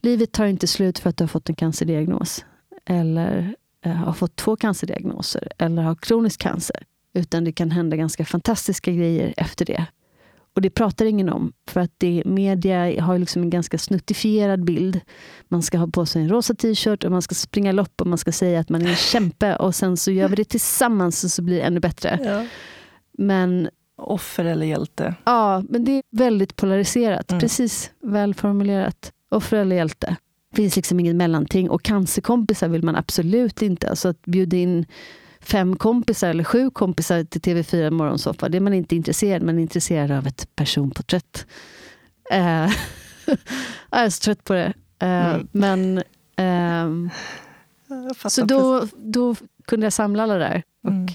livet 0.00 0.32
tar 0.32 0.46
inte 0.46 0.66
slut 0.66 0.98
för 0.98 1.10
att 1.10 1.16
du 1.16 1.24
har 1.24 1.28
fått 1.28 1.48
en 1.48 1.54
cancerdiagnos. 1.54 2.44
Eller 2.86 3.54
har 3.84 4.12
fått 4.12 4.36
två 4.36 4.56
cancerdiagnoser, 4.56 5.48
eller 5.58 5.82
har 5.82 5.94
kronisk 5.94 6.40
cancer. 6.40 6.82
Utan 7.14 7.44
det 7.44 7.52
kan 7.52 7.70
hända 7.70 7.96
ganska 7.96 8.24
fantastiska 8.24 8.92
grejer 8.92 9.34
efter 9.36 9.64
det. 9.64 9.86
Och 10.54 10.62
det 10.62 10.70
pratar 10.70 11.04
ingen 11.06 11.28
om, 11.28 11.52
för 11.68 11.80
att 11.80 11.90
det, 11.98 12.22
media 12.24 13.02
har 13.02 13.18
liksom 13.18 13.42
en 13.42 13.50
ganska 13.50 13.78
snuttifierad 13.78 14.64
bild. 14.64 15.00
Man 15.48 15.62
ska 15.62 15.78
ha 15.78 15.86
på 15.86 16.06
sig 16.06 16.22
en 16.22 16.28
rosa 16.28 16.54
t-shirt 16.54 17.04
och 17.04 17.10
man 17.10 17.22
ska 17.22 17.34
springa 17.34 17.72
lopp 17.72 18.00
och 18.00 18.06
man 18.06 18.18
ska 18.18 18.32
säga 18.32 18.60
att 18.60 18.68
man 18.68 18.82
är 18.82 18.90
en 18.90 18.96
kämpe 19.12 19.56
och 19.56 19.74
sen 19.74 19.96
så 19.96 20.10
gör 20.10 20.28
vi 20.28 20.36
det 20.36 20.44
tillsammans 20.44 21.24
och 21.24 21.30
så 21.30 21.42
blir 21.42 21.56
det 21.56 21.62
ännu 21.62 21.80
bättre. 21.80 22.18
Ja. 22.24 22.46
Men 23.18 23.68
Offer 23.98 24.44
eller 24.44 24.66
hjälte. 24.66 25.14
ja, 25.24 25.62
men 25.68 25.84
det 25.84 25.92
är 25.92 26.02
väldigt 26.10 26.56
polariserat. 26.56 27.30
Mm. 27.30 27.40
Precis, 27.40 27.90
välformulerat. 28.02 29.12
Offer 29.30 29.56
eller 29.56 29.76
hjälte. 29.76 30.16
Finns 30.56 30.76
liksom 30.76 31.00
inget 31.00 31.16
mellanting. 31.16 31.70
Och 31.70 31.82
cancerkompisar 31.82 32.68
vill 32.68 32.82
man 32.84 32.96
absolut 32.96 33.62
inte. 33.62 33.90
Alltså 33.90 34.08
att 34.08 34.22
bjuda 34.22 34.56
in 34.56 34.86
fem 35.40 35.76
kompisar 35.76 36.28
eller 36.30 36.44
sju 36.44 36.70
kompisar 36.70 37.24
till 37.24 37.40
TV4 37.40 37.90
Morgonsoffa, 37.90 38.48
det 38.48 38.56
är 38.58 38.60
man 38.60 38.72
inte 38.74 38.96
intresserad 38.96 39.42
Man 39.42 39.58
är 39.58 39.62
intresserad 39.62 40.10
av 40.10 40.26
ett 40.26 40.48
personporträtt. 40.56 41.46
Eh, 42.32 42.38
jag 43.90 44.00
är 44.00 44.10
så 44.10 44.20
trött 44.24 44.44
på 44.44 44.52
det. 44.52 44.72
Eh, 44.98 45.34
Mm. 45.34 45.48
Men 45.52 46.02
fattar 48.16 48.28
så 48.28 48.44
då, 48.44 48.86
då 48.96 49.34
kunde 49.66 49.86
jag 49.86 49.92
samla 49.92 50.22
alla 50.22 50.34
där 50.34 50.62
och 50.84 50.90
Mm. 50.90 51.06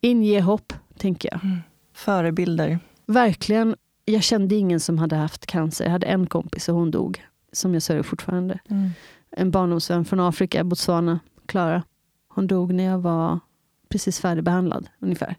inge 0.00 0.40
hopp, 0.40 0.72
tänker 0.98 1.28
jag. 1.32 1.40
precis. 1.40 1.58
Förebilder. 1.94 2.78
Verkligen. 3.06 3.76
Jag 4.04 4.22
kände 4.22 4.54
ingen 4.54 4.80
som 4.80 4.98
hade 4.98 5.16
haft 5.16 5.46
cancer. 5.46 5.84
Jag 5.84 5.92
hade 5.92 6.06
en 6.06 6.26
kompis 6.26 6.68
och 6.68 6.74
hon 6.74 6.90
dog, 6.90 7.24
som 7.56 7.74
jag 7.74 7.82
sörjer 7.82 8.02
fortfarande. 8.02 8.58
Mm. 8.68 8.90
En 9.30 9.50
barndomsvän 9.50 10.04
från 10.04 10.20
Afrika, 10.20 10.64
Botswana, 10.64 11.20
Klara. 11.46 11.82
Hon 12.28 12.46
dog 12.46 12.74
när 12.74 12.84
jag 12.84 12.98
var 12.98 13.40
precis 13.88 14.20
färdigbehandlad, 14.20 14.88
ungefär. 14.98 15.36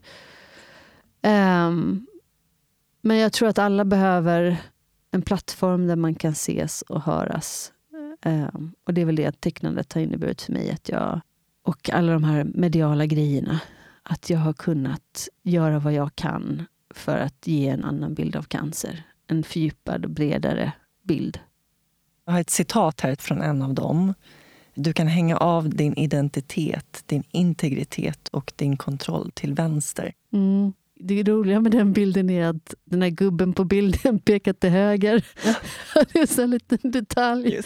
Ehm, 1.22 2.06
Men 3.00 3.16
jag 3.16 3.32
tror 3.32 3.48
att 3.48 3.58
alla 3.58 3.84
behöver 3.84 4.56
en 5.10 5.22
plattform 5.22 5.86
där 5.86 5.96
man 5.96 6.14
kan 6.14 6.32
ses 6.32 6.82
och 6.82 7.02
höras. 7.02 7.72
Eh, 8.24 8.48
och 8.84 8.94
det 8.94 9.00
är 9.00 9.04
väl 9.04 9.16
det 9.16 9.40
tecknandet 9.40 9.92
har 9.92 10.00
inneburit 10.00 10.42
för 10.42 10.52
mig. 10.52 10.70
Att 10.70 10.88
jag, 10.88 11.20
och 11.62 11.90
alla 11.90 12.12
de 12.12 12.24
här 12.24 12.44
mediala 12.44 13.06
grejerna. 13.06 13.60
Att 14.02 14.30
jag 14.30 14.38
har 14.38 14.52
kunnat 14.52 15.28
göra 15.42 15.78
vad 15.78 15.92
jag 15.92 16.16
kan 16.16 16.64
för 16.94 17.18
att 17.18 17.46
ge 17.46 17.68
en 17.68 17.84
annan 17.84 18.14
bild 18.14 18.36
av 18.36 18.42
cancer. 18.42 19.02
En 19.26 19.42
fördjupad 19.42 20.04
och 20.04 20.10
bredare 20.10 20.72
bild. 21.02 21.40
Jag 22.28 22.32
har 22.32 22.40
ett 22.40 22.50
citat 22.50 23.00
här 23.00 23.16
från 23.20 23.42
en 23.42 23.62
av 23.62 23.74
dem. 23.74 24.14
Du 24.74 24.92
kan 24.92 25.06
hänga 25.06 25.36
av 25.36 25.68
din 25.68 25.94
identitet, 25.94 27.02
din 27.06 27.22
integritet 27.30 28.28
och 28.28 28.52
din 28.56 28.76
kontroll 28.76 29.30
till 29.34 29.54
vänster. 29.54 30.12
Mm. 30.32 30.72
Det 31.00 31.22
roliga 31.22 31.60
med 31.60 31.72
den 31.72 31.92
bilden 31.92 32.30
är 32.30 32.46
att 32.46 32.74
den 32.84 33.02
här 33.02 33.08
gubben 33.08 33.52
på 33.52 33.64
bilden 33.64 34.18
pekar 34.24 34.52
till 34.52 34.70
höger. 34.70 35.24
Ja. 35.44 35.54
det 36.12 36.18
är 36.18 36.26
så 36.26 36.42
en 36.42 36.50
liten 36.50 36.78
detalj. 36.82 37.60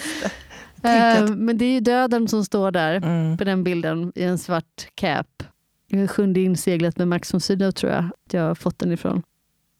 Det. 0.77 1.21
Uh, 1.23 1.37
men 1.37 1.59
det 1.59 1.65
är 1.65 1.73
ju 1.73 1.81
döden 1.81 2.29
som 2.29 2.45
står 2.45 2.71
där 2.71 2.95
mm. 2.95 3.39
på 3.39 3.45
den 3.45 3.65
bilden 3.65 4.13
i 4.15 4.23
en 4.23 4.39
svart 4.39 4.89
cap. 4.95 5.43
Sjunde 6.09 6.41
inseglet 6.41 6.99
med 6.99 7.09
Max 7.09 7.35
von 7.35 7.41
Sydow 7.41 7.71
tror 7.71 7.93
jag 7.93 8.05
att 8.05 8.33
jag 8.33 8.43
har 8.43 8.55
fått 8.55 8.79
den 8.79 8.93
ifrån. 8.93 9.23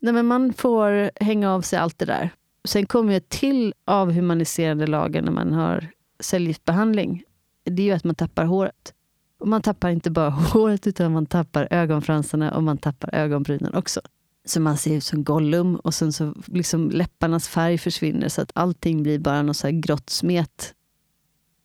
Nej, 0.01 0.12
men 0.12 0.26
man 0.26 0.53
får 0.53 1.11
hänga 1.24 1.53
av 1.53 1.61
sig 1.62 1.78
allt 1.78 1.99
det 1.99 2.07
där. 2.07 2.30
Sen 2.64 2.86
kommer 2.86 3.12
ett 3.12 3.28
till 3.28 3.74
avhumaniserande 3.84 4.86
lager 4.86 5.22
när 5.22 5.32
man 5.32 5.52
har 5.52 5.90
cellgiftsbehandling. 6.20 7.24
Det 7.64 7.82
är 7.82 7.86
ju 7.86 7.92
att 7.92 8.04
man 8.04 8.14
tappar 8.14 8.44
håret. 8.44 8.94
Och 9.38 9.48
man 9.48 9.62
tappar 9.62 9.90
inte 9.90 10.10
bara 10.10 10.30
håret 10.30 10.86
utan 10.86 11.12
man 11.12 11.26
tappar 11.26 11.68
ögonfransarna 11.70 12.54
och 12.54 12.62
man 12.62 12.78
tappar 12.78 13.14
ögonbrynen 13.14 13.74
också. 13.74 14.00
Så 14.44 14.60
man 14.60 14.76
ser 14.76 14.96
ut 14.96 15.04
som 15.04 15.24
Gollum 15.24 15.76
och 15.76 15.94
sen 15.94 16.12
så 16.12 16.34
liksom 16.46 16.90
läpparnas 16.90 17.48
färg 17.48 17.78
försvinner 17.78 18.28
så 18.28 18.42
att 18.42 18.52
allting 18.54 19.02
blir 19.02 19.18
bara 19.18 19.42
något 19.42 19.56
så 19.56 19.66
här 19.66 19.74
grått 19.74 20.10
smet. 20.10 20.74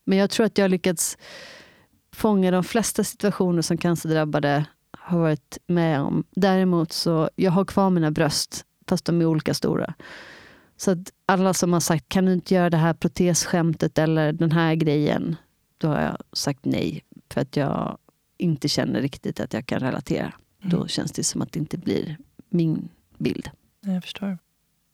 Men 0.06 0.18
jag 0.18 0.30
tror 0.30 0.46
att 0.46 0.58
jag 0.58 0.64
har 0.64 0.70
lyckats 0.70 1.18
fånga 2.12 2.52
de 2.52 2.64
flesta 2.64 3.04
situationer 3.04 3.62
som 3.62 3.78
cancerdrabbade 3.78 4.66
har 4.92 5.20
varit 5.20 5.58
med 5.68 6.02
om. 6.02 6.24
Däremot 6.32 6.92
så 6.92 7.30
jag 7.36 7.52
har 7.52 7.66
kvar 7.66 7.90
mina 7.90 8.12
bröst, 8.12 8.66
fast 8.88 9.06
de 9.06 9.22
är 9.22 9.26
olika 9.26 9.54
stora. 9.54 9.94
Så 10.78 10.92
att 10.92 11.14
alla 11.26 11.54
som 11.54 11.74
har 11.74 11.80
sagt, 11.80 12.10
kan 12.10 12.26
du 12.26 12.34
inte 12.34 12.54
göra 12.54 12.70
det 12.70 12.78
här 12.78 12.94
protesskämtet 12.94 13.98
eller 13.98 14.34
den 14.34 14.52
här 14.52 14.76
grejen? 14.76 15.36
Då 15.78 15.88
har 15.88 16.02
jag 16.02 16.18
sagt 16.34 16.66
nej, 16.66 17.04
för 17.30 17.42
att 17.42 17.56
jag 17.56 17.98
inte 18.38 18.68
känner 18.68 19.02
riktigt 19.02 19.40
att 19.40 19.54
jag 19.54 19.66
kan 19.66 19.80
relatera. 19.80 20.34
Mm. 20.64 20.80
Då 20.80 20.88
känns 20.88 21.12
det 21.12 21.24
som 21.24 21.42
att 21.42 21.52
det 21.52 21.60
inte 21.60 21.78
blir 21.78 22.18
min 22.50 22.90
bild. 23.18 23.50
Jag 23.86 24.04
förstår. 24.04 24.38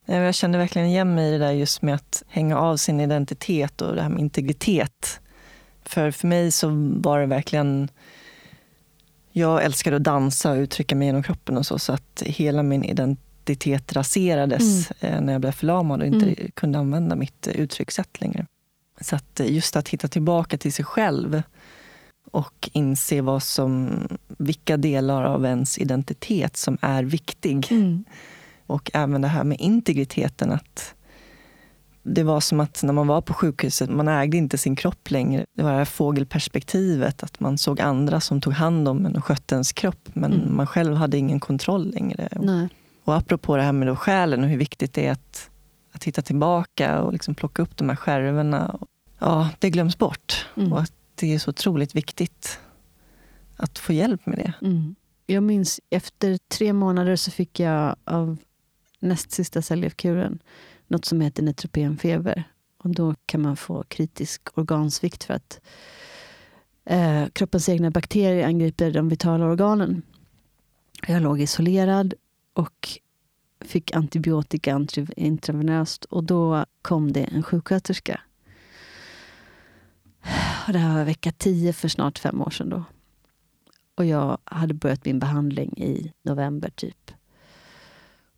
Jag 0.05 0.35
kände 0.35 0.57
verkligen 0.57 0.87
igen 0.87 1.15
mig 1.15 1.29
i 1.29 1.31
det 1.31 1.37
där 1.37 1.51
just 1.51 1.81
med 1.81 1.95
att 1.95 2.23
hänga 2.27 2.57
av 2.57 2.77
sin 2.77 2.99
identitet 2.99 3.81
och 3.81 3.95
det 3.95 4.01
här 4.01 4.09
med 4.09 4.19
integritet. 4.19 5.19
För 5.83 6.11
för 6.11 6.27
mig 6.27 6.51
så 6.51 6.69
var 7.01 7.19
det 7.19 7.25
verkligen... 7.25 7.89
Jag 9.35 9.63
älskade 9.63 9.95
att 9.95 10.03
dansa 10.03 10.51
och 10.51 10.57
uttrycka 10.57 10.95
mig 10.95 11.05
genom 11.05 11.23
kroppen 11.23 11.57
och 11.57 11.65
så, 11.65 11.79
så 11.79 11.93
att 11.93 12.23
hela 12.25 12.63
min 12.63 12.83
identitet 12.83 13.32
raserades 13.93 14.91
mm. 14.91 15.15
Eh, 15.15 15.21
när 15.21 15.33
jag 15.33 15.41
blev 15.41 15.51
förlamad 15.51 16.01
och 16.01 16.07
inte 16.07 16.25
mm. 16.25 16.51
kunde 16.53 16.79
använda 16.79 17.15
mitt 17.15 17.47
uttryckssätt 17.47 18.21
längre. 18.21 18.45
Så 19.01 19.15
att 19.15 19.41
just 19.43 19.75
att 19.75 19.89
hitta 19.89 20.07
tillbaka 20.07 20.57
till 20.57 20.73
sig 20.73 20.85
själv 20.85 21.43
och 22.31 22.69
inse 22.73 23.21
vad 23.21 23.43
som, 23.43 24.07
vilka 24.37 24.77
delar 24.77 25.23
av 25.23 25.45
ens 25.45 25.77
identitet 25.77 26.57
som 26.57 26.77
är 26.81 27.03
viktig. 27.03 27.71
Mm. 27.71 28.03
Och 28.67 28.91
även 28.93 29.21
det 29.21 29.27
här 29.27 29.43
med 29.43 29.59
integriteten. 29.59 30.51
att 30.51 30.95
Det 32.03 32.23
var 32.23 32.39
som 32.39 32.59
att 32.59 32.83
när 32.83 32.93
man 32.93 33.07
var 33.07 33.21
på 33.21 33.33
sjukhuset, 33.33 33.89
man 33.89 34.07
ägde 34.07 34.37
inte 34.37 34.57
sin 34.57 34.75
kropp 34.75 35.11
längre. 35.11 35.45
Det 35.55 35.63
var 35.63 35.71
det 35.71 35.77
här 35.77 35.85
fågelperspektivet, 35.85 37.23
att 37.23 37.39
man 37.39 37.57
såg 37.57 37.81
andra 37.81 38.19
som 38.19 38.41
tog 38.41 38.53
hand 38.53 38.87
om 38.87 39.05
en 39.05 39.15
och 39.15 39.25
skötte 39.25 39.55
ens 39.55 39.73
kropp. 39.73 40.09
Men 40.13 40.33
mm. 40.33 40.55
man 40.55 40.67
själv 40.67 40.95
hade 40.95 41.17
ingen 41.17 41.39
kontroll 41.39 41.91
längre. 41.91 42.29
Nej. 42.41 42.69
Och 43.03 43.15
apropå 43.15 43.57
det 43.57 43.63
här 43.63 43.71
med 43.71 43.87
då 43.87 43.95
själen 43.95 44.43
och 44.43 44.49
hur 44.49 44.57
viktigt 44.57 44.93
det 44.93 45.07
är 45.07 45.11
att, 45.11 45.49
att 45.91 46.03
hitta 46.03 46.21
tillbaka 46.21 47.01
och 47.01 47.13
liksom 47.13 47.35
plocka 47.35 47.61
upp 47.61 47.77
de 47.77 47.89
här 47.89 47.95
skärvorna. 47.95 48.79
Ja, 49.19 49.49
det 49.59 49.69
glöms 49.69 49.97
bort. 49.97 50.47
Mm. 50.57 50.73
Och 50.73 50.79
att 50.79 50.93
det 51.15 51.33
är 51.33 51.39
så 51.39 51.49
otroligt 51.49 51.95
viktigt 51.95 52.59
att 53.55 53.79
få 53.79 53.93
hjälp 53.93 54.25
med 54.25 54.37
det. 54.37 54.53
Mm. 54.61 54.95
Jag 55.25 55.43
minns 55.43 55.79
efter 55.89 56.37
tre 56.47 56.73
månader 56.73 57.15
så 57.15 57.31
fick 57.31 57.59
jag 57.59 57.95
av 58.03 58.37
näst 58.99 59.31
sista 59.31 59.61
cellgiftskuren 59.61 60.39
något 60.87 61.05
som 61.05 61.21
heter 61.21 61.43
netropenfeber. 61.43 62.43
Och 62.77 62.89
då 62.89 63.15
kan 63.25 63.41
man 63.41 63.57
få 63.57 63.83
kritisk 63.83 64.41
organsvikt 64.57 65.23
för 65.23 65.33
att 65.33 65.61
eh, 66.85 67.25
kroppens 67.33 67.69
egna 67.69 67.91
bakterier 67.91 68.47
angriper 68.47 68.91
de 68.91 69.09
vitala 69.09 69.45
organen. 69.45 70.01
Jag 71.07 71.21
låg 71.21 71.41
isolerad 71.41 72.13
och 72.53 72.99
fick 73.61 73.95
antibiotika 73.95 74.85
intravenöst 75.15 76.05
och 76.05 76.23
då 76.23 76.65
kom 76.81 77.13
det 77.13 77.23
en 77.23 77.43
sjuksköterska 77.43 78.21
det 80.71 80.79
här 80.79 80.97
var 80.97 81.05
vecka 81.05 81.31
10 81.31 81.73
för 81.73 81.87
snart 81.87 82.19
fem 82.19 82.41
år 82.41 82.49
sedan. 82.49 82.69
Då. 82.69 82.83
Och 83.95 84.05
jag 84.05 84.37
hade 84.43 84.73
börjat 84.73 85.05
min 85.05 85.19
behandling 85.19 85.77
i 85.77 86.13
november, 86.21 86.69
typ. 86.69 87.11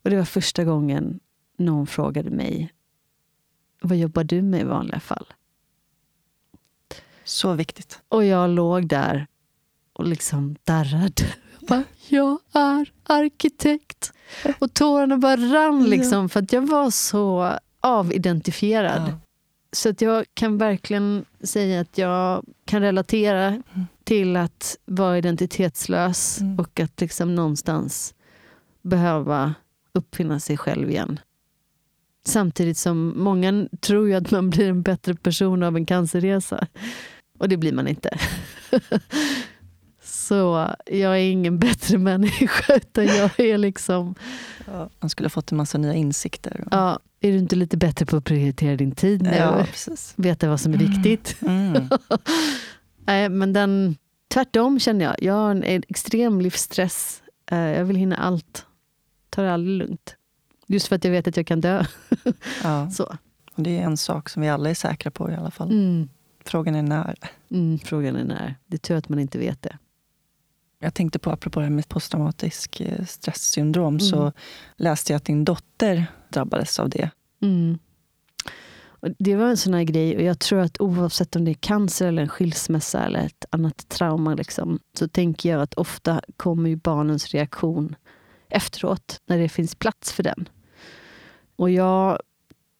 Och 0.02 0.10
det 0.10 0.16
var 0.16 0.24
första 0.24 0.64
gången 0.64 1.20
någon 1.56 1.86
frågade 1.86 2.30
mig 2.30 2.72
vad 3.80 3.98
jobbar 3.98 4.24
du 4.24 4.42
med 4.42 4.60
i 4.60 4.64
vanliga 4.64 5.00
fall? 5.00 5.26
Så 7.24 7.52
viktigt. 7.52 8.02
Och 8.08 8.24
jag 8.24 8.50
låg 8.50 8.88
där 8.88 9.26
och 9.92 10.06
liksom 10.06 10.56
darrade. 10.64 11.24
Jag 12.08 12.38
är 12.52 12.92
arkitekt. 13.02 13.85
Och 14.58 14.74
tårarna 14.74 15.16
bara 15.16 15.36
rann 15.36 15.84
liksom, 15.84 16.28
för 16.28 16.42
att 16.42 16.52
jag 16.52 16.66
var 16.66 16.90
så 16.90 17.58
avidentifierad. 17.80 19.02
Ja. 19.08 19.18
Så 19.72 19.88
att 19.88 20.00
jag 20.00 20.24
kan 20.34 20.58
verkligen 20.58 21.24
säga 21.40 21.80
att 21.80 21.98
jag 21.98 22.44
kan 22.64 22.82
relatera 22.82 23.46
mm. 23.46 23.86
till 24.04 24.36
att 24.36 24.76
vara 24.84 25.18
identitetslös 25.18 26.40
mm. 26.40 26.58
och 26.58 26.80
att 26.80 27.00
liksom 27.00 27.34
någonstans 27.34 28.14
behöva 28.82 29.54
uppfinna 29.92 30.40
sig 30.40 30.56
själv 30.56 30.90
igen. 30.90 31.20
Samtidigt 32.24 32.78
som 32.78 33.12
många 33.16 33.68
tror 33.80 34.08
ju 34.08 34.14
att 34.14 34.30
man 34.30 34.50
blir 34.50 34.68
en 34.68 34.82
bättre 34.82 35.14
person 35.14 35.62
av 35.62 35.76
en 35.76 35.86
cancerresa. 35.86 36.66
Och 37.38 37.48
det 37.48 37.56
blir 37.56 37.72
man 37.72 37.88
inte. 37.88 38.18
Så 40.28 40.70
jag 40.86 41.12
är 41.20 41.30
ingen 41.30 41.58
bättre 41.66 41.98
människa, 41.98 42.74
utan 42.74 43.06
jag 43.06 43.40
är 43.40 43.58
liksom... 43.58 44.14
Ja, 45.00 45.08
skulle 45.08 45.24
ha 45.24 45.30
fått 45.30 45.52
en 45.52 45.58
massa 45.58 45.78
nya 45.78 45.94
insikter. 45.94 46.64
Ja, 46.70 46.98
är 47.20 47.32
du 47.32 47.38
inte 47.38 47.56
lite 47.56 47.76
bättre 47.76 48.06
på 48.06 48.16
att 48.16 48.24
prioritera 48.24 48.76
din 48.76 48.92
tid 48.92 49.22
nu? 49.22 49.34
Ja, 49.36 49.64
precis. 49.70 50.14
Veta 50.16 50.48
vad 50.48 50.60
som 50.60 50.74
är 50.74 50.78
viktigt? 50.78 51.42
Mm. 51.42 51.88
Nej, 53.06 53.28
men 53.28 53.52
den, 53.52 53.96
tvärtom 54.28 54.80
känner 54.80 55.04
jag. 55.04 55.14
Jag 55.22 55.34
har 55.34 55.50
en 55.50 55.82
extrem 55.88 56.40
livsstress. 56.40 57.22
Eh, 57.50 57.58
jag 57.58 57.84
vill 57.84 57.96
hinna 57.96 58.16
allt. 58.16 58.66
Ta 59.30 59.42
det 59.42 59.52
aldrig 59.52 59.78
lugnt. 59.78 60.16
Just 60.66 60.86
för 60.86 60.96
att 60.96 61.04
jag 61.04 61.10
vet 61.10 61.28
att 61.28 61.36
jag 61.36 61.46
kan 61.46 61.60
dö. 61.60 61.84
ja. 62.62 62.90
Så. 62.90 63.16
Och 63.52 63.62
det 63.62 63.78
är 63.78 63.82
en 63.82 63.96
sak 63.96 64.28
som 64.28 64.42
vi 64.42 64.48
alla 64.48 64.70
är 64.70 64.74
säkra 64.74 65.10
på 65.10 65.30
i 65.30 65.34
alla 65.34 65.50
fall. 65.50 65.70
Mm. 65.70 66.08
Frågan 66.44 66.74
är 66.74 66.82
när. 66.82 67.14
Mm, 67.50 67.78
frågan 67.78 68.16
är 68.16 68.24
när. 68.24 68.54
Det 68.66 68.76
är 68.76 68.78
tur 68.78 68.96
att 68.96 69.08
man 69.08 69.18
inte 69.18 69.38
vet 69.38 69.62
det. 69.62 69.78
Jag 70.78 70.94
tänkte 70.94 71.18
på, 71.18 71.30
apropå 71.30 71.60
det 71.60 71.66
här 71.66 71.72
med 71.72 71.88
posttraumatisk 71.88 72.80
eh, 72.80 73.04
stresssyndrom, 73.04 73.88
mm. 73.88 74.00
så 74.00 74.32
läste 74.76 75.12
jag 75.12 75.16
att 75.16 75.24
din 75.24 75.44
dotter 75.44 76.06
drabbades 76.28 76.78
av 76.78 76.90
det. 76.90 77.10
Mm. 77.42 77.78
Och 79.00 79.08
det 79.18 79.36
var 79.36 79.46
en 79.46 79.56
sån 79.56 79.74
här 79.74 79.84
grej, 79.84 80.16
och 80.16 80.22
jag 80.22 80.38
tror 80.38 80.60
att 80.60 80.80
oavsett 80.80 81.36
om 81.36 81.44
det 81.44 81.50
är 81.50 81.54
cancer, 81.54 82.06
eller 82.06 82.22
en 82.22 82.28
skilsmässa 82.28 83.04
eller 83.06 83.20
ett 83.20 83.44
annat 83.50 83.88
trauma, 83.88 84.34
liksom, 84.34 84.78
så 84.98 85.08
tänker 85.08 85.50
jag 85.50 85.62
att 85.62 85.74
ofta 85.74 86.20
kommer 86.36 86.70
ju 86.70 86.76
barnens 86.76 87.28
reaktion 87.34 87.96
efteråt, 88.48 89.20
när 89.26 89.38
det 89.38 89.48
finns 89.48 89.74
plats 89.74 90.12
för 90.12 90.22
den. 90.22 90.48
Och 91.56 91.70
jag 91.70 92.20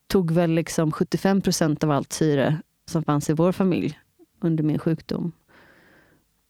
tog 0.06 0.30
väl 0.30 0.50
liksom 0.50 0.92
75 0.92 1.40
procent 1.40 1.84
av 1.84 1.90
allt 1.90 2.12
syre 2.12 2.60
som 2.88 3.04
fanns 3.04 3.30
i 3.30 3.32
vår 3.32 3.52
familj 3.52 3.98
under 4.40 4.64
min 4.64 4.78
sjukdom 4.78 5.32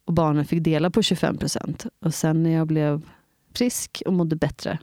och 0.06 0.12
barnen 0.12 0.44
fick 0.44 0.62
dela 0.62 0.90
på 0.90 1.02
25 1.02 1.38
procent. 1.38 1.86
Och 2.00 2.14
sen 2.14 2.42
när 2.42 2.50
jag 2.50 2.66
blev 2.66 3.08
frisk 3.54 4.02
och 4.06 4.12
mådde 4.12 4.36
bättre 4.36 4.78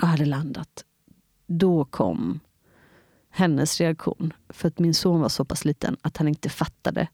och 0.00 0.08
hade 0.08 0.24
landat, 0.24 0.84
då 1.46 1.84
kom 1.84 2.40
hennes 3.30 3.80
reaktion. 3.80 4.32
För 4.48 4.68
att 4.68 4.78
min 4.78 4.94
son 4.94 5.20
var 5.20 5.28
så 5.28 5.44
pass 5.44 5.64
liten 5.64 5.96
att 6.02 6.16
han 6.16 6.28
inte 6.28 6.48
fattade. 6.48 7.08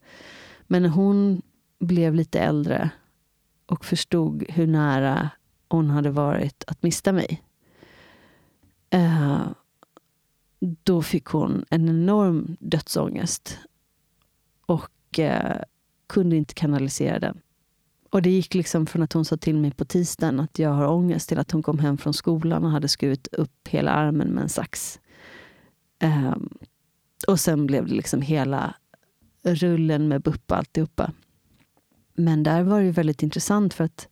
Men 0.63 0.83
när 0.83 0.89
hon 0.89 1.43
blev 1.79 2.15
lite 2.15 2.41
äldre 2.41 2.91
och 3.67 3.85
förstod 3.85 4.45
hur 4.49 4.67
nära 4.67 5.31
hon 5.69 5.91
hade 5.91 6.11
varit 6.11 6.65
att 6.67 6.83
mista 6.83 7.13
mig. 7.13 7.43
Eh, 8.91 9.47
då 10.61 11.03
fick 11.03 11.25
hon 11.25 11.65
en 11.71 11.89
enorm 11.89 12.57
dödsångest 12.61 13.59
och 14.67 15.19
eh, 15.19 15.61
kunde 16.11 16.37
inte 16.37 16.55
kanalisera 16.55 17.19
den. 17.19 17.41
Och 18.11 18.23
det 18.23 18.31
gick 18.31 18.55
liksom 18.55 18.87
från 18.87 19.03
att 19.03 19.13
hon 19.13 19.25
sa 19.25 19.37
till 19.37 19.57
mig 19.57 19.71
på 19.71 19.85
tisdagen 19.85 20.41
att 20.41 20.59
jag 20.59 20.71
har 20.71 20.87
ångest 20.87 21.29
till 21.29 21.39
att 21.39 21.51
hon 21.51 21.63
kom 21.63 21.79
hem 21.79 21.99
från 21.99 22.15
skolan 22.15 22.65
och 22.65 22.71
hade 22.71 22.89
skurit 22.89 23.27
upp 23.33 23.69
hela 23.69 23.91
armen 23.91 24.29
med 24.29 24.43
en 24.43 24.49
sax. 24.49 25.01
Um, 26.03 26.59
och 27.29 27.41
sen 27.41 27.67
blev 27.67 27.87
det 27.87 27.95
liksom 27.95 28.23
hela 28.23 28.75
rullen 29.43 30.09
med 30.09 30.23
BUP 30.23 30.51
och 30.51 30.57
alltihopa. 30.57 31.13
Men 32.15 32.43
där 32.43 32.63
var 32.63 32.83
det 32.83 32.91
väldigt 32.91 33.23
intressant 33.23 33.75
för 33.75 33.85
att 33.85 34.09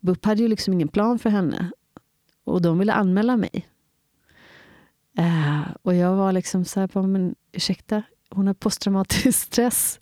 BUP 0.00 0.24
hade 0.24 0.42
ju 0.42 0.48
liksom 0.48 0.74
ingen 0.74 0.88
plan 0.88 1.18
för 1.18 1.30
henne. 1.30 1.70
Och 2.44 2.62
de 2.62 2.78
ville 2.78 2.92
anmäla 2.92 3.36
mig. 3.36 3.68
Uh, 5.18 5.62
och 5.82 5.94
jag 5.94 6.16
var 6.16 6.32
liksom 6.32 6.64
så 6.64 6.80
här, 6.80 7.02
men 7.02 7.34
ursäkta, 7.52 8.02
hon 8.30 8.46
har 8.46 8.54
posttraumatisk 8.54 9.38
stress. 9.46 10.00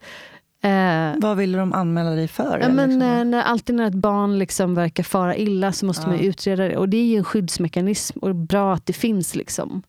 Eh, 0.60 1.14
Vad 1.18 1.36
ville 1.36 1.58
de 1.58 1.72
anmäla 1.72 2.10
dig 2.10 2.28
för? 2.28 2.58
Ja, 2.60 2.68
men, 2.68 2.88
liksom? 2.90 3.02
Eh, 3.02 3.24
när, 3.24 3.42
alltid 3.42 3.74
när 3.74 3.86
ett 3.86 3.94
barn 3.94 4.38
liksom 4.38 4.74
verkar 4.74 5.02
fara 5.02 5.36
illa 5.36 5.72
så 5.72 5.86
måste 5.86 6.02
ja. 6.02 6.08
man 6.08 6.20
utreda 6.20 6.68
det. 6.68 6.76
Och 6.76 6.88
det 6.88 6.96
är 6.96 7.04
ju 7.04 7.16
en 7.16 7.24
skyddsmekanism 7.24 8.18
och 8.18 8.34
bra 8.34 8.74
att 8.74 8.86
det 8.86 8.92
finns. 8.92 9.34
liksom. 9.34 9.82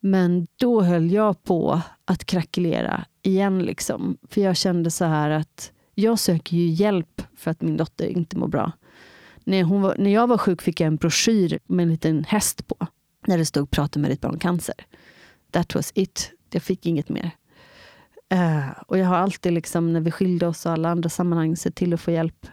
Men 0.00 0.46
då 0.56 0.82
höll 0.82 1.10
jag 1.12 1.42
på 1.42 1.80
att 2.04 2.24
krackelera 2.24 3.04
igen. 3.22 3.58
Liksom. 3.58 4.16
För 4.28 4.40
jag 4.40 4.56
kände 4.56 4.90
så 4.90 5.04
här 5.04 5.30
att 5.30 5.72
jag 5.94 6.18
söker 6.18 6.56
ju 6.56 6.66
hjälp 6.66 7.22
för 7.36 7.50
att 7.50 7.62
min 7.62 7.76
dotter 7.76 8.06
inte 8.06 8.36
mår 8.36 8.48
bra. 8.48 8.72
När, 9.44 9.62
hon 9.62 9.82
var, 9.82 9.94
när 9.98 10.10
jag 10.10 10.26
var 10.26 10.38
sjuk 10.38 10.62
fick 10.62 10.80
jag 10.80 10.86
en 10.86 10.96
broschyr 10.96 11.58
med 11.66 11.82
en 11.82 11.90
liten 11.90 12.24
häst 12.24 12.66
på. 12.66 12.86
Där 13.26 13.38
det 13.38 13.46
stod 13.46 13.70
prata 13.70 13.98
med 13.98 14.10
ditt 14.10 14.20
barn 14.20 14.38
cancer. 14.38 14.74
That 15.50 15.74
was 15.74 15.92
it. 15.94 16.30
Jag 16.52 16.62
fick 16.62 16.86
inget 16.86 17.08
mer. 17.08 17.30
Uh, 18.32 18.70
och 18.86 18.98
jag 18.98 19.06
har 19.06 19.16
alltid, 19.16 19.52
liksom, 19.52 19.92
när 19.92 20.00
vi 20.00 20.10
skilde 20.10 20.46
oss 20.46 20.66
och 20.66 20.72
alla 20.72 20.90
andra 20.90 21.08
sammanhang, 21.08 21.56
sett 21.56 21.74
till 21.74 21.94
att 21.94 22.00
få 22.00 22.10
hjälp. 22.10 22.46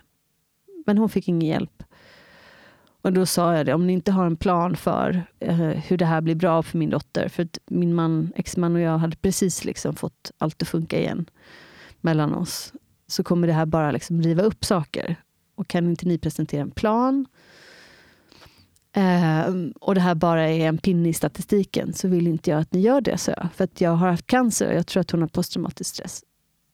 Men 0.86 0.98
hon 0.98 1.10
fick 1.10 1.28
ingen 1.28 1.50
hjälp. 1.50 1.84
Och 3.02 3.14
då 3.14 3.26
sa 3.26 3.56
jag 3.56 3.66
det, 3.66 3.74
om 3.74 3.88
ni 3.88 3.94
inte 3.94 4.12
har 4.12 4.26
en 4.26 4.38
plan 4.38 4.76
för 4.76 5.24
uh, 5.46 5.70
hur 5.70 5.98
det 5.98 6.06
här 6.06 6.22
blir 6.22 6.36
bra 6.36 6.64
för 6.64 6.78
min 6.78 6.90
dotter. 6.90 7.30
För 7.30 7.48
min 7.66 7.96
man, 7.96 8.32
exman 8.36 8.76
och 8.76 8.82
jag 8.82 8.98
hade 8.98 9.18
precis 9.18 9.66
liksom 9.66 9.96
fått 9.96 10.32
allt 10.38 10.62
att 10.62 10.68
funka 10.68 11.00
igen 11.00 11.30
mellan 12.02 12.34
oss. 12.34 12.74
Så 13.08 13.24
kommer 13.24 13.48
det 13.48 13.54
här 13.54 13.66
bara 13.66 13.92
liksom 13.92 14.22
riva 14.22 14.44
upp 14.44 14.66
saker. 14.66 15.16
Och 15.56 15.68
kan 15.68 15.88
inte 15.88 16.08
ni 16.08 16.18
presentera 16.18 16.62
en 16.62 16.72
plan 16.72 17.26
Uh, 18.98 19.70
och 19.82 19.96
det 19.96 20.02
här 20.02 20.16
bara 20.16 20.50
är 20.50 20.68
en 20.68 20.78
pinne 20.78 21.10
i 21.10 21.14
statistiken 21.14 21.94
så 21.94 22.08
vill 22.08 22.28
inte 22.28 22.50
jag 22.50 22.60
att 22.60 22.74
ni 22.74 22.80
gör 22.80 23.02
det, 23.02 23.18
så 23.18 23.32
jag. 23.32 23.48
För 23.56 23.64
att 23.64 23.82
jag 23.82 23.92
har 23.92 24.10
haft 24.10 24.28
cancer 24.28 24.68
och 24.68 24.74
jag 24.74 24.88
tror 24.88 25.02
att 25.02 25.12
hon 25.12 25.22
har 25.22 25.28
posttraumatisk 25.28 25.90
stress. 25.90 26.24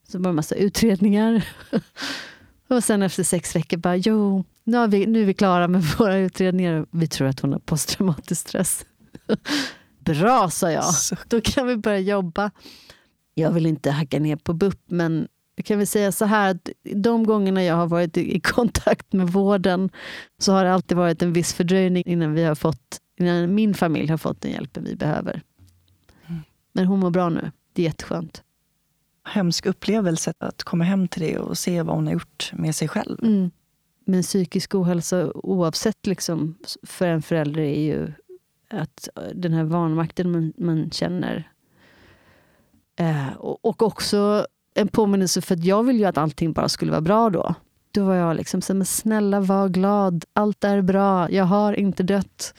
Så 0.08 0.18
det 0.18 0.24
var 0.24 0.30
en 0.30 0.36
massa 0.36 0.56
utredningar. 0.56 1.48
och 2.68 2.84
sen 2.84 3.02
efter 3.02 3.24
sex 3.24 3.56
veckor 3.56 3.78
bara, 3.78 3.96
jo, 3.96 4.44
nu, 4.64 4.78
är 4.78 4.88
vi, 4.88 5.06
nu 5.06 5.22
är 5.22 5.26
vi 5.26 5.34
klara 5.34 5.68
med 5.68 5.84
våra 6.00 6.18
utredningar. 6.18 6.86
Vi 6.92 7.08
tror 7.08 7.28
att 7.28 7.40
hon 7.40 7.52
har 7.52 7.60
posttraumatisk 7.60 8.42
stress. 8.42 8.86
Bra, 10.00 10.50
sa 10.50 10.72
jag. 10.72 10.86
Då 11.28 11.42
kan 11.42 11.68
vi 11.68 11.78
börja 11.78 12.00
jobba. 12.00 12.52
Jag 13.34 13.52
vill 13.52 13.66
inte 13.66 13.92
hacka 13.92 14.20
ner 14.20 14.36
på 14.36 14.54
BUP, 14.54 14.80
men 14.86 15.28
jag 15.56 15.66
kan 15.66 15.78
väl 15.78 15.88
säga 15.88 16.12
så 16.12 16.26
här 16.26 16.52
att 16.52 16.70
de 16.82 17.24
gångerna 17.24 17.64
jag 17.64 17.76
har 17.76 17.88
varit 17.88 18.18
i 18.18 18.40
kontakt 18.40 19.14
med 19.14 19.28
vården 19.30 19.90
så 20.38 20.52
har 20.52 20.64
det 20.64 20.74
alltid 20.74 20.98
varit 20.98 21.22
en 21.22 21.34
viss 21.34 21.54
fördröjning 21.54 22.04
innan, 22.06 22.34
vi 22.34 22.44
har 22.44 22.56
fått, 22.56 23.02
innan 23.20 23.56
min 23.56 23.74
familj 23.74 24.10
har 24.10 24.18
fått 24.18 24.42
den 24.42 24.52
hjälpen 24.52 24.84
vi 24.84 24.96
behöver. 24.96 25.42
Men 26.74 26.86
hon 26.86 27.00
mår 27.00 27.10
bra 27.10 27.30
nu. 27.30 27.52
Det 27.74 27.82
är 27.82 27.86
jätteskönt. 27.86 28.44
Hemsk 29.24 29.66
upplevelse 29.66 30.34
att 30.38 30.64
komma 30.64 30.84
hem 30.84 31.08
till 31.08 31.22
det 31.22 31.38
och 31.38 31.58
se 31.58 31.82
vad 31.82 31.96
hon 31.96 32.06
har 32.06 32.14
gjort 32.14 32.52
med 32.54 32.76
sig 32.76 32.88
själv. 32.88 33.24
Mm. 33.24 33.52
Men 34.06 34.22
psykisk 34.22 34.76
ohälsa 34.76 35.32
oavsett 35.34 36.06
liksom, 36.06 36.58
för 36.84 37.08
en 37.08 37.22
förälder 37.22 37.62
är 37.62 37.82
ju 37.82 38.12
att 38.70 39.10
den 39.34 39.54
här 39.54 39.64
vanmakten 39.64 40.32
man, 40.32 40.54
man 40.58 40.92
känner. 40.92 41.52
Eh, 42.96 43.34
och, 43.34 43.66
och 43.66 43.82
också 43.82 44.48
en 44.76 44.88
påminnelse 44.88 45.42
för 45.42 45.56
att 45.56 45.64
jag 45.64 45.84
vill 45.84 46.00
ju 46.00 46.06
att 46.06 46.18
allting 46.18 46.54
bara 46.54 46.70
skulle 46.70 46.92
vara 46.92 47.02
bra 47.02 47.30
då. 47.30 47.56
Då 47.92 48.06
var 48.06 48.16
jag 48.16 48.36
liksom 48.36 48.62
så 48.62 48.74
men 48.74 48.86
snälla 48.86 49.40
var 49.40 49.70
glad, 49.70 50.26
allt 50.34 50.64
är 50.64 50.82
bra, 50.82 51.32
jag 51.32 51.44
har 51.44 51.74
inte 51.74 52.04
dött. 52.04 52.54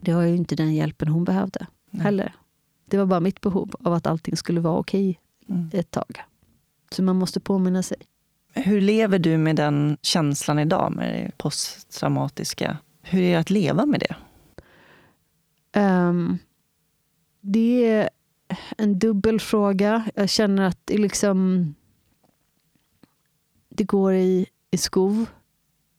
Det 0.00 0.14
var 0.14 0.22
ju 0.22 0.36
inte 0.36 0.56
den 0.56 0.74
hjälpen 0.74 1.08
hon 1.08 1.24
behövde 1.24 1.66
Nej. 1.90 2.02
heller. 2.02 2.34
Det 2.90 2.98
var 2.98 3.06
bara 3.06 3.20
mitt 3.20 3.40
behov 3.40 3.74
av 3.80 3.92
att 3.92 4.06
allting 4.06 4.36
skulle 4.36 4.60
vara 4.60 4.78
okej 4.78 5.20
mm. 5.48 5.70
ett 5.72 5.90
tag. 5.90 6.22
Så 6.90 7.02
man 7.02 7.16
måste 7.16 7.40
påminna 7.40 7.82
sig. 7.82 7.96
Hur 8.54 8.80
lever 8.80 9.18
du 9.18 9.38
med 9.38 9.56
den 9.56 9.96
känslan 10.02 10.58
idag, 10.58 10.92
med 10.96 11.14
det 11.14 11.38
posttraumatiska? 11.38 12.76
Hur 13.02 13.22
är 13.22 13.32
det 13.32 13.40
att 13.40 13.50
leva 13.50 13.86
med 13.86 14.00
det? 14.00 14.16
Um, 15.80 16.38
det 17.40 18.08
en 18.78 18.98
dubbel 18.98 19.40
fråga. 19.40 20.04
Jag 20.14 20.28
känner 20.28 20.62
att 20.62 20.78
det, 20.84 20.98
liksom, 20.98 21.74
det 23.68 23.84
går 23.84 24.14
i, 24.14 24.46
i 24.70 24.76
skov. 24.76 25.26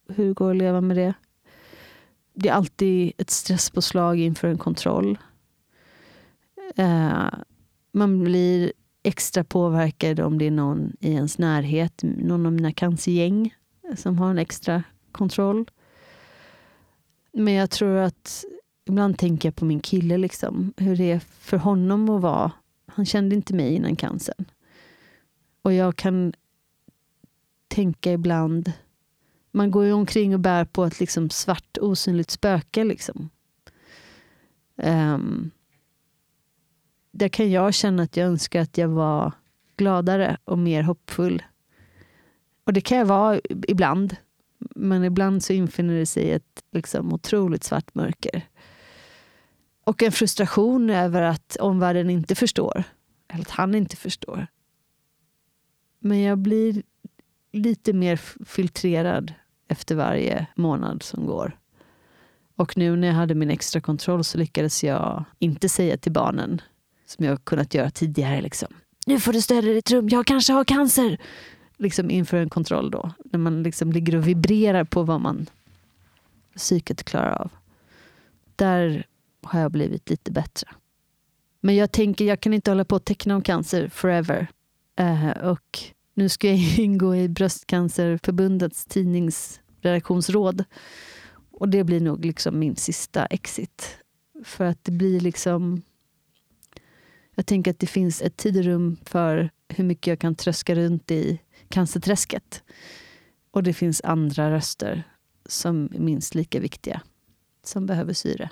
Hur 0.08 0.34
går 0.34 0.48
det 0.48 0.52
att 0.52 0.58
leva 0.58 0.82
med 0.82 0.98
det. 0.98 1.14
Det 2.34 2.50
är 2.50 2.54
alltid 2.54 3.14
ett 3.18 3.30
stresspåslag 3.30 4.20
inför 4.20 4.48
en 4.48 4.58
kontroll. 4.58 5.18
Eh, 6.76 7.28
man 7.92 8.24
blir 8.24 8.74
extra 9.04 9.44
påverkad 9.44 10.20
om 10.20 10.38
det 10.38 10.46
är 10.46 10.52
någon 10.52 10.96
i 11.00 11.14
ens 11.14 11.38
närhet, 11.38 12.02
någon 12.04 12.46
av 12.46 12.52
mina 12.52 12.72
cancergäng 12.72 13.56
som 13.96 14.18
har 14.18 14.30
en 14.30 14.38
extra 14.38 14.84
kontroll. 15.12 15.66
Men 17.34 17.54
jag 17.54 17.70
tror 17.70 17.98
att 17.98 18.46
ibland 18.86 19.18
tänker 19.18 19.48
jag 19.48 19.56
på 19.56 19.66
min 19.66 19.80
kille, 19.80 20.18
liksom, 20.18 20.74
hur 20.78 20.96
det 20.96 21.12
är 21.12 21.20
för 21.20 21.58
honom 21.58 22.10
att 22.10 22.22
vara. 22.22 22.52
Han 22.86 23.06
kände 23.06 23.36
inte 23.36 23.54
mig 23.54 23.74
innan 23.74 23.96
cancern. 23.96 24.46
Och 25.62 25.74
jag 25.74 25.96
kan 25.96 26.34
tänka 27.68 28.12
ibland, 28.12 28.72
man 29.52 29.72
går 29.72 29.86
ju 29.86 29.94
omkring 29.94 30.34
och 30.34 30.40
bär 30.40 30.66
på 30.66 30.86
ett 30.86 31.00
liksom 31.00 31.30
svart 31.30 31.78
osynligt 31.82 32.32
spöke. 32.32 32.84
Liksom. 32.84 33.30
Um, 34.76 35.52
där 37.12 37.28
kan 37.28 37.52
jag 37.52 37.74
känna 37.74 38.04
att 38.04 38.18
jag 38.18 38.28
önskar 38.28 38.62
att 38.62 38.78
jag 38.78 38.88
var 38.88 39.32
gladare 39.78 40.38
och 40.44 40.58
mer 40.60 40.84
hoppfull. 40.84 41.44
Och 42.64 42.74
det 42.74 42.82
kan 42.82 42.98
jag 42.98 43.06
vara 43.06 43.40
ibland. 43.68 44.16
Men 44.76 45.04
ibland 45.04 45.44
så 45.44 45.54
infinner 45.54 45.94
det 45.94 46.06
sig 46.06 46.32
ett 46.32 46.64
liksom, 46.72 47.14
otroligt 47.14 47.64
svart 47.64 47.96
mörker. 47.96 48.42
Och 49.84 50.04
en 50.04 50.12
frustration 50.12 50.90
över 50.90 51.22
att 51.22 51.58
omvärlden 51.60 52.10
inte 52.10 52.36
förstår. 52.36 52.84
Eller 53.28 53.42
att 53.42 53.50
han 53.50 53.76
inte 53.76 53.96
förstår. 53.96 54.48
Men 56.00 56.22
jag 56.22 56.38
blir 56.38 56.84
lite 57.52 57.94
mer 57.94 58.16
filtrerad 58.46 59.34
efter 59.68 59.96
varje 59.96 60.48
månad 60.56 61.04
som 61.04 61.26
går. 61.26 61.58
Och 62.56 62.78
nu 62.78 62.96
när 62.96 63.08
jag 63.08 63.16
hade 63.16 63.36
min 63.36 63.50
extra 63.50 63.82
kontroll 63.82 64.24
så 64.24 64.38
lyckades 64.38 64.84
jag 64.84 65.26
inte 65.40 65.70
säga 65.70 65.98
till 65.98 66.12
barnen, 66.12 66.62
som 67.06 67.26
jag 67.26 67.46
kunnat 67.46 67.74
göra 67.74 67.90
tidigare, 67.90 68.42
liksom, 68.42 68.74
nu 69.06 69.20
får 69.20 69.34
du 69.34 69.42
städa 69.42 69.68
ditt 69.68 69.92
rum, 69.92 70.10
jag 70.10 70.26
kanske 70.26 70.54
har 70.54 70.64
cancer. 70.64 71.18
Liksom 71.78 72.12
inför 72.12 72.38
en 72.38 72.50
kontroll 72.50 72.92
då, 72.92 73.12
när 73.26 73.40
man 73.40 73.64
liksom 73.64 73.92
ligger 73.92 74.16
och 74.16 74.28
vibrerar 74.28 74.84
på 74.84 75.04
vad 75.04 75.22
man 75.22 75.50
psyket 76.56 77.04
klarar 77.04 77.42
av. 77.42 77.52
Där 78.56 79.06
har 79.46 79.60
jag 79.60 79.72
blivit 79.72 80.10
lite 80.10 80.32
bättre. 80.32 80.68
Men 81.66 81.76
jag 81.76 81.92
tänker, 81.92 82.26
jag 82.26 82.40
kan 82.40 82.54
inte 82.54 82.72
hålla 82.72 82.86
på 82.86 82.96
att 82.96 83.06
teckna 83.06 83.36
om 83.36 83.42
cancer 83.42 83.88
forever. 83.88 84.48
Uh, 85.00 85.30
och 85.30 85.80
nu 86.14 86.30
ska 86.30 86.48
jag 86.48 86.58
ingå 86.80 87.16
i 87.16 87.30
Bröstcancerförbundets 87.30 88.86
tidningsredaktionsråd. 88.86 90.64
Och 91.52 91.70
det 91.70 91.84
blir 91.84 92.00
nog 92.00 92.26
liksom 92.26 92.60
min 92.60 92.76
sista 92.76 93.26
exit. 93.26 93.98
För 94.44 94.66
att 94.66 94.84
det 94.84 94.92
blir 94.92 95.20
liksom... 95.20 95.82
Jag 97.36 97.46
tänker 97.46 97.72
att 97.72 97.80
det 97.80 97.88
finns 97.88 98.22
ett 98.22 98.38
tiderum 98.38 98.98
för 99.06 99.50
hur 99.68 99.84
mycket 99.84 100.08
jag 100.08 100.20
kan 100.20 100.36
tröska 100.36 100.76
runt 100.76 101.12
i 101.12 101.40
cancerträsket. 101.70 102.64
Och 103.52 103.64
det 103.64 103.74
finns 103.74 104.02
andra 104.04 104.52
röster 104.52 105.04
som 105.46 105.90
är 105.94 106.00
minst 106.00 106.36
lika 106.36 106.60
viktiga, 106.60 107.02
som 107.64 107.86
behöver 107.86 108.14
syre 108.14 108.50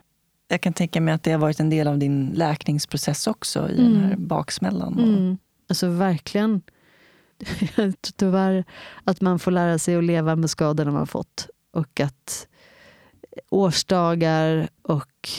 jag 0.52 0.62
kan 0.62 0.74
tänka 0.74 1.02
mig 1.02 1.14
att 1.14 1.24
det 1.24 1.32
har 1.32 1.40
varit 1.40 1.60
en 1.60 1.70
del 1.70 1.88
av 1.88 1.98
din 1.98 2.32
läkningsprocess 2.36 3.28
också 3.28 3.70
i 3.70 3.80
mm. 3.80 3.94
den 3.94 4.04
här 4.04 4.16
baksmällan. 4.16 5.00
Mm. 5.00 5.38
Alltså 5.70 5.88
verkligen. 5.88 6.62
Tyvärr 8.16 8.64
att 9.04 9.22
man 9.22 9.40
får 9.40 9.52
lära 9.52 9.80
sig 9.80 9.96
att 9.96 10.04
leva 10.04 10.36
med 10.36 10.50
skadorna 10.50 10.92
man 10.92 11.08
fått. 11.08 11.50
Och 11.72 12.00
att 12.00 12.48
årsdagar 13.50 14.70
och 14.82 15.30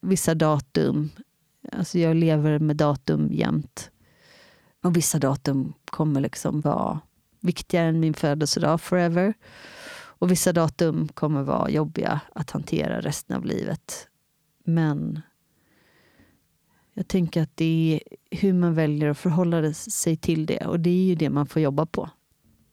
vissa 0.00 0.34
datum. 0.34 1.10
Alltså 1.72 1.98
jag 1.98 2.16
lever 2.16 2.58
med 2.58 2.76
datum 2.76 3.32
jämt. 3.32 3.90
Och 4.82 4.96
vissa 4.96 5.18
datum 5.18 5.72
kommer 5.84 6.20
liksom 6.20 6.60
vara 6.60 7.00
viktigare 7.40 7.88
än 7.88 8.00
min 8.00 8.14
födelsedag 8.14 8.80
forever. 8.80 9.34
Och 9.94 10.30
vissa 10.30 10.52
datum 10.52 11.08
kommer 11.08 11.42
vara 11.42 11.70
jobbiga 11.70 12.20
att 12.34 12.50
hantera 12.50 13.00
resten 13.00 13.36
av 13.36 13.44
livet. 13.44 14.08
Men 14.64 15.20
jag 16.94 17.08
tänker 17.08 17.42
att 17.42 17.56
det 17.56 18.00
är 18.00 18.16
hur 18.36 18.52
man 18.52 18.74
väljer 18.74 19.10
att 19.10 19.18
förhålla 19.18 19.72
sig 19.72 20.16
till 20.16 20.46
det. 20.46 20.66
Och 20.66 20.80
det 20.80 20.90
är 20.90 21.04
ju 21.04 21.14
det 21.14 21.30
man 21.30 21.46
får 21.46 21.62
jobba 21.62 21.86
på. 21.86 22.10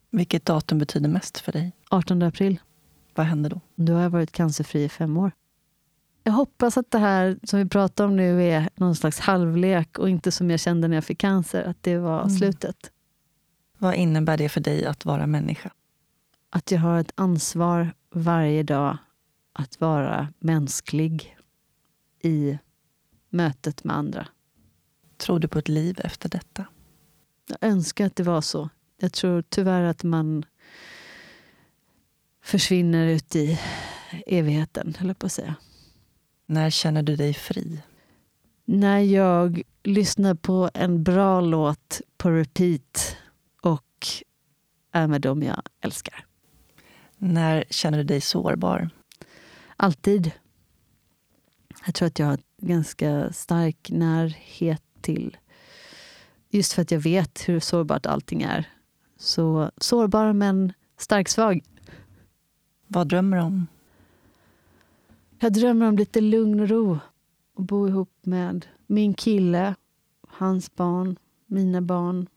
Vilket 0.09 0.45
datum 0.45 0.79
betyder 0.79 1.09
mest 1.09 1.37
för 1.37 1.51
dig? 1.51 1.71
18 1.89 2.21
april. 2.21 2.59
Vad 3.15 3.25
händer 3.25 3.49
då? 3.49 3.61
Då 3.75 3.93
har 3.93 4.01
jag 4.01 4.09
varit 4.09 4.31
cancerfri 4.31 4.83
i 4.83 4.89
fem 4.89 5.17
år. 5.17 5.31
Jag 6.23 6.33
hoppas 6.33 6.77
att 6.77 6.91
det 6.91 6.97
här 6.97 7.39
som 7.43 7.59
vi 7.59 7.65
pratar 7.65 8.05
om 8.05 8.15
nu 8.15 8.43
är 8.43 8.69
någon 8.75 8.95
slags 8.95 9.19
halvlek 9.19 9.99
och 9.99 10.09
inte 10.09 10.31
som 10.31 10.51
jag 10.51 10.59
kände 10.59 10.87
när 10.87 10.97
jag 10.97 11.03
fick 11.03 11.17
cancer, 11.17 11.63
att 11.63 11.83
det 11.83 11.97
var 11.97 12.21
mm. 12.21 12.29
slutet. 12.29 12.91
Vad 13.77 13.95
innebär 13.95 14.37
det 14.37 14.49
för 14.49 14.61
dig 14.61 14.85
att 14.85 15.05
vara 15.05 15.27
människa? 15.27 15.71
Att 16.49 16.71
jag 16.71 16.79
har 16.79 16.99
ett 16.99 17.11
ansvar 17.15 17.93
varje 18.11 18.63
dag 18.63 18.97
att 19.53 19.81
vara 19.81 20.27
mänsklig 20.39 21.38
i 22.21 22.57
mötet 23.29 23.83
med 23.83 23.95
andra. 23.95 24.27
Tror 25.17 25.39
du 25.39 25.47
på 25.47 25.59
ett 25.59 25.67
liv 25.67 25.99
efter 26.03 26.29
detta? 26.29 26.65
Jag 27.47 27.57
önskar 27.61 28.05
att 28.05 28.15
det 28.15 28.23
var 28.23 28.41
så. 28.41 28.69
Jag 28.97 29.13
tror 29.13 29.41
tyvärr 29.49 29.83
att 29.83 30.03
man 30.03 30.45
försvinner 32.43 33.07
ut 33.07 33.35
i 33.35 33.59
evigheten, 34.27 34.95
höll 34.99 35.15
på 35.15 35.25
att 35.25 35.31
säga. 35.31 35.55
När 36.45 36.69
känner 36.69 37.03
du 37.03 37.15
dig 37.15 37.33
fri? 37.33 37.81
När 38.65 38.99
jag 38.99 39.61
lyssnar 39.83 40.35
på 40.35 40.69
en 40.73 41.03
bra 41.03 41.41
låt 41.41 42.01
på 42.17 42.31
repeat 42.31 43.17
och 43.61 44.07
är 44.91 45.07
med 45.07 45.21
dem 45.21 45.43
jag 45.43 45.61
älskar. 45.81 46.25
När 47.17 47.63
känner 47.69 47.97
du 47.97 48.03
dig 48.03 48.21
sårbar? 48.21 48.89
Alltid. 49.75 50.31
Jag 51.85 51.95
tror 51.95 52.07
att 52.07 52.19
jag 52.19 52.27
har 52.27 52.39
ganska 52.61 53.33
stark 53.33 53.89
närhet 53.91 54.83
till... 55.01 55.37
Just 56.51 56.73
för 56.73 56.81
att 56.81 56.91
jag 56.91 56.99
vet 56.99 57.49
hur 57.49 57.59
sårbart 57.59 58.05
allting 58.05 58.41
är. 58.41 58.69
Så 59.17 59.71
sårbar 59.77 60.33
men 60.33 60.73
stark-svag. 60.97 61.63
Vad 62.87 63.07
drömmer 63.07 63.37
du 63.37 63.43
om? 63.43 63.67
Jag 65.39 65.53
drömmer 65.53 65.87
om 65.87 65.97
lite 65.97 66.21
lugn 66.21 66.59
och 66.59 66.69
ro. 66.69 66.99
Och 67.53 67.63
bo 67.63 67.87
ihop 67.87 68.11
med 68.21 68.65
min 68.87 69.13
kille, 69.13 69.75
hans 70.27 70.75
barn, 70.75 71.15
mina 71.45 71.81
barn. 71.81 72.27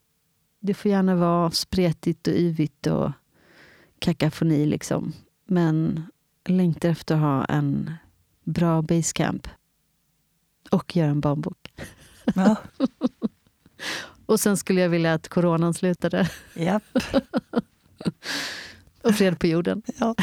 Det 0.61 0.75
får 0.75 0.91
gärna 0.91 1.15
vara 1.15 1.51
spretigt 1.51 2.27
och 2.27 2.35
yvigt 2.35 2.87
och 2.87 3.11
kakafoni 3.99 4.67
liksom. 4.67 5.13
Men 5.47 6.03
jag 6.45 6.57
längtar 6.57 6.89
efter 6.89 7.15
att 7.15 7.21
ha 7.21 7.45
en 7.45 7.95
bra 8.45 8.83
basecamp. 8.83 9.49
Och 10.71 10.97
göra 10.97 11.11
en 11.11 11.21
barnbok. 11.21 11.73
Ja. 12.35 12.57
och 14.27 14.41
sen 14.41 14.57
skulle 14.57 14.81
jag 14.81 14.89
vilja 14.89 15.15
att 15.15 15.29
coronan 15.29 15.75
slutade. 15.75 16.31
Japp. 16.55 16.83
och 19.03 19.15
fred 19.15 19.39
på 19.39 19.47
jorden. 19.47 19.83
Ja, 19.99 20.15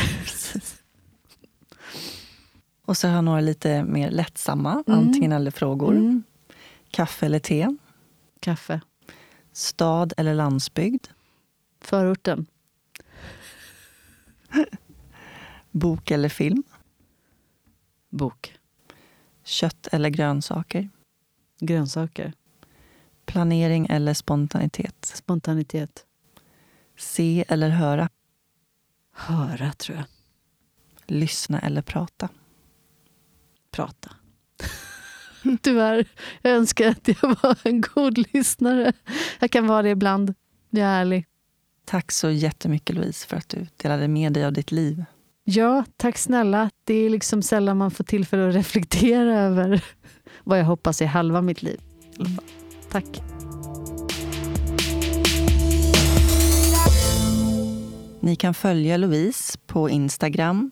Och 2.85 2.97
så 2.97 3.07
har 3.07 3.15
jag 3.15 3.23
några 3.23 3.41
lite 3.41 3.83
mer 3.83 4.11
lättsamma 4.11 4.83
mm. 4.87 4.99
antingen 4.99 5.31
eller-frågor. 5.31 5.95
Mm. 5.95 6.23
Kaffe 6.91 7.25
eller 7.25 7.39
te? 7.39 7.77
Kaffe. 8.39 8.81
Stad 9.53 10.13
eller 10.17 10.33
landsbygd? 10.33 11.07
Förorten. 11.81 12.45
Bok 15.71 16.11
eller 16.11 16.29
film? 16.29 16.63
Bok. 18.09 18.59
Kött 19.43 19.87
eller 19.91 20.09
grönsaker? 20.09 20.89
Grönsaker. 21.59 22.33
Planering 23.25 23.87
eller 23.89 24.13
spontanitet? 24.13 25.05
Spontanitet. 25.05 26.05
Se 26.97 27.45
eller 27.47 27.69
höra? 27.69 28.09
Höra, 29.13 29.71
tror 29.71 29.97
jag. 29.97 30.05
Lyssna 31.05 31.59
eller 31.59 31.81
prata? 31.81 32.29
Prata. 33.71 34.11
Tyvärr. 35.61 36.07
Jag 36.41 36.53
önskar 36.53 36.87
att 36.87 37.07
jag 37.07 37.35
var 37.43 37.57
en 37.63 37.81
god 37.81 38.33
lyssnare. 38.33 38.93
Jag 39.39 39.51
kan 39.51 39.67
vara 39.67 39.81
det 39.81 39.89
ibland. 39.89 40.33
Jag 40.69 40.87
är 40.87 41.01
ärlig. 41.01 41.25
Tack 41.85 42.11
så 42.11 42.29
jättemycket 42.29 42.95
Louise 42.95 43.27
för 43.27 43.37
att 43.37 43.49
du 43.49 43.67
delade 43.77 44.07
med 44.07 44.33
dig 44.33 44.45
av 44.45 44.53
ditt 44.53 44.71
liv. 44.71 45.05
Ja, 45.51 45.83
tack 45.97 46.17
snälla. 46.17 46.69
Det 46.83 46.93
är 46.93 47.09
liksom 47.09 47.41
sällan 47.41 47.77
man 47.77 47.91
får 47.91 48.03
tillfälle 48.03 48.49
att 48.49 48.55
reflektera 48.55 49.39
över 49.39 49.83
vad 50.43 50.59
jag 50.59 50.65
hoppas 50.65 51.01
är 51.01 51.05
halva 51.05 51.41
mitt 51.41 51.61
liv. 51.61 51.79
Tack. 52.91 53.05
Ni 58.19 58.35
kan 58.35 58.53
följa 58.53 58.97
Louise 58.97 59.57
på 59.67 59.89
Instagram, 59.89 60.71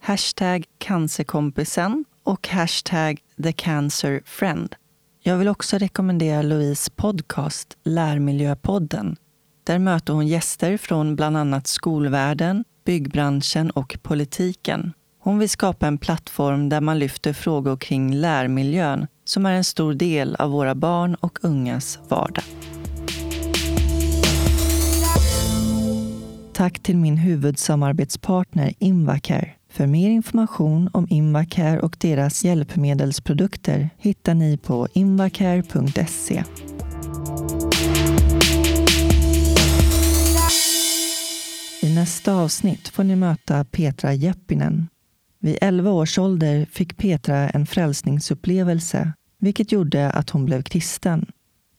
hashtag 0.00 0.64
cancerkompisen 0.78 2.04
och 2.22 2.48
hashtag 2.48 3.20
thecancerfriend. 3.42 4.74
Jag 5.22 5.36
vill 5.36 5.48
också 5.48 5.78
rekommendera 5.78 6.42
Louise 6.42 6.90
podcast 6.90 7.76
Lärmiljöpodden. 7.84 9.16
Där 9.64 9.78
möter 9.78 10.12
hon 10.12 10.26
gäster 10.26 10.76
från 10.76 11.16
bland 11.16 11.36
annat 11.36 11.66
skolvärlden, 11.66 12.64
byggbranschen 12.84 13.70
och 13.70 13.98
politiken. 14.02 14.92
Hon 15.18 15.38
vill 15.38 15.50
skapa 15.50 15.86
en 15.86 15.98
plattform 15.98 16.68
där 16.68 16.80
man 16.80 16.98
lyfter 16.98 17.32
frågor 17.32 17.76
kring 17.76 18.14
lärmiljön 18.14 19.06
som 19.24 19.46
är 19.46 19.52
en 19.52 19.64
stor 19.64 19.94
del 19.94 20.36
av 20.36 20.50
våra 20.50 20.74
barn 20.74 21.14
och 21.14 21.38
ungas 21.42 21.98
vardag. 22.08 22.44
Tack 26.52 26.78
till 26.78 26.96
min 26.96 27.16
huvudsamarbetspartner 27.16 28.74
Invacare. 28.78 29.50
För 29.70 29.86
mer 29.86 30.10
information 30.10 30.90
om 30.92 31.06
Invacare 31.10 31.80
och 31.80 31.96
deras 32.00 32.44
hjälpmedelsprodukter 32.44 33.90
hittar 33.98 34.34
ni 34.34 34.56
på 34.56 34.88
invacare.se. 34.92 36.44
nästa 42.02 42.34
avsnitt 42.34 42.88
får 42.88 43.04
ni 43.04 43.16
möta 43.16 43.64
Petra 43.64 44.14
Jeppinen. 44.14 44.88
Vid 45.40 45.58
11 45.60 45.90
års 45.90 46.18
ålder 46.18 46.66
fick 46.70 46.96
Petra 46.96 47.50
en 47.50 47.66
frälsningsupplevelse, 47.66 49.12
vilket 49.38 49.72
gjorde 49.72 50.10
att 50.10 50.30
hon 50.30 50.44
blev 50.44 50.62
kristen. 50.62 51.26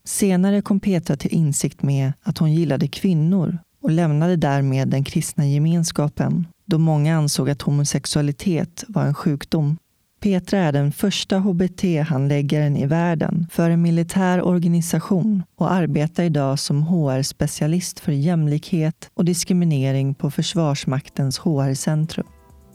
Senare 0.05 0.61
kom 0.61 0.80
Petra 0.80 1.15
till 1.15 1.34
insikt 1.34 1.82
med 1.82 2.13
att 2.21 2.38
hon 2.38 2.53
gillade 2.53 2.88
kvinnor 2.88 3.57
och 3.82 3.91
lämnade 3.91 4.36
därmed 4.36 4.88
den 4.88 5.03
kristna 5.03 5.45
gemenskapen, 5.47 6.47
då 6.65 6.78
många 6.78 7.17
ansåg 7.17 7.49
att 7.49 7.61
homosexualitet 7.61 8.84
var 8.88 9.05
en 9.05 9.13
sjukdom. 9.13 9.78
Petra 10.24 10.59
är 10.59 10.71
den 10.71 10.91
första 10.91 11.38
hbt-handläggaren 11.38 12.78
i 12.78 12.86
världen 12.86 13.47
för 13.51 13.69
en 13.69 13.82
militär 13.82 14.41
organisation 14.41 15.43
och 15.55 15.71
arbetar 15.71 16.24
idag 16.24 16.59
som 16.59 16.84
HR-specialist 16.84 17.99
för 17.99 18.11
jämlikhet 18.11 19.09
och 19.13 19.26
diskriminering 19.26 20.15
på 20.15 20.32
Försvarsmaktens 20.32 21.39
HR-centrum. 21.39 22.28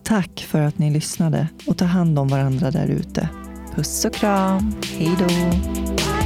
Tack 0.04 0.46
för 0.48 0.60
att 0.60 0.78
ni 0.78 0.90
lyssnade 0.90 1.48
och 1.66 1.78
ta 1.78 1.84
hand 1.84 2.18
om 2.18 2.28
varandra 2.28 2.70
där 2.70 2.88
ute. 2.88 3.28
Puss 3.74 4.04
och 4.04 4.14
kram. 4.14 4.74
Hej 4.98 5.10
då! 5.18 6.17